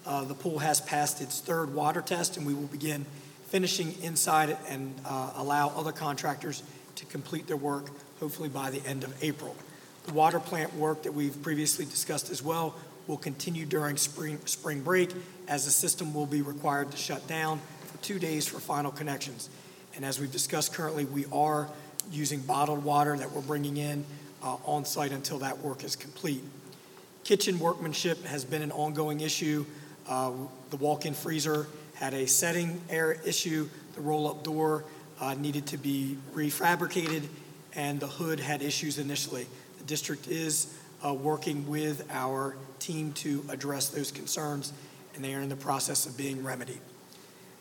[0.05, 3.07] Uh, The pool has passed its third water test, and we will begin
[3.55, 6.65] finishing inside and uh, allow other contractors
[6.97, 9.55] to complete their work, hopefully by the end of April.
[10.07, 12.75] The water plant work that we've previously discussed as well
[13.07, 15.13] will continue during spring, spring break,
[15.47, 19.49] as the system will be required to shut down for two days for final connections.
[19.95, 21.71] And as we've discussed currently, we are
[22.11, 24.05] using bottled water that we're bringing in
[24.43, 26.43] uh, on-site until that work is complete.
[27.23, 29.65] Kitchen workmanship has been an ongoing issue.
[30.09, 30.33] Uh,
[30.71, 34.85] The walk-in freezer had a setting error issue, the roll-up door
[35.21, 37.27] uh, needed to be refabricated,
[37.75, 39.47] and the hood had issues initially.
[39.79, 44.73] The district is uh, working with our team to address those concerns,
[45.15, 46.81] and they are in the process of being remedied.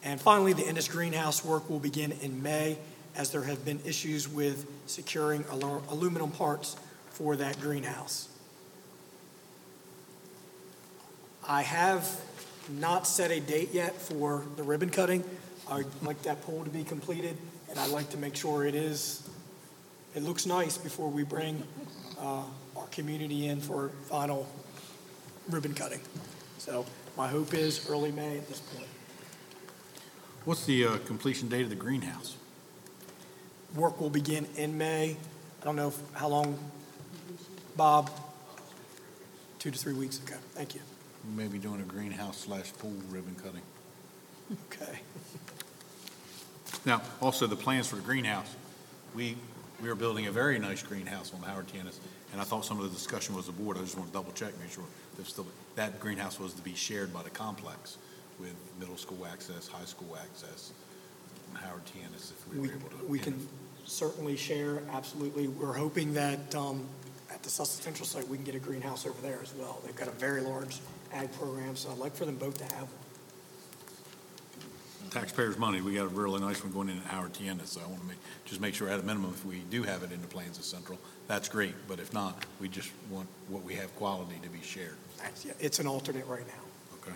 [0.03, 2.77] And finally, the Ennis Greenhouse work will begin in May,
[3.15, 6.75] as there have been issues with securing alu- aluminum parts
[7.11, 8.27] for that greenhouse.
[11.47, 12.19] I have
[12.69, 15.23] not set a date yet for the ribbon cutting.
[15.69, 17.37] I'd like that pole to be completed,
[17.69, 19.27] and I'd like to make sure it is,
[20.15, 21.63] it looks nice before we bring
[22.19, 22.43] uh,
[22.75, 24.47] our community in for final
[25.49, 26.01] ribbon cutting.
[26.57, 26.85] So
[27.17, 28.87] my hope is early May at this point.
[30.45, 32.35] What's the uh, completion date of the greenhouse?
[33.75, 35.17] Work will begin in May.
[35.61, 36.59] I don't know if- how long,
[37.77, 38.11] Bob?
[39.59, 40.81] Two to three weeks, okay, thank you.
[41.25, 43.61] We may be doing a greenhouse slash pool ribbon cutting.
[44.71, 44.99] Okay.
[46.85, 48.53] Now, also the plans for the greenhouse.
[49.15, 49.37] We,
[49.81, 51.79] we are building a very nice greenhouse on Howard T.
[51.79, 51.99] Ennis,
[52.31, 53.77] and I thought some of the discussion was the board.
[53.77, 54.83] I just want to double check, make sure
[55.17, 55.45] that still,
[55.75, 57.97] that greenhouse was to be shared by the complex
[58.39, 60.71] with middle school access, high school access,
[61.53, 61.99] Howard T.
[62.05, 63.05] Ennis, if we We, were able to.
[63.07, 63.47] we can
[63.85, 65.47] certainly share, absolutely.
[65.47, 66.83] We're hoping that um,
[67.31, 69.79] at the Sussex Central site, we can get a greenhouse over there as well.
[69.85, 70.79] They've got a very large
[71.13, 72.89] ag program, so I'd like for them both to have one.
[75.11, 77.47] Taxpayers' money, we got a really nice one going in at Howard T.
[77.47, 79.83] Ennis, so I want to make, just make sure at a minimum, if we do
[79.83, 83.27] have it in the plans of Central, that's great, but if not, we just want
[83.47, 84.95] what we have quality to be shared.
[85.17, 86.63] That's- yeah, It's an alternate right now.
[87.01, 87.15] Okay.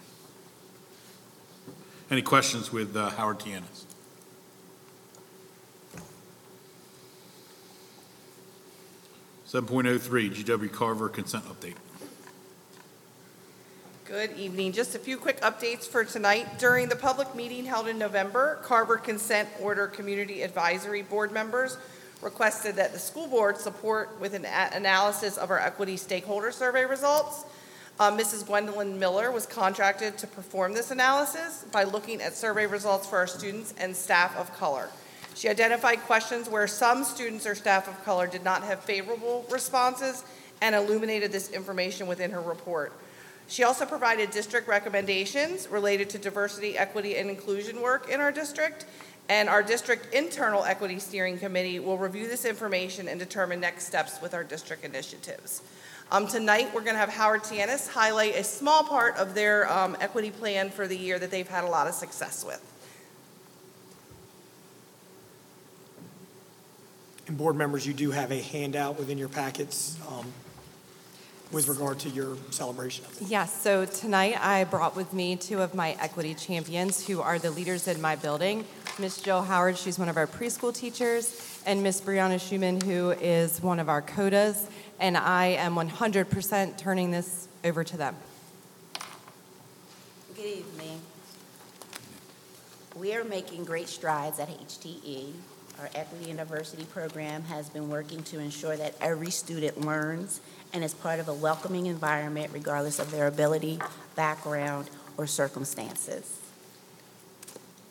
[2.12, 3.52] Any questions with uh, Howard T.
[3.54, 3.86] Ennis?
[9.46, 11.76] Seven point oh three, GW Carver consent update.
[14.08, 14.72] Good evening.
[14.72, 16.60] Just a few quick updates for tonight.
[16.60, 21.78] During the public meeting held in November, Carver Consent Order Community Advisory Board members
[22.22, 27.44] requested that the school board support with an analysis of our equity stakeholder survey results.
[28.00, 28.48] Uh, Mrs.
[28.48, 33.28] Gwendolyn Miller was contracted to perform this analysis by looking at survey results for our
[33.28, 34.88] students and staff of color.
[35.36, 40.24] She identified questions where some students or staff of color did not have favorable responses
[40.62, 42.94] and illuminated this information within her report.
[43.48, 48.86] She also provided district recommendations related to diversity, equity, and inclusion work in our district.
[49.30, 54.22] And our district internal equity steering committee will review this information and determine next steps
[54.22, 55.62] with our district initiatives.
[56.12, 57.60] Um, tonight, we're going to have Howard T.
[57.60, 61.48] Ennis highlight a small part of their um, equity plan for the year that they've
[61.48, 62.62] had a lot of success with.
[67.28, 70.32] And board members, you do have a handout within your packets um,
[71.52, 73.28] with regard to your celebration of it.
[73.28, 77.52] Yes, so tonight I brought with me two of my equity champions who are the
[77.52, 78.66] leaders in my building.
[79.00, 83.62] Miss Jill Howard, she's one of our preschool teachers, and Miss Brianna Schuman, who is
[83.62, 84.68] one of our CODAs.
[85.00, 88.16] And I am 100% turning this over to them.
[90.36, 91.02] Good evening.
[92.96, 95.34] We are making great strides at HTE.
[95.80, 100.42] Our Equity and Diversity Program has been working to ensure that every student learns
[100.74, 103.80] and is part of a welcoming environment regardless of their ability,
[104.16, 106.40] background, or circumstances.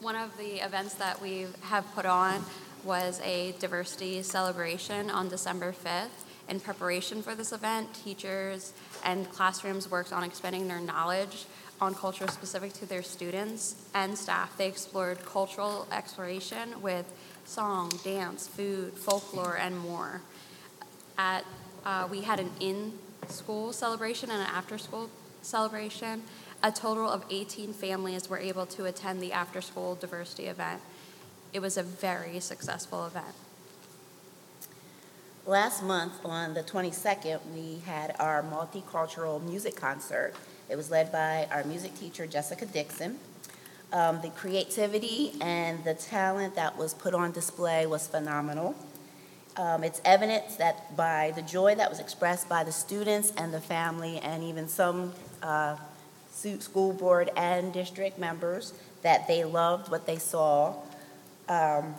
[0.01, 2.45] One of the events that we have put on
[2.85, 6.09] was a diversity celebration on December 5th.
[6.49, 8.73] In preparation for this event, teachers
[9.05, 11.47] and classrooms worked on expanding their knowledge
[11.81, 14.57] on culture specific to their students and staff.
[14.57, 17.13] They explored cultural exploration with
[17.45, 20.21] song, dance, food, folklore, and more.
[21.19, 21.45] At,
[21.87, 25.09] uh, we had an in-school celebration and an after-school
[25.41, 26.25] celebration.
[26.63, 30.83] A total of 18 families were able to attend the after-school diversity event.
[31.53, 33.35] It was a very successful event.
[35.47, 40.35] Last month, on the 22nd, we had our multicultural music concert.
[40.69, 43.21] It was led by our music teacher, Jessica Dixon.
[43.93, 48.75] Um, the creativity and the talent that was put on display was phenomenal.
[49.57, 53.61] Um, it's evidence that by the joy that was expressed by the students and the
[53.61, 55.77] family, and even some uh,
[56.31, 60.75] school board and district members, that they loved what they saw.
[61.49, 61.95] Um.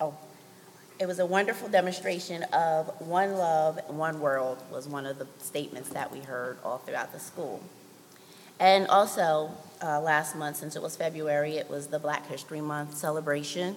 [0.00, 0.14] Oh,
[0.98, 5.90] it was a wonderful demonstration of one love, one world was one of the statements
[5.90, 7.62] that we heard all throughout the school.
[8.60, 9.50] And also,
[9.82, 13.76] uh, last month, since it was February, it was the Black History Month celebration.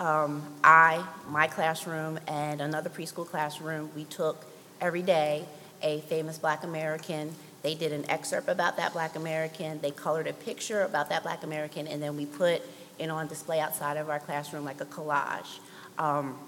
[0.00, 4.46] um, I, my classroom, and another preschool classroom, we took
[4.80, 5.44] every day
[5.82, 7.34] a famous Black American.
[7.62, 9.78] They did an excerpt about that Black American.
[9.80, 12.62] They colored a picture about that Black American, and then we put
[12.98, 15.58] it on display outside of our classroom like a collage.
[15.98, 16.38] Um,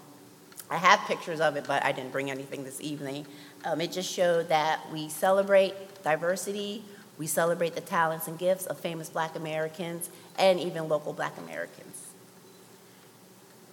[0.70, 3.26] I have pictures of it, but I didn't bring anything this evening.
[3.64, 6.82] Um, it just showed that we celebrate diversity,
[7.22, 12.08] we celebrate the talents and gifts of famous Black Americans, and even local Black Americans.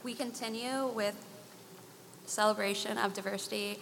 [0.04, 1.16] We continue with
[2.28, 3.80] celebration of diversity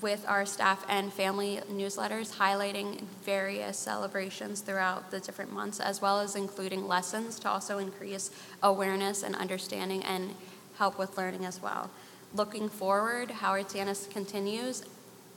[0.00, 6.18] with our staff and family newsletters highlighting various celebrations throughout the different months, as well
[6.20, 8.30] as including lessons to also increase
[8.62, 10.34] awareness and understanding and
[10.78, 11.90] help with learning as well.
[12.34, 13.80] Looking forward, Howard T.
[13.80, 14.82] Ennis continues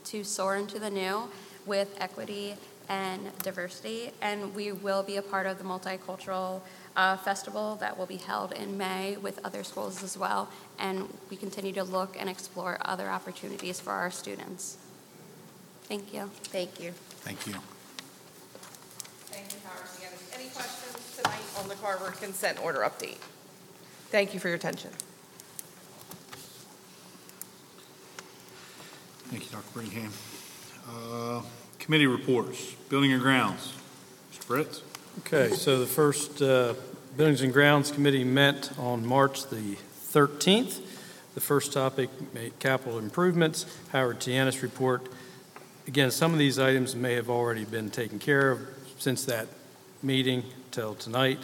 [0.04, 1.28] to soar into the new
[1.66, 2.56] with equity
[2.88, 6.60] and diversity, and we will be a part of the multicultural
[6.96, 10.48] uh, festival that will be held in May with other schools as well,
[10.78, 14.76] and we continue to look and explore other opportunities for our students.
[15.84, 16.30] Thank you.
[16.44, 16.92] Thank you.
[16.92, 17.54] Thank you.
[19.26, 19.88] Thank you, Howard.
[20.34, 23.18] Any questions tonight on the Carver consent order update?
[24.10, 24.90] Thank you for your attention.
[29.30, 29.80] Thank you, Dr.
[29.80, 30.12] Bringham.
[30.88, 31.42] Uh,
[31.84, 33.74] Committee reports, Building and Grounds.
[34.32, 34.44] Mr.
[34.44, 34.82] Fritz?
[35.18, 36.72] Okay, so the first uh,
[37.14, 39.76] Buildings and Grounds Committee met on March the
[40.10, 40.80] 13th.
[41.34, 42.08] The first topic,
[42.58, 44.34] capital improvements, Howard T.
[44.34, 45.08] Ennis report.
[45.86, 48.60] Again, some of these items may have already been taken care of
[48.98, 49.48] since that
[50.02, 51.38] meeting till tonight.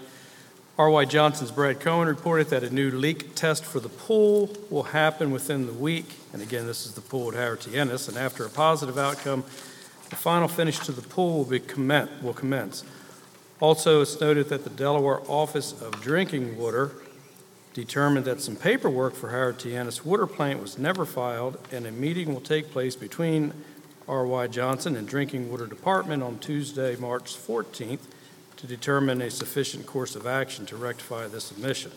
[0.78, 1.04] R.Y.
[1.04, 5.66] Johnson's Brad Cohen reported that a new leak test for the pool will happen within
[5.66, 6.14] the week.
[6.32, 7.76] And again, this is the pool at Howard T.
[7.76, 9.44] And after a positive outcome,
[10.10, 12.84] the final finish to the pool will, commence, will commence.
[13.60, 16.92] Also, it's noted that the Delaware Office of Drinking Water
[17.72, 19.76] determined that some paperwork for Howard T.
[19.76, 23.52] Ennis water plant was never filed, and a meeting will take place between
[24.08, 24.48] R.Y.
[24.48, 28.00] Johnson and Drinking Water Department on Tuesday, March 14th,
[28.56, 31.92] to determine a sufficient course of action to rectify this omission.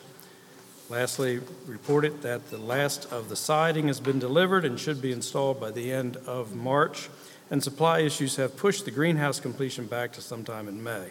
[0.89, 5.59] Lastly, reported that the last of the siding has been delivered and should be installed
[5.59, 7.09] by the end of March,
[7.49, 11.07] and supply issues have pushed the greenhouse completion back to sometime in May.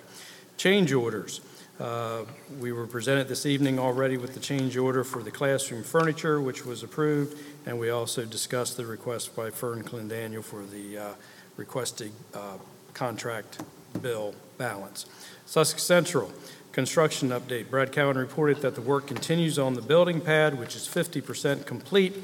[0.57, 1.41] Change orders.
[1.81, 2.25] Uh,
[2.61, 6.65] We were presented this evening already with the change order for the classroom furniture, which
[6.65, 7.37] was approved,
[7.67, 11.15] and we also discussed the request by Fern Clendaniel for the uh,
[11.57, 12.59] requested uh,
[12.95, 13.63] contract
[14.01, 15.07] bill balance.
[15.47, 16.33] Sussex Central,
[16.73, 17.69] construction update.
[17.71, 22.15] Brad Cowan reported that the work continues on the building pad, which is 50% complete,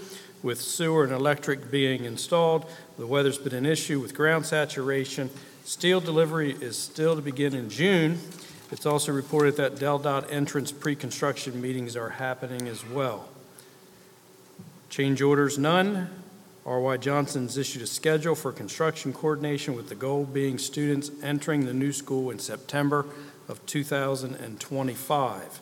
[0.43, 2.71] with sewer and electric being installed.
[2.99, 5.31] The weather's been an issue with ground saturation.
[5.65, 8.19] Steel delivery is still to begin in June.
[8.71, 13.29] It's also reported that DelDOT entrance pre-construction meetings are happening as well.
[14.91, 16.11] Change orders, none.
[16.67, 16.99] R.Y.
[16.99, 21.93] Johnson's issued a schedule for construction coordination with the goal being students entering the new
[21.93, 23.07] school in September
[23.49, 25.61] of 2025.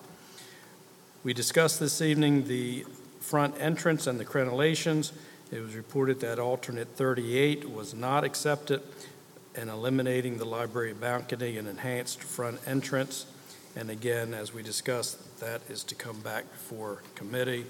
[1.22, 2.84] We discussed this evening the
[3.26, 5.10] front entrance and the crenellations.
[5.50, 8.80] It was reported that alternate 38 was not accepted
[9.56, 13.26] and eliminating the library balcony and enhanced front entrance.
[13.74, 17.66] And again, as we discussed, that is to come back before committee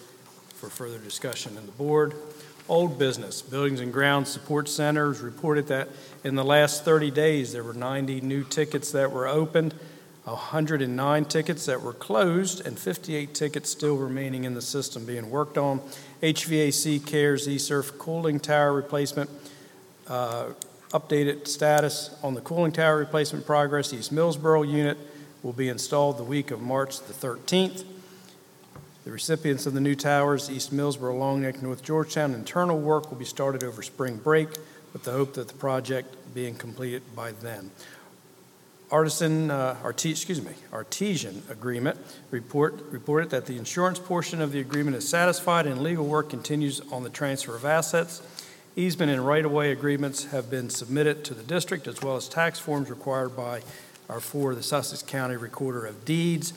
[0.48, 2.12] for further discussion in the board.
[2.68, 5.88] Old business, Buildings and Grounds Support Centers reported that
[6.22, 9.74] in the last 30 days, there were 90 new tickets that were opened,
[10.32, 15.56] 109 tickets that were closed, and 58 tickets still remaining in the system being worked
[15.56, 15.80] on.
[16.22, 19.30] HVAC CARES ESSER cooling tower replacement,
[20.08, 20.46] uh,
[20.90, 23.92] updated status on the cooling tower replacement progress.
[23.92, 24.98] East Millsboro unit
[25.44, 27.84] will be installed the week of March the 13th.
[29.04, 33.18] The recipients of the new towers, East Millsboro, Long Neck, North Georgetown, internal work will
[33.18, 34.48] be started over spring break
[34.92, 37.70] with the hope that the project being completed by then.
[38.90, 41.98] Artisan, uh, arti- excuse me, artesian agreement
[42.30, 46.80] report reported that the insurance portion of the agreement is satisfied and legal work continues
[46.92, 48.22] on the transfer of assets.
[48.76, 52.88] Easement and right-of-way agreements have been submitted to the district as well as tax forms
[52.88, 53.62] required by
[54.08, 56.52] our for the Sussex County Recorder of Deeds.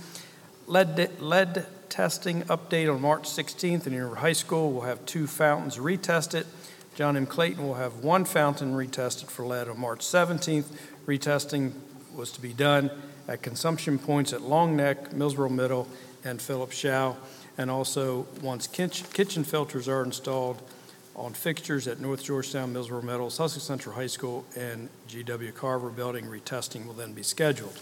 [0.67, 4.71] Lead, lead testing update on March 16th in Univer High School.
[4.71, 6.45] We'll have two fountains retested.
[6.93, 7.25] John M.
[7.25, 10.65] Clayton will have one fountain retested for lead on March 17th.
[11.07, 11.71] Retesting
[12.19, 12.91] was to be done
[13.29, 15.87] at consumption points at Long Neck, Millsboro Middle,
[16.25, 17.15] and Phillips Shaw.
[17.57, 20.61] And also, once kitchen, filters are installed
[21.15, 25.53] on fixtures at North Georgetown, Millsboro Middle, Sussex Central High School, and G.W.
[25.53, 27.79] Carver Building, retesting will then be scheduled.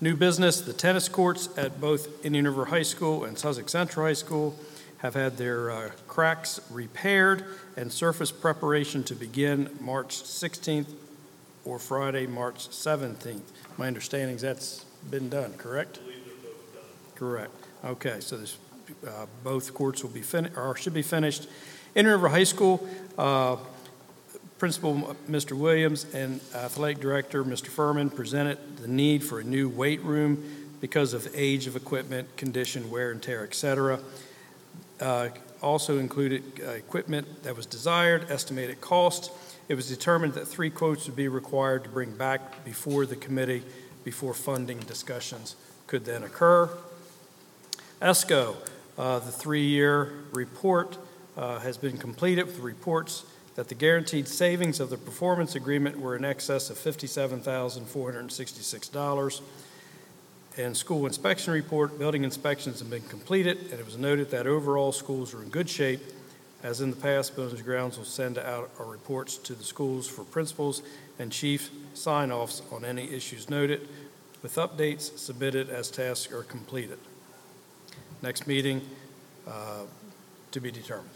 [0.00, 4.12] New business, the tennis courts at both Indian River High School and Sussex Central High
[4.12, 4.56] School
[4.98, 7.44] have had their uh, cracks repaired
[7.76, 10.86] and surface preparation to begin March 16th
[11.68, 13.42] or Friday, March 17th.
[13.76, 16.00] My understanding is that's been done, correct?
[17.14, 17.50] Correct.
[17.84, 18.56] Okay, so this,
[19.06, 21.46] uh, both courts will be finished, or should be finished.
[21.94, 22.88] In River High School,
[23.18, 23.56] uh,
[24.58, 25.52] Principal Mr.
[25.52, 27.66] Williams and Athletic Director Mr.
[27.66, 30.42] Furman presented the need for a new weight room
[30.80, 34.00] because of age of equipment, condition, wear and tear, et cetera.
[35.00, 35.28] Uh,
[35.62, 39.32] Also included uh, equipment that was desired, estimated cost.
[39.68, 43.62] It was determined that three quotes would be required to bring back before the committee
[44.04, 45.56] before funding discussions
[45.86, 46.68] could then occur.
[48.00, 48.54] ESCO,
[48.96, 50.96] uh, the three-year report
[51.36, 53.24] uh, has been completed with reports
[53.56, 59.40] that the guaranteed savings of the performance agreement were in excess of $57,466.
[60.58, 64.90] And school inspection report, building inspections have been completed, and it was noted that overall
[64.90, 66.00] schools are in good shape.
[66.64, 70.24] As in the past, and Grounds will send out our reports to the schools for
[70.24, 70.82] principals
[71.20, 73.88] and chief sign-offs on any issues noted,
[74.42, 76.98] with updates submitted as tasks are completed.
[78.20, 78.82] Next meeting
[79.46, 79.82] uh,
[80.50, 81.08] to be determined.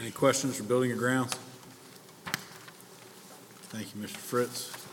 [0.00, 1.36] Any questions for Building and Grounds?
[3.70, 4.16] Thank you, Mr.
[4.16, 4.87] Fritz.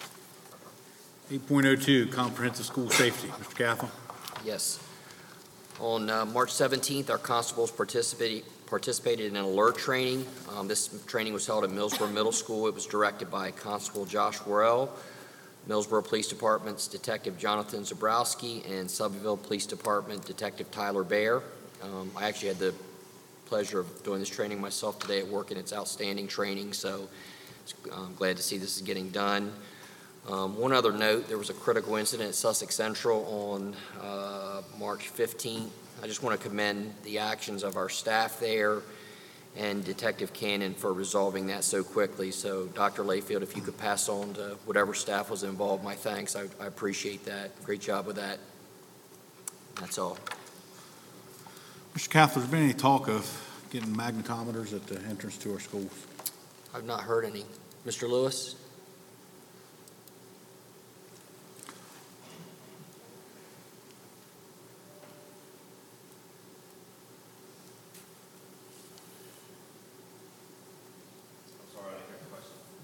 [1.29, 3.29] 8.02, Comprehensive School Safety.
[3.29, 3.55] Mr.
[3.55, 3.89] Cathell?
[4.43, 4.79] Yes.
[5.79, 10.25] On uh, March 17th, our constables participated participated in an alert training.
[10.55, 12.67] Um, This training was held at Millsboro Middle School.
[12.67, 14.91] It was directed by Constable Josh Worrell,
[15.69, 21.43] Millsboro Police Department's Detective Jonathan Zabrowski, and Selbyville Police Department Detective Tyler Bear.
[21.83, 22.73] Um, I actually had the
[23.45, 27.07] pleasure of doing this training myself today at work, and it's outstanding training, so
[27.93, 29.53] I'm glad to see this is getting done.
[30.27, 35.13] Um, One other note, there was a critical incident at Sussex Central on uh, March
[35.13, 35.69] 15th.
[36.01, 38.81] I just want to commend the actions of our staff there
[39.55, 42.31] and Detective Cannon for resolving that so quickly.
[42.31, 43.03] So Dr.
[43.03, 46.35] Layfield, if you could pass on to whatever staff was involved, my thanks.
[46.35, 47.63] I I appreciate that.
[47.63, 48.39] Great job with that.
[49.79, 50.17] That's all.
[51.93, 52.09] Mr.
[52.09, 53.25] Cathell, has there been any talk of
[53.69, 56.07] getting magnetometers at the entrance to our schools?
[56.73, 57.45] I've not heard any.
[57.85, 58.09] Mr.
[58.09, 58.55] Lewis?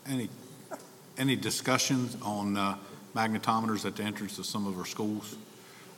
[0.07, 0.29] Any,
[1.17, 2.75] any discussions on uh,
[3.15, 5.35] magnetometers at the entrance of some of our schools?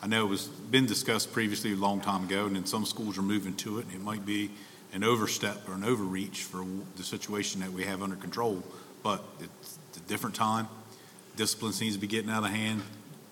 [0.01, 3.17] I know it was, been discussed previously a long time ago, and then some schools
[3.17, 4.51] are moving to it, and it might be
[4.91, 6.65] an overstep or an overreach for
[6.97, 8.61] the situation that we have under control,
[9.01, 10.67] but it's a different time.
[11.38, 12.81] Discipline seems to be getting out of hand.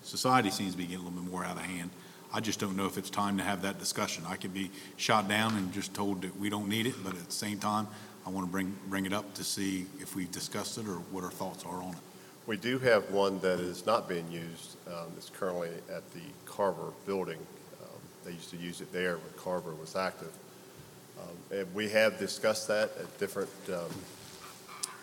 [0.02, 1.90] Society seems to be getting a little bit more out of hand.
[2.32, 4.24] I just don't know if it's time to have that discussion.
[4.26, 7.26] I could be shot down and just told that we don't need it, but at
[7.26, 7.86] the same time,
[8.24, 11.24] I want to bring, bring it up to see if we've discussed it or what
[11.24, 11.98] our thoughts are on it.
[12.46, 14.76] We do have one that is not being used.
[14.86, 17.38] Um, It's currently at the Carver building.
[17.82, 20.32] Um, They used to use it there when Carver was active.
[21.20, 23.74] Um, And we have discussed that at different um,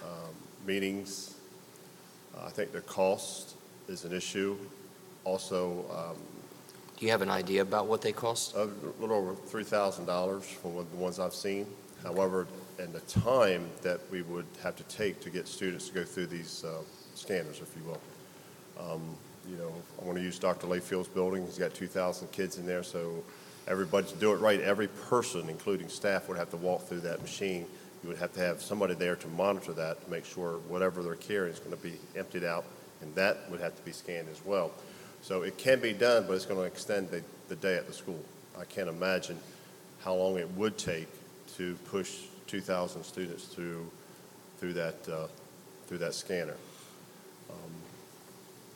[0.04, 0.34] um,
[0.66, 1.36] meetings.
[2.36, 3.56] Uh, I think the cost
[3.88, 4.58] is an issue.
[5.26, 6.18] Also, um,
[6.98, 8.56] Do you have an idea about what they cost?
[8.56, 8.70] a
[9.00, 11.66] little over $3,000 for the ones I've seen.
[12.04, 12.48] However,
[12.80, 16.28] and the time that we would have to take to get students to go through
[16.28, 16.82] these uh,
[17.16, 18.92] scanners, if you will.
[18.92, 19.16] Um,
[19.50, 20.68] You know, I want to use Dr.
[20.68, 21.46] Layfield's building.
[21.46, 23.24] He's got 2,000 kids in there, so
[23.68, 27.22] everybody, to do it right, every person, including staff, would have to walk through that
[27.22, 27.66] machine.
[28.04, 31.16] You would have to have somebody there to monitor that, to make sure whatever they're
[31.16, 32.64] carrying is going to be emptied out,
[33.02, 34.72] and that would have to be scanned as well.
[35.22, 37.94] So it can be done, but it's going to extend the, the day at the
[37.94, 38.24] school.
[38.58, 39.38] I can't imagine
[40.04, 41.08] how long it would take
[41.58, 43.90] to push 2,000 students through,
[44.60, 45.28] through that, uh,
[45.88, 46.56] through that scanner.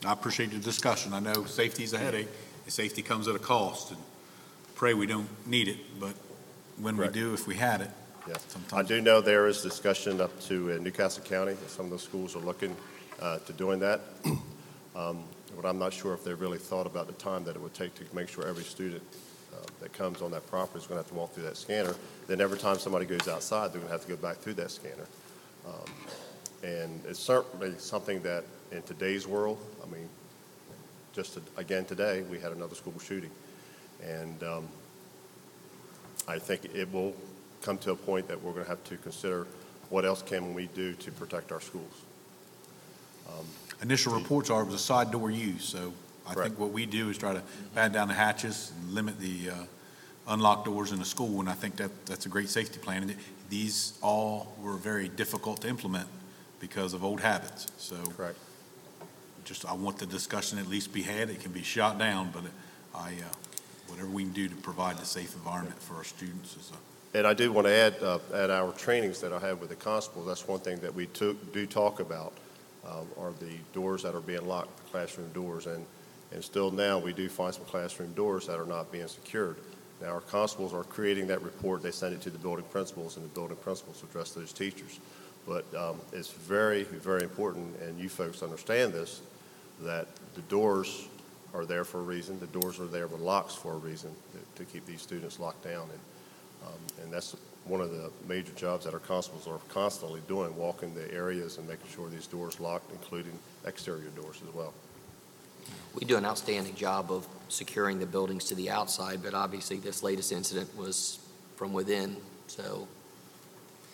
[0.06, 1.14] I appreciate the discussion.
[1.14, 2.28] I know safety is a headache,
[2.66, 4.00] and safety comes at a cost, and
[4.76, 6.14] pray we don't need it, but
[6.78, 7.90] when we do, if we had it,
[8.28, 8.36] Yeah,
[8.74, 11.92] I do know there is discussion up to uh, New Castle County, that some of
[11.92, 12.76] those schools are looking
[13.22, 14.02] uh, to doing that.
[14.96, 15.24] Um,
[15.56, 17.96] But I'm not sure if they really thought about the time that it would take
[17.96, 19.02] to make sure every student
[19.84, 21.94] that comes on that property is going to have to walk through that scanner.
[22.28, 24.72] Then every time somebody goes outside, they're going to have to go back through that
[24.72, 25.06] scanner.
[25.68, 25.92] Um,
[26.64, 30.08] And it's certainly something that in today's world, I mean,
[31.12, 33.30] just to- again today, we had another school shooting.
[34.02, 34.68] And um,
[36.30, 37.14] I think it will
[37.62, 39.46] come to a point that we're going to have to consider
[39.90, 42.02] what else can we do to protect our schools.
[43.28, 43.46] Um,
[43.82, 45.92] initial reports are it was a side door use, so
[46.28, 47.42] I think what we do is try to
[47.76, 49.54] batten down the hatches and limit the, uh,
[50.28, 53.04] unlock doors in the school, and I think that, that's a great safety plan.
[53.04, 53.16] And
[53.50, 56.08] These all were very difficult to implement
[56.60, 57.98] because of old habits, so.
[58.18, 58.38] Correct.
[59.44, 61.30] Just, I want the discussion at least be had.
[61.30, 62.44] It can be shot down, but
[62.96, 63.36] I, uh,
[63.88, 67.28] whatever we can do to provide a safe environment for our students is a And
[67.28, 70.26] I do want to add, uh, at our trainings that I have with the constables,
[70.26, 72.32] that's one thing that we took, do talk about,
[72.88, 75.68] um, are the doors that are being locked, the classroom doors.
[75.68, 75.86] And,
[76.34, 79.58] and still now, we do find some classroom doors that are not being secured.
[80.02, 83.26] Now, our constables are creating that report, they send it to the building principals, and
[83.26, 85.00] the building principals address those teachers.
[85.48, 89.22] But um, it's very, very important, and you folks understand this,
[89.82, 91.08] that the doors
[91.54, 92.40] are there for a reason.
[92.40, 95.64] The doors are there with locks for a reason, to- to keep these students locked
[95.64, 95.90] down.
[95.90, 96.00] And
[96.66, 97.36] um, And that's
[97.66, 101.68] one of the major jobs that our constables are constantly doing, walking the areas and
[101.68, 104.74] making sure these doors locked, including exterior doors as well.
[105.94, 110.02] We do an outstanding job of securing the buildings to the outside, but obviously this
[110.02, 111.20] latest incident was
[111.56, 112.18] from within,
[112.48, 112.88] so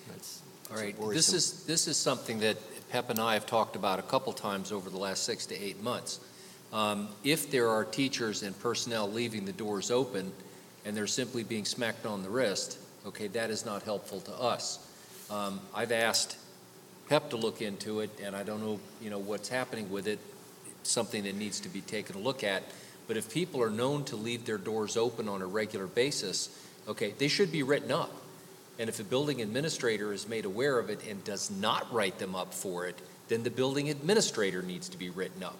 [0.08, 0.42] that's
[0.72, 1.36] All right, this worrisome.
[1.36, 2.58] is, this is something that
[2.90, 5.82] Pep and I have talked about a couple times over the last six to eight
[5.84, 6.20] months.
[6.72, 10.32] Um, If there are teachers and personnel leaving the doors open
[10.86, 14.80] and they're simply being smacked on the wrist, okay, that is not helpful to us.
[15.30, 16.38] Um, I've asked
[17.10, 20.20] Pep to look into it, and I don't know, you know, what's happening with it,
[20.84, 22.64] something that needs to be taken a look at.
[23.08, 26.50] But if people are known to leave their doors open on a regular basis,
[26.88, 28.12] okay, they should be written up.
[28.78, 32.36] And if a building administrator is made aware of it and does not write them
[32.36, 32.98] up for it,
[33.28, 35.58] then the building administrator needs to be written up.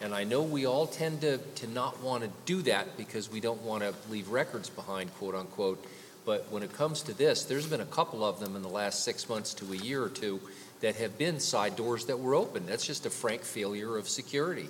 [0.00, 3.40] And I know we all tend to, to not want to do that because we
[3.40, 5.84] don't want to leave records behind, quote unquote.
[6.24, 9.04] But when it comes to this, there's been a couple of them in the last
[9.04, 10.40] six months to a year or two
[10.80, 12.66] that have been side doors that were open.
[12.66, 14.68] That's just a frank failure of security.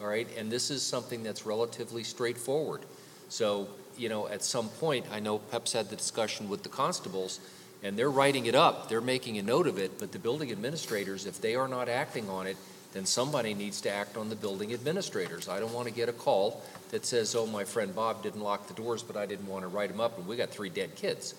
[0.00, 2.82] All right, and this is something that's relatively straightforward.
[3.28, 7.40] So, you know, at some point, I know Pep's had the discussion with the constables,
[7.82, 11.26] and they're writing it up, they're making a note of it, but the building administrators,
[11.26, 12.56] if they are not acting on it,
[12.92, 15.48] then somebody needs to act on the building administrators.
[15.48, 18.68] I don't want to get a call that says, oh, my friend Bob didn't lock
[18.68, 20.94] the doors, but I didn't want to write him up, and we got three dead
[20.94, 21.34] kids.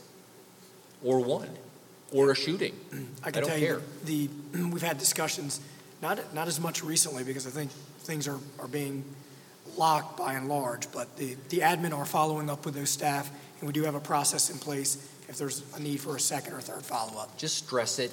[1.03, 1.49] Or one,
[2.13, 2.73] or a shooting.
[3.23, 3.81] I can don't tell care.
[4.05, 5.59] you, the, we've had discussions,
[6.01, 9.03] not, not as much recently, because I think things are, are being
[9.77, 13.67] locked by and large, but the, the admin are following up with those staff, and
[13.67, 16.61] we do have a process in place if there's a need for a second or
[16.61, 17.37] third follow-up.
[17.37, 18.11] just stress it,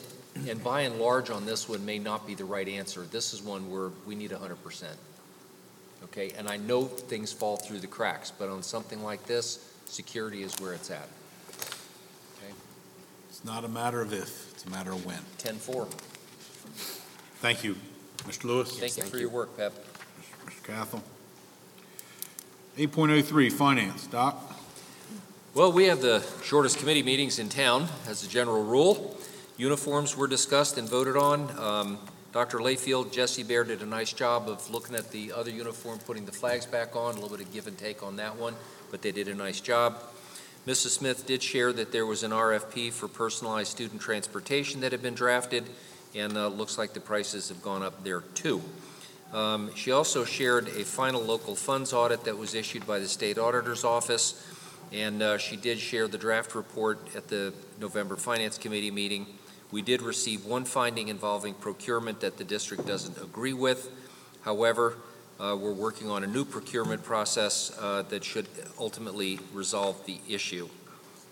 [0.49, 3.03] and by and large on this one may not be the right answer.
[3.03, 4.97] This is one where we need hundred percent.
[6.05, 10.43] Okay, and I know things fall through the cracks, but on something like this, security
[10.43, 11.09] is where it's at.
[13.43, 15.19] Okay, It's not a matter of if, it's a matter of when.
[15.39, 15.87] ten-four.
[17.41, 17.77] Thank you,
[18.19, 18.45] Mr.
[18.45, 18.79] Lewis.
[18.79, 19.73] Thank you for your work, Pep.
[20.47, 20.63] Mr.
[20.63, 21.03] Cathell.
[22.77, 24.07] 8.03, Finance.
[24.09, 24.57] Doc?
[25.55, 29.17] Well, we have the shortest committee meetings in town, as a general rule.
[29.57, 31.51] Uniforms were discussed and voted on.
[31.59, 31.99] Um,
[32.33, 32.59] Dr.
[32.59, 36.33] Layfield, Jesse Bear did a nice job of looking at the other uniform, putting the
[36.33, 38.55] flags back on, a little bit of give and take on that one,
[38.91, 40.01] but they did a nice job.
[40.67, 40.91] Mrs.
[40.91, 45.15] Smith did share that there was an RFP for personalized student transportation that had been
[45.15, 45.65] drafted,
[46.15, 48.63] and uh, looks like the prices have gone up there too.
[49.33, 53.39] Um, She also shared a final local funds audit that was issued by the state
[53.39, 54.47] auditor's office,
[54.93, 59.27] and uh, she did share the draft report at the November Finance Committee meeting.
[59.71, 63.89] We did receive one finding involving procurement that the district doesn't agree with.
[64.43, 64.99] However,
[65.41, 68.47] uh, we're working on a new procurement process uh, that should
[68.79, 70.69] ultimately resolve the issue.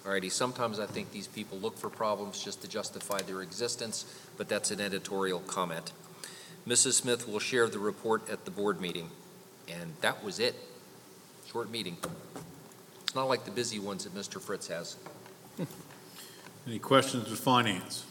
[0.04, 4.06] Alrighty, sometimes I think these people look for problems just to justify their existence,
[4.38, 5.92] but that's an editorial comment.
[6.66, 6.94] Mrs.
[6.94, 9.10] Smith will share the report at the board meeting,
[9.68, 10.54] and that was it.
[11.50, 11.98] Short meeting.
[13.02, 14.40] It's not like the busy ones that Mr.
[14.40, 14.96] Fritz has.
[16.66, 18.04] Any questions with Finance?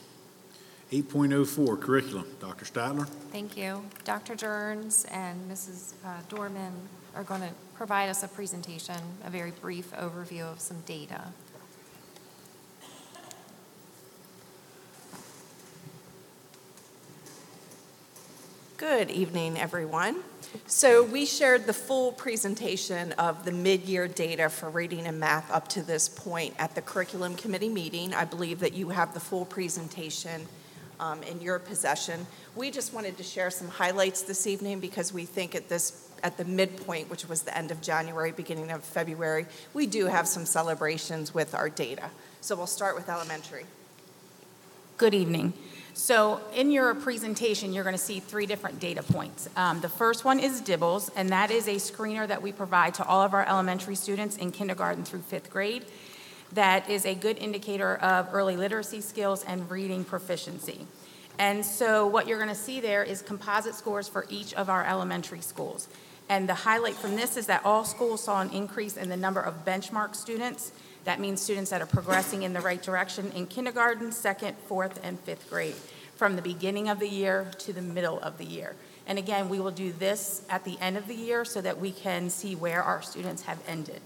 [0.92, 2.26] 8.04, Curriculum.
[2.40, 2.64] Dr.
[2.64, 3.08] Statler?
[3.32, 3.84] Thank you.
[4.06, 4.36] Dr.
[4.36, 5.94] Jones and Mrs.
[6.06, 6.72] uh, Dorman
[7.14, 8.96] are going to provide us a presentation,
[9.26, 11.24] a very brief overview of some data.
[18.78, 20.24] Good evening, everyone.
[20.68, 25.68] So we shared the full presentation of the mid-year data for reading and math up
[25.70, 28.14] to this point at the curriculum committee meeting.
[28.14, 30.48] I believe that you have the full presentation
[31.00, 32.26] um, in your possession.
[32.56, 36.38] We just wanted to share some highlights this evening because we think at this, at
[36.38, 40.46] the midpoint, which was the end of January, beginning of February, we do have some
[40.46, 42.10] celebrations with our data.
[42.42, 43.66] So we'll start with elementary.
[44.98, 45.54] Good evening.
[45.94, 49.50] So in your presentation, you're going to see three different data points.
[49.56, 53.06] Um, The first one is DIBELS, and that is a screener that we provide to
[53.06, 55.86] all of our elementary students in kindergarten through fifth grade.
[56.54, 60.88] That is a good indicator of early literacy skills and reading proficiency.
[61.40, 64.86] And so what you're going to see there is composite scores for each of our
[64.86, 65.88] elementary schools.
[66.30, 69.40] And the highlight from this is that all schools saw an increase in the number
[69.40, 70.72] of benchmark students.
[71.06, 75.20] That means students that are progressing in the right direction in kindergarten, second, fourth, and
[75.22, 75.76] fifth grade,
[76.16, 78.76] from the beginning of the year to the middle of the year.
[79.06, 81.92] And again, we will do this at the end of the year so that we
[81.92, 84.02] can see where our students have ended.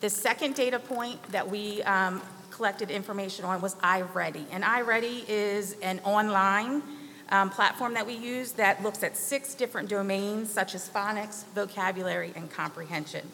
[0.00, 4.44] The second data point that we um, collected information on was iReady.
[4.50, 6.82] And iReady is an online
[7.28, 12.32] um, platform that we use that looks at six different domains such as phonics, vocabulary,
[12.34, 13.26] and comprehension.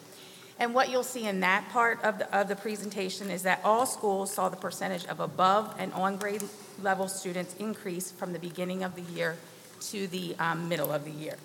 [0.59, 3.85] And what you'll see in that part of the, of the presentation is that all
[3.85, 6.43] schools saw the percentage of above and on grade
[6.81, 9.37] level students increase from the beginning of the year
[9.81, 11.37] to the um, middle of the year.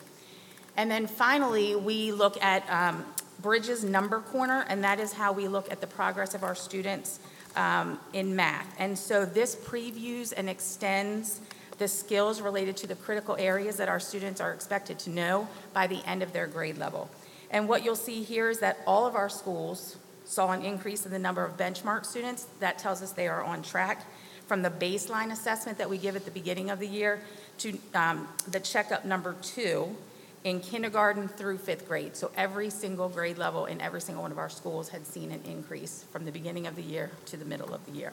[0.77, 3.05] And then finally, we look at um,
[3.43, 7.19] Bridges Number Corner, and that is how we look at the progress of our students
[7.56, 8.73] um, in math.
[8.78, 11.40] And so this previews and extends
[11.78, 15.86] the skills related to the critical areas that our students are expected to know by
[15.86, 17.10] the end of their grade level.
[17.51, 21.12] And what you'll see here is that all of our schools saw an increase in
[21.12, 22.47] the number of benchmark students.
[22.60, 24.06] That tells us they are on track
[24.47, 27.20] from the baseline assessment that we give at the beginning of the year
[27.59, 29.94] to um, the checkup number two
[30.44, 32.16] in kindergarten through fifth grade.
[32.16, 35.40] So every single grade level in every single one of our schools had seen an
[35.44, 38.12] increase from the beginning of the year to the middle of the year.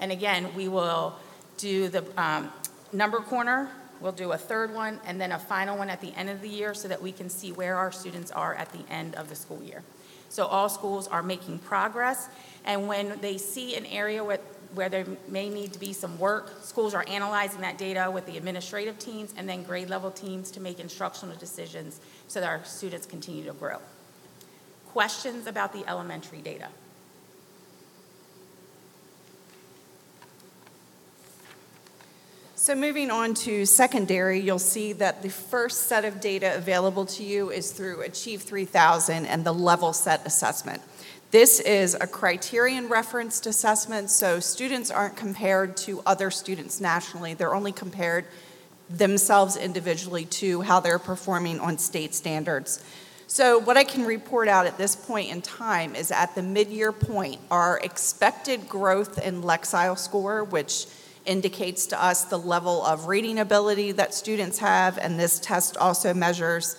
[0.00, 1.14] And again, we will
[1.56, 2.50] do the um,
[2.92, 3.70] number corner,
[4.00, 6.48] we'll do a third one, and then a final one at the end of the
[6.48, 9.36] year so that we can see where our students are at the end of the
[9.36, 9.82] school year.
[10.28, 12.28] So all schools are making progress,
[12.64, 14.40] and when they see an area where,
[14.76, 18.36] where there may need to be some work, schools are analyzing that data with the
[18.36, 21.98] administrative teams and then grade level teams to make instructional decisions
[22.28, 23.78] so that our students continue to grow.
[24.88, 26.68] Questions about the elementary data?
[32.54, 37.22] So moving on to secondary, you'll see that the first set of data available to
[37.22, 40.82] you is through Achieve 3000 and the level set assessment.
[41.32, 47.34] This is a criterion referenced assessment, so students aren't compared to other students nationally.
[47.34, 48.26] They're only compared
[48.88, 52.84] themselves individually to how they're performing on state standards.
[53.26, 56.68] So, what I can report out at this point in time is at the mid
[56.68, 60.86] year point, our expected growth in Lexile score, which
[61.24, 66.14] indicates to us the level of reading ability that students have, and this test also
[66.14, 66.76] measures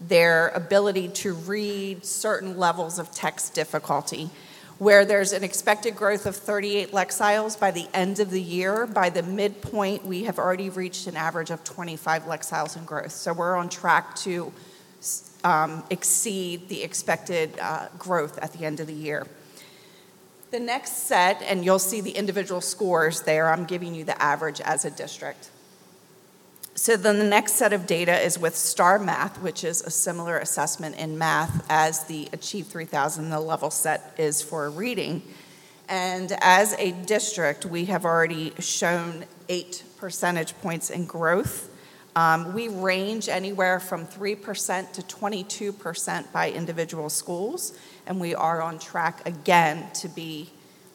[0.00, 4.30] their ability to read certain levels of text difficulty.
[4.78, 9.10] Where there's an expected growth of 38 lexiles by the end of the year, by
[9.10, 13.10] the midpoint, we have already reached an average of 25 lexiles in growth.
[13.10, 14.52] So we're on track to
[15.42, 19.26] um, exceed the expected uh, growth at the end of the year.
[20.50, 24.60] The next set, and you'll see the individual scores there, I'm giving you the average
[24.60, 25.50] as a district.
[26.74, 30.38] So then the next set of data is with STAR Math, which is a similar
[30.38, 35.22] assessment in math as the Achieve 3000, the level set is for reading.
[35.88, 41.70] And as a district, we have already shown eight percentage points in growth.
[42.14, 48.78] Um, we range anywhere from 3% to 22% by individual schools, and we are on
[48.78, 50.50] track again to be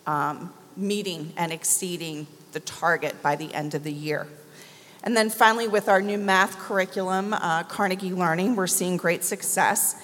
[0.05, 4.27] um, meeting and exceeding the target by the end of the year.
[5.03, 10.01] And then finally, with our new math curriculum, uh, Carnegie Learning, we're seeing great success.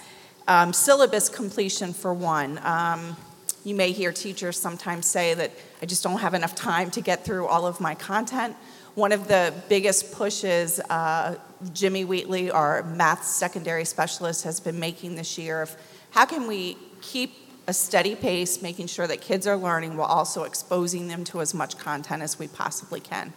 [0.48, 2.60] Um, syllabus completion, for one.
[2.64, 3.16] Um,
[3.64, 5.52] you may hear teachers sometimes say that
[5.82, 8.58] I just don't have enough time to get through all of my content.
[8.96, 11.36] One of the biggest pushes uh,
[11.74, 15.76] Jimmy Wheatley, our math secondary specialist, has been making this year of
[16.12, 17.32] how can we keep
[17.68, 21.54] a steady pace, making sure that kids are learning while also exposing them to as
[21.54, 23.32] much content as we possibly can.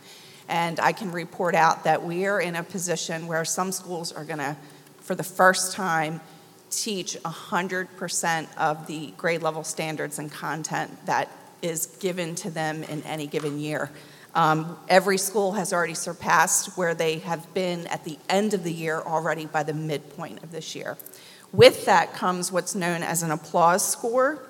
[0.52, 4.22] And I can report out that we are in a position where some schools are
[4.22, 4.54] going to,
[5.00, 6.20] for the first time,
[6.70, 11.30] teach 100% of the grade level standards and content that
[11.62, 13.90] is given to them in any given year.
[14.34, 18.72] Um, every school has already surpassed where they have been at the end of the
[18.72, 20.98] year already by the midpoint of this year.
[21.52, 24.46] With that comes what's known as an applause score,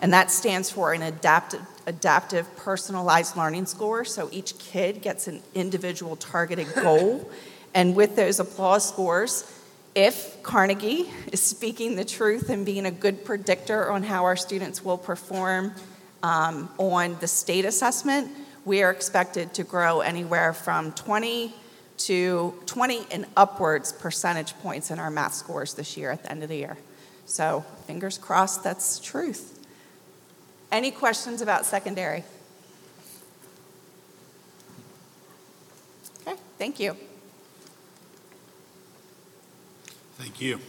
[0.00, 4.04] and that stands for an adaptive, adaptive personalized learning score.
[4.04, 7.30] So each kid gets an individual targeted goal.
[7.74, 9.52] and with those applause scores,
[9.94, 14.84] if Carnegie is speaking the truth and being a good predictor on how our students
[14.84, 15.74] will perform
[16.22, 18.30] um, on the state assessment,
[18.64, 21.52] we are expected to grow anywhere from 20
[21.98, 26.42] to 20 and upwards percentage points in our math scores this year at the end
[26.42, 26.76] of the year.
[27.26, 29.59] So fingers crossed that's truth.
[30.72, 32.22] Any questions about secondary?
[36.26, 36.96] Okay, thank you.
[40.16, 40.60] Thank you.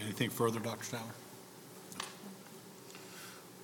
[0.00, 0.84] Anything further, Dr.
[0.84, 1.14] Stallard?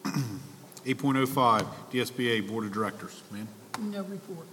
[0.86, 3.46] 8.05, DSBA Board of Directors, ma'am.
[3.80, 4.46] No report.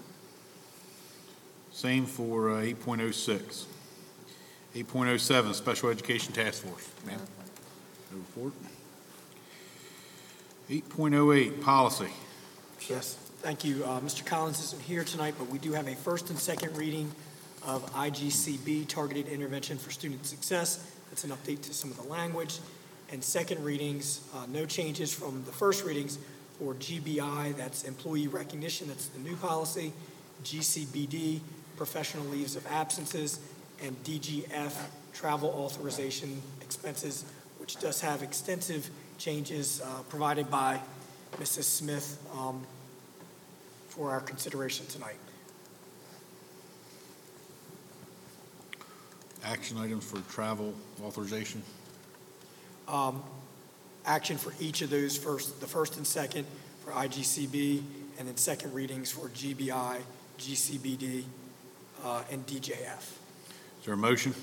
[1.71, 3.65] Same for uh, 8.06.
[4.75, 7.19] 8.07, Special Education Task Force, ma'am.
[8.11, 8.53] No report.
[10.69, 12.09] 8.08, Policy.
[12.89, 13.83] Yes, thank you.
[13.83, 14.25] Uh, Mr.
[14.25, 17.11] Collins isn't here tonight, but we do have a first and second reading
[17.65, 20.85] of IGCB, Targeted Intervention for Student Success.
[21.09, 22.59] That's an update to some of the language.
[23.11, 26.17] And second readings, uh, no changes from the first readings
[26.59, 29.93] for GBI, that's Employee Recognition, that's the new policy,
[30.43, 31.39] GCBD,
[31.77, 33.39] Professional Leaves of Absences,
[33.83, 34.73] and DGF,
[35.13, 37.25] Travel Authorization Expenses,
[37.59, 40.79] which does have extensive changes uh, provided by
[41.37, 41.63] Mrs.
[41.63, 42.65] Smith um,
[43.89, 45.15] for our consideration tonight.
[49.43, 50.73] Action items for travel
[51.03, 51.63] authorization.
[52.87, 53.23] Um,
[54.07, 56.45] Action for each of those first, the first and second
[56.85, 57.81] for IGCB,
[58.17, 59.97] and then second readings for GBI,
[60.39, 61.25] GCBD,
[62.05, 63.03] uh, and DJF.
[63.87, 64.35] Is there a motion?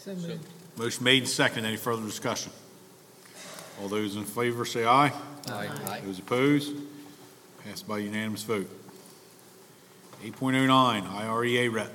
[0.00, 0.46] So moved.
[0.78, 1.66] Motion made and seconded.
[1.66, 2.50] Any further discussion?
[3.78, 5.12] All those in favor say aye.
[5.48, 6.00] Aye.
[6.02, 6.72] Those opposed?
[7.62, 8.70] Passed by unanimous vote.
[10.22, 11.92] 8.09, IREA rep.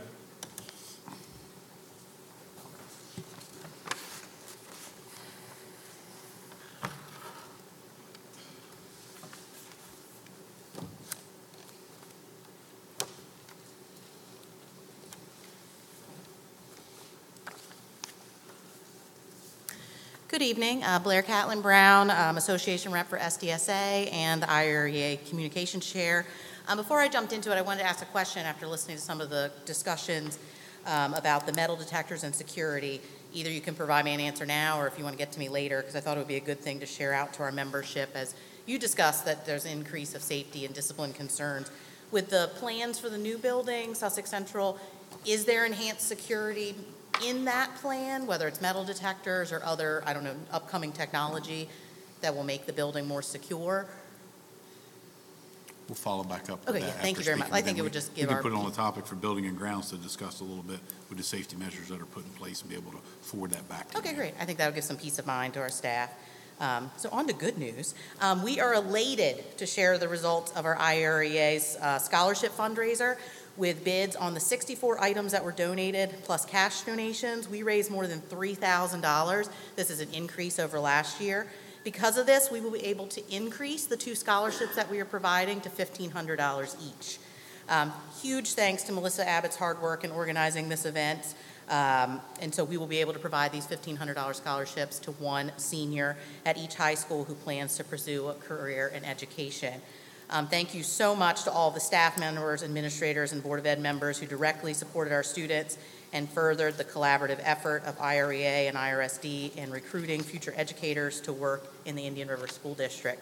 [20.39, 25.85] Good evening, Uh, Blair Catlin Brown, um, Association Rep for SDSA and the IREA Communications
[25.85, 26.25] Chair.
[26.69, 29.03] Um, Before I jumped into it, I wanted to ask a question after listening to
[29.03, 30.39] some of the discussions
[30.85, 33.01] um, about the metal detectors and security.
[33.33, 35.39] Either you can provide me an answer now, or if you want to get to
[35.39, 37.43] me later, because I thought it would be a good thing to share out to
[37.43, 38.33] our membership as
[38.65, 41.69] you discussed that there's an increase of safety and discipline concerns.
[42.11, 44.79] With the plans for the new building, Sussex Central,
[45.25, 46.75] is there enhanced security
[47.25, 51.69] in that plan, whether it's metal detectors or other, I don't know, upcoming technology
[52.21, 53.85] that will make the building more secure?
[55.87, 57.47] We'll follow back up with Okay, that yeah, thank after you very much.
[57.47, 58.75] speaking I think it We- would just give We our can put it on the
[58.75, 60.79] topic for building and grounds to discuss a little bit
[61.09, 63.67] with the safety measures that are put in place and be able to forward that
[63.67, 64.35] back to Okay, great.
[64.39, 66.11] I think that would give some peace of mind to our staff.
[66.59, 67.95] Um, So on to good news.
[68.21, 73.17] Um, We are elated to share the results of our IREA's uh, scholarship fundraiser
[73.59, 77.49] with bids on the 64 items that were donated, plus cash donations.
[77.49, 79.49] We raised more than $3,000.
[79.75, 81.45] This is an increase over last year.
[81.83, 85.05] Because of this, we will be able to increase the two scholarships that we are
[85.05, 87.19] providing to $1,500 each.
[87.67, 91.35] Um, Huge thanks to Melissa Abbott's hard work in organizing this event.
[91.69, 96.17] Um, And so we will be able to provide these $1,500 scholarships to one senior
[96.45, 99.81] at each high school who plans to pursue a career in education.
[100.31, 103.81] Um, Thank you so much to all the staff members, administrators, and Board of Ed
[103.81, 105.77] members who directly supported our students
[106.13, 111.73] and furthered the collaborative effort of IREA and IRSD in recruiting future educators to work
[111.85, 113.21] in the Indian River School District.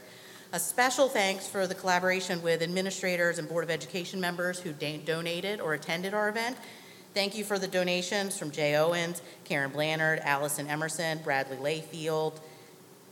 [0.53, 4.97] A special thanks for the collaboration with administrators and Board of Education members who da-
[4.97, 6.57] donated or attended our event.
[7.13, 12.39] Thank you for the donations from Jay Owens, Karen Blannard, Allison Emerson, Bradley Layfield.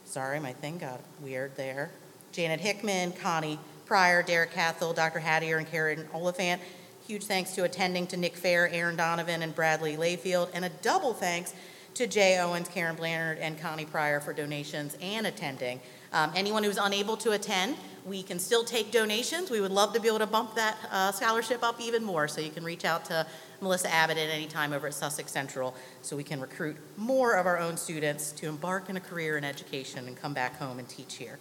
[0.05, 1.91] Sorry, my thing got weird there.
[2.31, 5.19] Janet Hickman, Connie Pryor, Derek Cathell, Dr.
[5.19, 6.61] Hattier, and Karen Oliphant.
[7.07, 11.13] Huge thanks to attending to Nick Fair, Aaron Donovan, and Bradley Layfield, and a double
[11.13, 11.53] thanks
[11.95, 15.79] to Jay Owens, Karen Blannard, and Connie Pryor for donations and attending.
[16.11, 19.49] Um, anyone who's unable to attend, we can still take donations.
[19.49, 22.27] We would love to be able to bump that uh, scholarship up even more.
[22.27, 23.25] So you can reach out to
[23.61, 27.45] Melissa Abbott at any time over at Sussex Central so we can recruit more of
[27.45, 30.89] our own students to embark in a career in education and come back home and
[30.89, 31.39] teach here.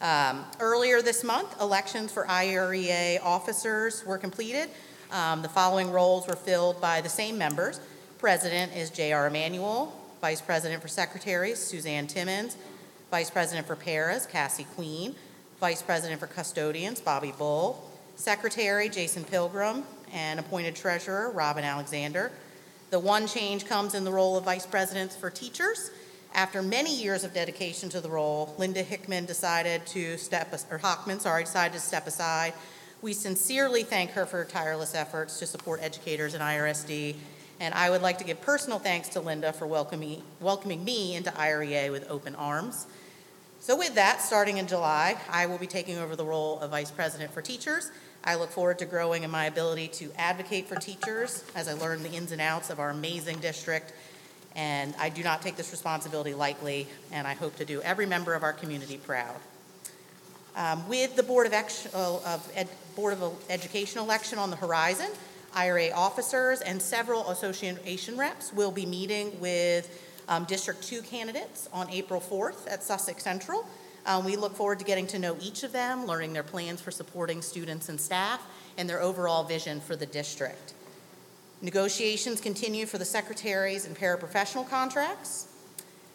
[0.00, 4.68] Um, Earlier this month, elections for IREA officers were completed.
[5.10, 7.80] Um, The following roles were filled by the same members.
[8.18, 9.26] President is J.R.
[9.26, 12.56] Emanuel, Vice President for Secretaries, Suzanne Timmons,
[13.10, 15.14] Vice President for Paras, Cassie Queen,
[15.60, 22.30] Vice President for Custodians, Bobby Bull, Secretary, Jason Pilgrim, and appointed Treasurer, Robin Alexander.
[22.90, 25.90] The one change comes in the role of Vice Presidents for Teachers.
[26.34, 31.20] After many years of dedication to the role, Linda Hickman decided to step, or Hockman,
[31.20, 32.52] sorry, decided to step aside.
[33.02, 37.16] We sincerely thank her for her tireless efforts to support educators in IRSD,
[37.60, 41.30] and I would like to give personal thanks to Linda for welcoming, welcoming me into
[41.30, 42.86] IREA with open arms.
[43.60, 46.92] So with that, starting in July, I will be taking over the role of Vice
[46.92, 47.90] President for Teachers.
[48.22, 52.02] I look forward to growing in my ability to advocate for teachers as I learn
[52.02, 53.92] the ins and outs of our amazing district.
[54.58, 58.34] And I do not take this responsibility lightly, and I hope to do every member
[58.34, 59.36] of our community proud.
[60.56, 64.56] Um, With the Board of, Ex- uh, of Ed- Board of Education election on the
[64.56, 65.10] horizon,
[65.54, 71.88] IRA officers and several association reps will be meeting with um, District 2 candidates on
[71.90, 73.64] April 4th at Sussex Central.
[74.06, 76.90] Um, We look forward to getting to know each of them, learning their plans for
[76.90, 78.44] supporting students and staff,
[78.76, 80.72] and their overall vision for the district.
[81.60, 85.48] Negotiations continue for the secretaries and paraprofessional contracts.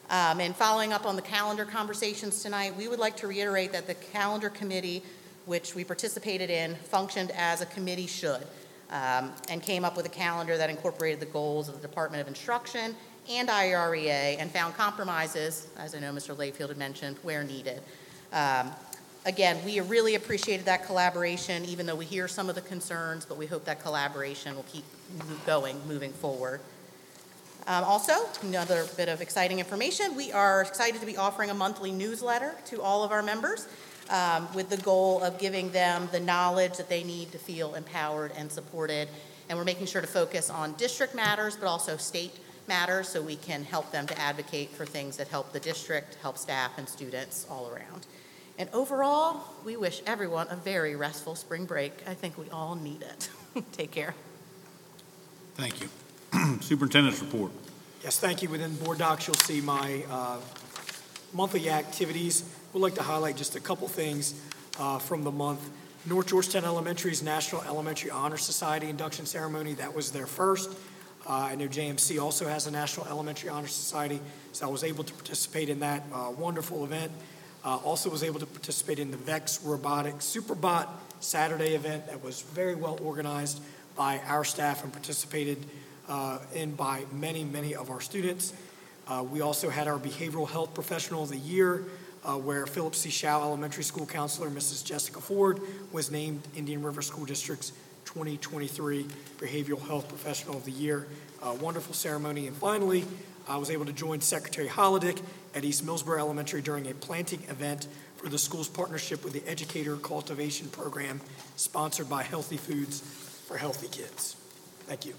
[0.10, 3.88] Um, And following up on the calendar conversations tonight, we would like to reiterate that
[3.88, 5.04] the calendar committee,
[5.46, 8.48] which we participated in, functioned as a committee should,
[8.90, 12.28] um, and came up with a calendar that incorporated the goals of the Department of
[12.28, 12.96] Instruction
[13.30, 16.36] and IREA, and found compromises, as I know Mr.
[16.36, 17.82] Layfield had mentioned, where needed.
[18.32, 18.72] Um,
[19.26, 23.38] Again, we really appreciated that collaboration, even though we hear some of the concerns, but
[23.38, 24.84] we hope that collaboration will keep
[25.46, 26.60] going, moving forward.
[27.66, 31.92] Um, Also, another bit of exciting information, we are excited to be offering a monthly
[31.92, 33.68] newsletter to all of our members
[34.10, 38.34] um, with the goal of giving them the knowledge that they need to feel empowered
[38.36, 39.08] and supported.
[39.48, 43.38] And we're making sure to focus on district matters, but also state matters, so we
[43.38, 47.48] can help them to advocate for things that help the district, help staff and students
[47.50, 48.06] all around.
[48.58, 51.94] And overall, we wish everyone a very restful spring break.
[52.08, 53.30] I think we all need it.
[53.72, 54.14] Take care.
[55.56, 55.90] Thank you.
[56.62, 57.52] Superintendent's report.
[58.04, 58.50] Yes, thank you.
[58.50, 60.38] Within Board Docs, you'll see my uh,
[61.34, 62.44] monthly activities.
[62.74, 64.40] We'd like to highlight just a couple things
[64.80, 65.62] uh, from the month.
[66.06, 70.70] North Georgetown Elementary's National Elementary Honor Society induction ceremony, that was their first.
[71.26, 74.20] Uh, I know JMC also has a National Elementary Honor Society,
[74.52, 77.12] so I was able to participate in that uh, wonderful event.
[77.64, 80.88] Uh, Also was able to participate in the VEX Robotics Superbot
[81.20, 83.62] Saturday event that was very well organized
[83.96, 85.58] by our staff and participated
[86.10, 88.54] uh, in by many, many of our students.
[89.08, 91.86] Uh, We also had our Behavioral Health Professional of the Year,
[92.26, 93.10] uh, where Philip C.
[93.10, 94.84] Shaw Elementary School Counselor Mrs.
[94.84, 95.60] Jessica Ford
[95.92, 97.72] was named Indian River School District's
[98.06, 99.06] 2023
[99.40, 101.08] Behavioral Health Professional of the Year.
[101.42, 102.48] Uh, Wonderful ceremony.
[102.48, 103.06] And finally,
[103.48, 105.22] I was able to join Secretary Holodick
[105.54, 107.88] at East Millsboro Elementary during a planting event
[108.18, 111.20] for the school's partnership with the Educator Cultivation Program
[111.58, 114.38] sponsored by Healthy Foods for Healthy Kids.
[114.88, 115.14] Thank you.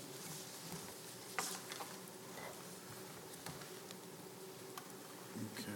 [5.58, 5.70] Okay.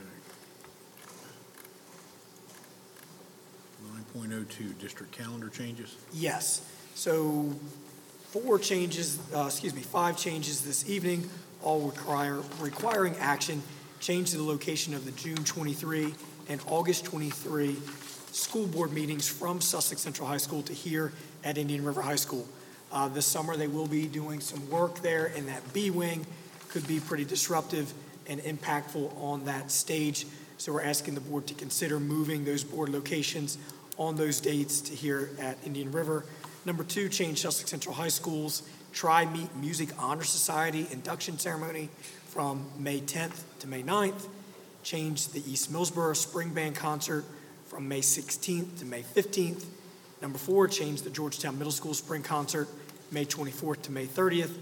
[4.15, 5.97] 9.02, district calendar changes.
[6.13, 6.67] Yes.
[6.95, 7.53] So
[8.31, 11.29] four changes, uh, excuse me, five changes this evening,
[11.63, 13.63] all require, requiring action.
[14.01, 16.15] Change the location of the June 23
[16.49, 17.77] and August 23
[18.33, 21.13] school board meetings from Sussex Central High School to here
[21.45, 22.47] at Indian River High School.
[22.93, 26.27] Uh, This summer, they will be doing some work there in that B wing.
[26.69, 27.93] Could be pretty disruptive
[28.27, 30.27] and impactful on that stage.
[30.59, 33.59] So we're asking the board to consider moving those board locations
[33.97, 36.25] on those dates to here at Indian River.
[36.65, 38.63] Number two, change Sussex Central High School's
[38.93, 41.89] Tri-M Music Honor Society induction ceremony
[42.27, 44.27] from May 10th to May 9th.
[44.83, 47.25] Change the East Millsboro Spring Band concert
[47.67, 49.65] from May 16th to May 15th.
[50.21, 52.69] Number four, change the Georgetown Middle School Spring Concert,
[53.13, 54.57] May 24th to May 30th.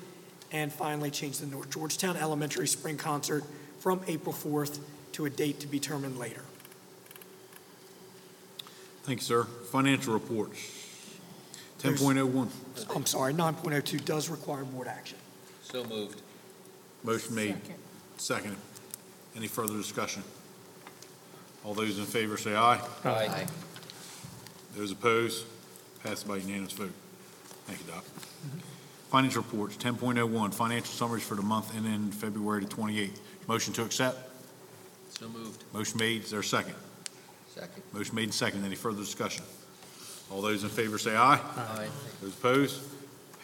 [0.52, 3.44] And finally, change the North Georgetown Elementary Spring Concert
[3.80, 4.78] from April 4th
[5.12, 6.42] to a date to be determined later.
[9.04, 9.44] Thank you, sir.
[9.44, 10.75] Financial reports.
[11.80, 12.48] 10.01.
[12.94, 15.18] I'm sorry, 9.02 does require board action.
[15.62, 16.22] So moved.
[17.04, 17.56] Motion made.
[18.16, 18.58] Seconded.
[19.36, 20.22] Any further discussion?
[21.64, 22.80] All those in favor say aye.
[23.04, 23.46] Aye.
[24.76, 25.44] Those opposed,
[26.02, 26.92] passed by unanimous vote.
[27.66, 28.04] Thank you, Doc.
[29.10, 33.18] Financial reports, 10.01, financial summaries for the month ending February the 28th.
[33.48, 34.18] Motion to accept?
[35.10, 35.64] So moved.
[35.72, 36.74] Motion made, is there a second?
[37.54, 37.82] Second.
[37.92, 38.66] Motion made and seconded.
[38.66, 39.44] Any further discussion?
[40.30, 41.40] All those in favor say aye.
[41.56, 41.88] Aye.
[42.20, 42.82] Those opposed,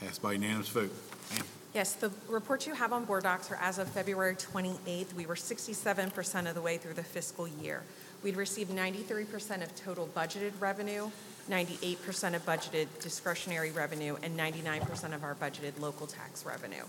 [0.00, 0.92] passed by unanimous vote.
[1.34, 1.44] Ma'am.
[1.74, 5.14] Yes, the reports you have on board docs are as of February 28th.
[5.14, 7.82] We were 67% of the way through the fiscal year.
[8.22, 11.10] We'd received 93% of total budgeted revenue,
[11.50, 16.84] 98% of budgeted discretionary revenue, and 99% of our budgeted local tax revenue.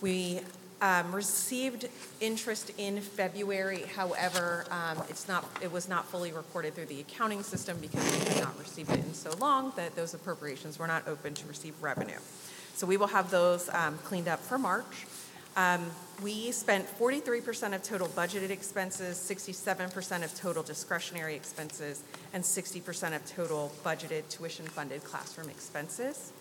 [0.00, 0.40] We
[0.82, 1.88] Um, Received
[2.20, 7.42] interest in February, however, um, it's not, it was not fully recorded through the accounting
[7.42, 11.08] system because we had not received it in so long that those appropriations were not
[11.08, 12.18] open to receive revenue.
[12.74, 15.06] So we will have those um, cleaned up for March.
[15.56, 15.90] Um,
[16.22, 23.26] We spent 43% of total budgeted expenses, 67% of total discretionary expenses, and 60% of
[23.26, 26.32] total budgeted tuition-funded classroom expenses.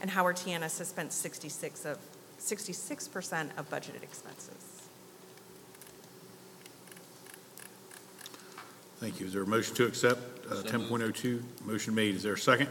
[0.00, 0.52] And Howard T.
[0.52, 1.98] Ennis has spent 66 of,
[2.42, 4.88] 66% of budgeted expenses.
[8.98, 9.26] Thank you.
[9.26, 11.42] Is there a motion to accept uh, So 10.02?
[11.64, 12.14] Motion made.
[12.14, 12.68] Is there a second?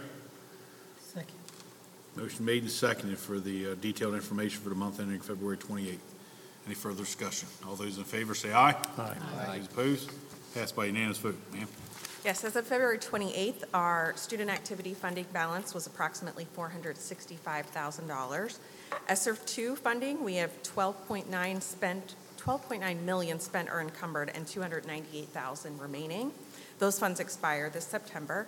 [1.00, 1.36] Second.
[2.16, 5.98] Motion made and seconded for the uh, detailed information for the month ending February 28th.
[6.66, 7.48] Any further discussion?
[7.68, 8.76] All those in favor say aye.
[8.98, 9.16] Aye.
[9.58, 10.12] Those opposed?
[10.54, 11.38] Passed by unanimous vote.
[11.54, 11.68] Ma'am?
[12.24, 18.60] Yes, as of February 28th, our student activity funding balance was approximately $465,000.
[19.08, 26.32] ESSER 2 funding, we have 12.9 spent, 12.9 million spent or encumbered and 298,000 remaining.
[26.78, 28.46] Those funds expire this September.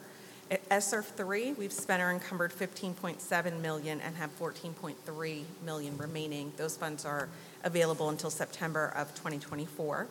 [0.52, 6.54] At ESSER 3, we've spent or encumbered 15.7 million and have 14.3 million remaining.
[6.58, 7.28] Those funds are
[7.64, 10.08] available until September of 2024.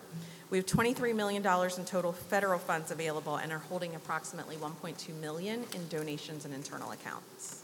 [0.50, 5.64] We have $23 million in total federal funds available and are holding approximately 1.2 million
[5.74, 7.62] in donations and internal accounts.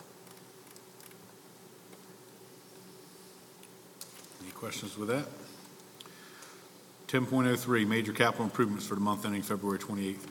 [4.43, 5.27] Any questions with that?
[7.09, 10.17] 10.03, major capital improvements for the month ending February 28th.
[10.17, 10.25] Is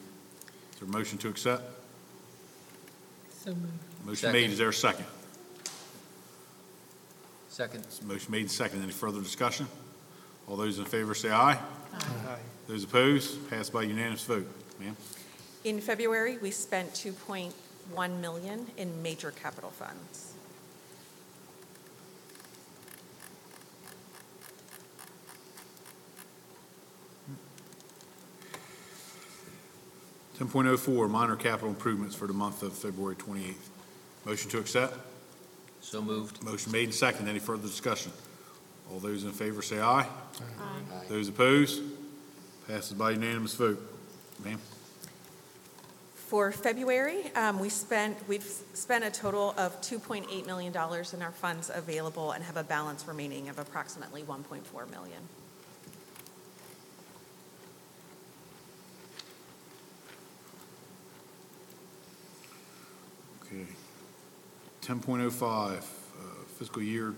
[0.79, 1.63] there a motion to accept?
[3.31, 3.73] So moved.
[4.05, 4.49] Motion made.
[4.51, 5.05] Is there a second?
[7.57, 7.87] Second.
[8.05, 8.83] Motion made and seconded.
[8.83, 9.67] Any further discussion?
[10.47, 11.57] All those in favor say aye.
[11.91, 12.37] Aye.
[12.67, 13.49] Those opposed?
[13.49, 14.47] Passed by unanimous vote.
[14.79, 14.95] Ma'am?
[15.63, 20.35] In February, we spent 2.1 million in major capital funds.
[30.37, 33.71] Ten point oh four, minor capital improvements for the month of February twenty-eighth.
[34.27, 34.95] Motion to accept?
[35.89, 36.43] So moved.
[36.43, 37.29] Motion made and seconded.
[37.29, 38.11] Any further discussion?
[38.91, 40.05] All those in favor say aye.
[40.05, 41.05] Aye.
[41.07, 41.81] Those opposed?
[42.67, 43.79] Passes by unanimous vote.
[44.43, 44.59] Ma'am?
[46.13, 48.43] For February, um, we spent, we've
[48.73, 53.47] spent a total of $2.8 million in our funds available and have a balance remaining
[53.47, 55.21] of approximately 1.4 million.
[64.87, 65.81] 10.05, uh,
[66.57, 67.13] fiscal year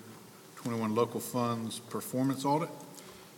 [0.56, 2.68] 21 local funds performance audit.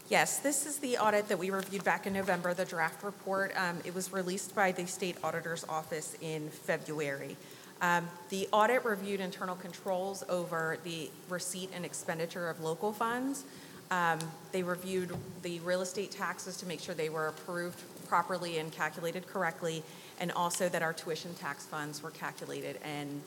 [0.08, 3.52] Yes, this is the audit that we reviewed back in November, the draft report.
[3.58, 7.36] Um, it was released by the state auditor's office in February.
[7.82, 13.44] Um, the audit reviewed internal controls over the receipt and expenditure of local funds.
[13.90, 14.20] Um,
[14.54, 19.28] they reviewed the real estate taxes to make sure they were approved properly and calculated
[19.28, 19.84] correctly,
[20.22, 23.22] and also that our tuition tax funds were calculated and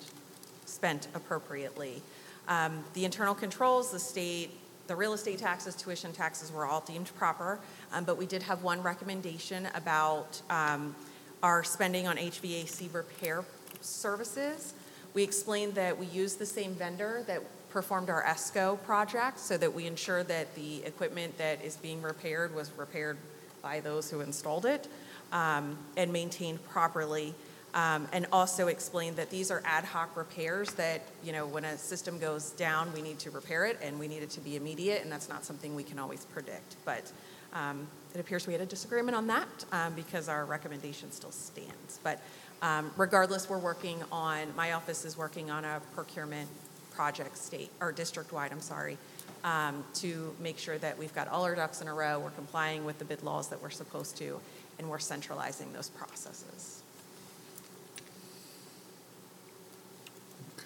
[0.66, 2.02] spent appropriately.
[2.48, 4.50] Um, The internal controls, the state,
[4.86, 7.58] the real estate taxes, tuition taxes were all deemed proper,
[7.92, 10.94] um, but we did have one recommendation about um,
[11.42, 13.44] our spending on HVAC repair
[13.80, 14.74] services.
[15.14, 19.72] We explained that we used the same vendor that performed our ESCO project so that
[19.72, 23.16] we ensure that the equipment that is being repaired was repaired
[23.62, 24.86] by those who installed it
[25.32, 27.34] um, and maintained properly.
[27.74, 31.76] Um, And also explained that these are ad hoc repairs that, you know, when a
[31.76, 35.02] system goes down, we need to repair it and we need it to be immediate,
[35.02, 36.76] and that's not something we can always predict.
[36.84, 37.10] But
[37.52, 41.98] um, it appears we had a disagreement on that um, because our recommendation still stands.
[42.04, 42.20] But
[42.62, 46.48] um, regardless, we're working on, my office is working on a procurement
[46.92, 48.98] project state, or district-wide, I'm sorry,
[49.42, 52.84] um, to make sure that we've got all our ducks in a row, we're complying
[52.84, 54.40] with the bid laws that we're supposed to,
[54.78, 56.83] and we're centralizing those processes.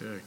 [0.00, 0.22] Okay.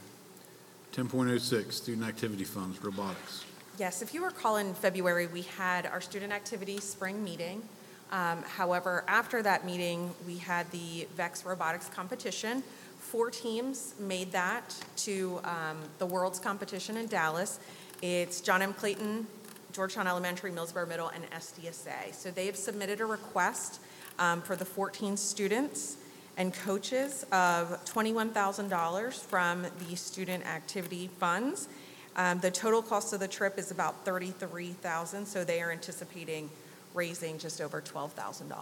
[0.92, 3.44] Ten point oh six, student activity funds, robotics.
[3.78, 7.62] Yes, if you recall in February, we had our student activity spring meeting.
[8.10, 12.62] Um, However, after that meeting, we had the VEX robotics competition.
[12.98, 17.58] Four teams made that to um, the World's competition in Dallas.
[18.02, 18.74] It's John M.
[18.74, 19.26] Clayton,
[19.72, 22.12] Georgetown Elementary, Millsboro Middle, and SDSA.
[22.12, 23.80] So they have submitted a request
[24.18, 25.96] um, for the 14 students
[26.36, 31.68] and coaches of $21,000 from the student activity funds.
[32.16, 36.50] Um, The total cost of the trip is about 33,000, so they are anticipating
[36.94, 38.52] raising just over $12,000.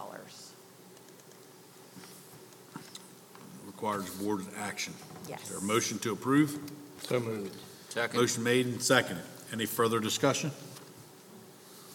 [3.65, 4.93] Requires board action.
[5.27, 5.43] Yes.
[5.43, 6.59] Is there a motion to approve?
[7.03, 7.55] So moved.
[7.89, 8.19] Second.
[8.19, 9.23] Motion made and seconded.
[9.51, 10.51] Any further discussion?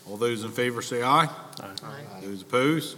[0.09, 1.28] All those in favor say aye.
[1.61, 2.20] Aye.
[2.23, 2.97] Those opposed?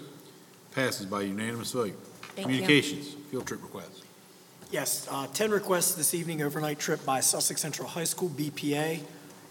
[0.74, 1.94] Passes by unanimous vote.
[2.39, 2.60] Thank you.
[2.60, 4.02] Communications, field trip requests.
[4.70, 9.01] Yes, uh, 10 requests this evening, overnight trip by Sussex Central High School, BPA,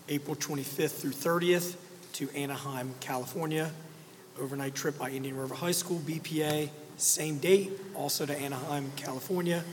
[0.07, 1.75] April 25th through 30th
[2.13, 3.71] to Anaheim, California.
[4.39, 9.65] Overnight trip by Indian River High School, BPA, same date, also to Anaheim, California.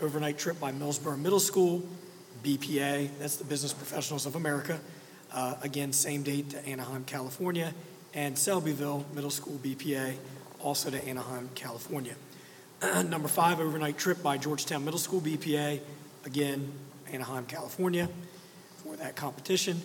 [0.00, 1.84] Overnight trip by Millsboro Middle School,
[2.42, 4.80] BPA, that's the Business Professionals of America,
[5.32, 7.72] uh, again, same date to Anaheim, California.
[8.12, 10.16] And Selbyville Middle School, BPA,
[10.58, 12.16] also to Anaheim, California.
[13.08, 15.80] Number five, overnight trip by Georgetown Middle School BPA,
[16.24, 16.72] again,
[17.12, 18.08] Anaheim, California,
[18.78, 19.82] for that competition.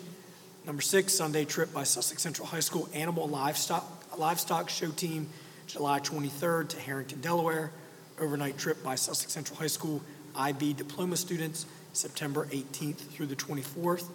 [0.66, 5.28] Number six, Sunday trip by Sussex Central High School Animal Livestock, Livestock Show Team,
[5.68, 7.72] July 23rd to Harrington, Delaware.
[8.18, 10.02] Overnight trip by Sussex Central High School
[10.34, 14.08] IB diploma students, September 18th through the 24th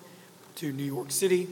[0.56, 1.48] to New York City.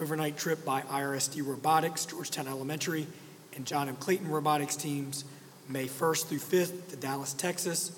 [0.00, 3.08] Overnight trip by IRSD Robotics, Georgetown Elementary,
[3.56, 3.96] and John M.
[3.96, 5.24] Clayton Robotics teams,
[5.70, 7.92] May 1st through 5th to Dallas, Texas.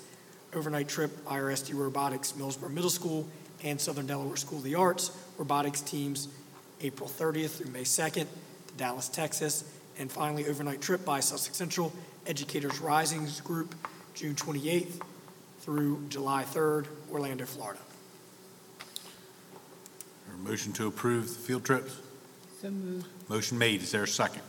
[0.53, 3.27] Overnight trip, IRSD Robotics, Millsboro Middle School,
[3.63, 6.27] and Southern Delaware School of the Arts Robotics teams,
[6.81, 8.27] April 30th through May 2nd
[8.67, 9.63] to Dallas, Texas.
[9.97, 11.91] And finally, overnight trip by Sussex Central
[12.27, 13.73] Educators Risings Group,
[14.13, 15.01] June 28th
[15.59, 17.79] through July 3rd, Orlando, Florida.
[20.29, 21.95] Or a motion to approve the field trips?
[22.61, 23.07] So moved.
[23.29, 24.41] Motion made, is there a second?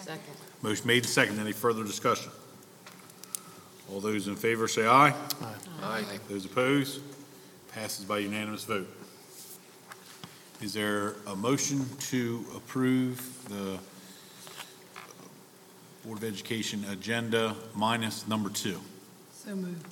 [0.00, 0.20] Second.
[0.64, 2.32] Motion made and second, any further discussion?
[3.92, 5.12] All those in favor say aye.
[5.82, 6.04] Aye.
[6.26, 7.02] Those opposed?
[7.70, 8.88] Passes by unanimous vote.
[10.62, 13.20] Is there a motion to approve
[13.50, 13.78] the
[16.02, 18.80] Board of Education agenda minus number two?
[19.34, 19.86] So moved.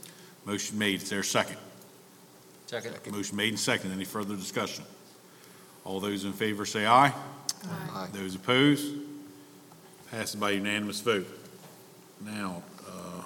[0.47, 1.59] Motion made, is there a second?
[2.65, 2.97] Second.
[3.13, 4.85] Motion made and second, any further discussion?
[5.85, 7.13] All those in favor say aye.
[7.93, 8.09] Aye.
[8.15, 8.95] Those opposed?
[10.13, 11.27] Passes by unanimous vote.
[12.21, 13.23] Now, uh,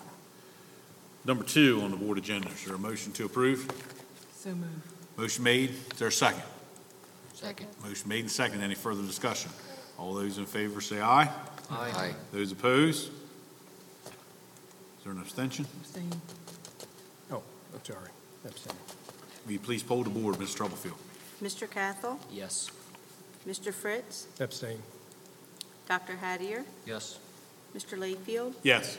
[1.24, 3.68] number two on the board agenda, is there a motion to approve?
[4.38, 4.70] So moved.
[5.16, 6.44] Motion made, is there a second?
[7.34, 7.66] Second.
[7.84, 9.50] Motion made and second, any further discussion?
[9.98, 11.28] All those in favor say aye.
[11.70, 12.14] Aye.
[12.32, 13.08] Those opposed?
[13.08, 14.12] Is
[15.02, 15.66] there an abstention?
[15.80, 16.12] Abstain.
[17.32, 17.42] Oh,
[17.74, 18.10] I'm sorry.
[18.46, 18.76] Abstain.
[19.44, 20.54] Will you please poll the board, Ms.
[20.54, 20.94] Troublefield?
[21.42, 21.68] Mr.
[21.68, 22.70] Cathell, Yes.
[23.46, 23.74] Mr.
[23.74, 24.78] Fritz, Abstain.
[25.88, 26.16] Dr.
[26.22, 27.18] Hattier, Yes.
[27.76, 27.96] Mr.
[27.98, 28.96] Layfield, Yes.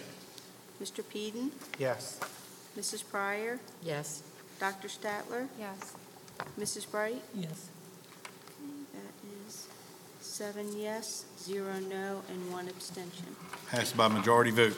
[0.81, 1.03] Mr.
[1.07, 2.19] Peden, Yes.
[2.77, 3.03] Mrs.
[3.09, 4.21] Pryor, Yes.
[4.59, 4.87] Dr.
[4.87, 5.93] Statler, Yes.
[6.59, 6.89] Mrs.
[6.89, 7.23] Bright.
[7.33, 7.67] Yes.
[8.93, 9.13] That
[9.47, 9.67] is
[10.21, 13.35] seven yes, zero no, and one abstention.
[13.69, 14.77] Passed by majority vote.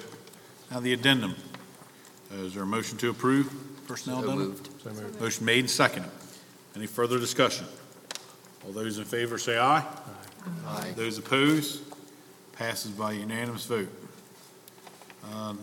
[0.72, 1.36] Now the addendum.
[2.32, 3.52] Uh, Is there a motion to approve
[3.88, 4.48] personnel So addendum?
[4.50, 4.70] moved.
[4.84, 5.20] So moved.
[5.20, 6.12] Motion made and seconded.
[6.76, 7.66] Any further discussion?
[8.66, 9.84] All those in favor say aye.
[10.68, 10.94] Aye.
[10.96, 11.82] Those opposed?
[12.60, 13.90] Passes by unanimous vote.
[15.34, 15.58] Um,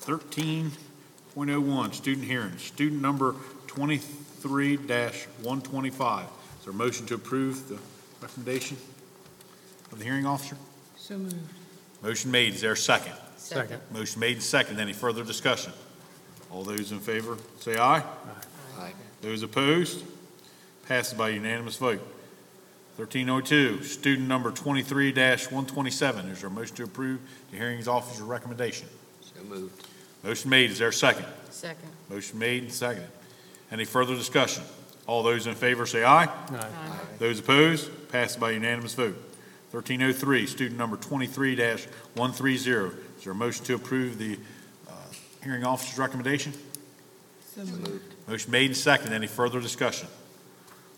[0.00, 2.62] 13.01, student hearings.
[2.62, 3.34] Student number
[3.66, 6.22] 23-125.
[6.22, 6.28] Is
[6.64, 7.78] there a motion to approve the
[8.22, 8.78] recommendation
[9.92, 10.56] of the hearing officer?
[10.96, 11.36] So moved.
[12.02, 12.54] Motion made.
[12.54, 13.12] Is there a second?
[13.36, 13.82] Second.
[13.92, 14.80] Motion made and seconded.
[14.80, 15.74] Any further discussion?
[16.50, 18.02] All those in favor say aye.
[18.78, 18.94] Aye.
[19.20, 20.02] Those opposed?
[20.86, 22.00] Passes by unanimous vote.
[22.98, 26.32] 1302, student number 23-127.
[26.32, 27.20] Is there a motion to approve
[27.52, 28.88] the hearings officer's recommendation?
[29.20, 29.86] So moved.
[30.24, 30.72] Motion made.
[30.72, 31.24] Is there a second?
[31.48, 31.88] Second.
[32.10, 33.08] Motion made and seconded.
[33.70, 34.64] Any further discussion?
[35.06, 36.24] All those in favor say aye.
[36.24, 36.68] Aye.
[37.20, 37.88] Those opposed?
[38.10, 39.14] Passes by unanimous vote.
[39.70, 41.86] 1303, student number 23-130.
[42.50, 44.36] Is there a motion to approve the
[44.88, 44.92] uh,
[45.44, 46.52] hearing officer's recommendation?
[47.54, 48.02] So moved.
[48.26, 49.12] Motion made and seconded.
[49.12, 50.08] Any further discussion?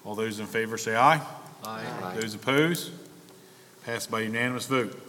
[0.06, 1.20] All those in favor say aye.
[1.64, 2.16] Aye.
[2.20, 2.92] Those opposed?
[3.84, 5.00] Passed by unanimous vote.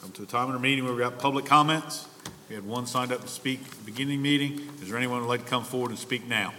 [0.00, 2.06] Come to a time in our meeting where we got public comments.
[2.48, 4.60] We had one signed up to speak at the beginning meeting.
[4.82, 6.52] Is there anyone who'd like to come forward and speak now?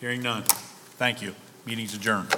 [0.00, 0.42] Hearing none.
[0.42, 1.34] Thank you.
[1.64, 2.34] Meeting's adjourned.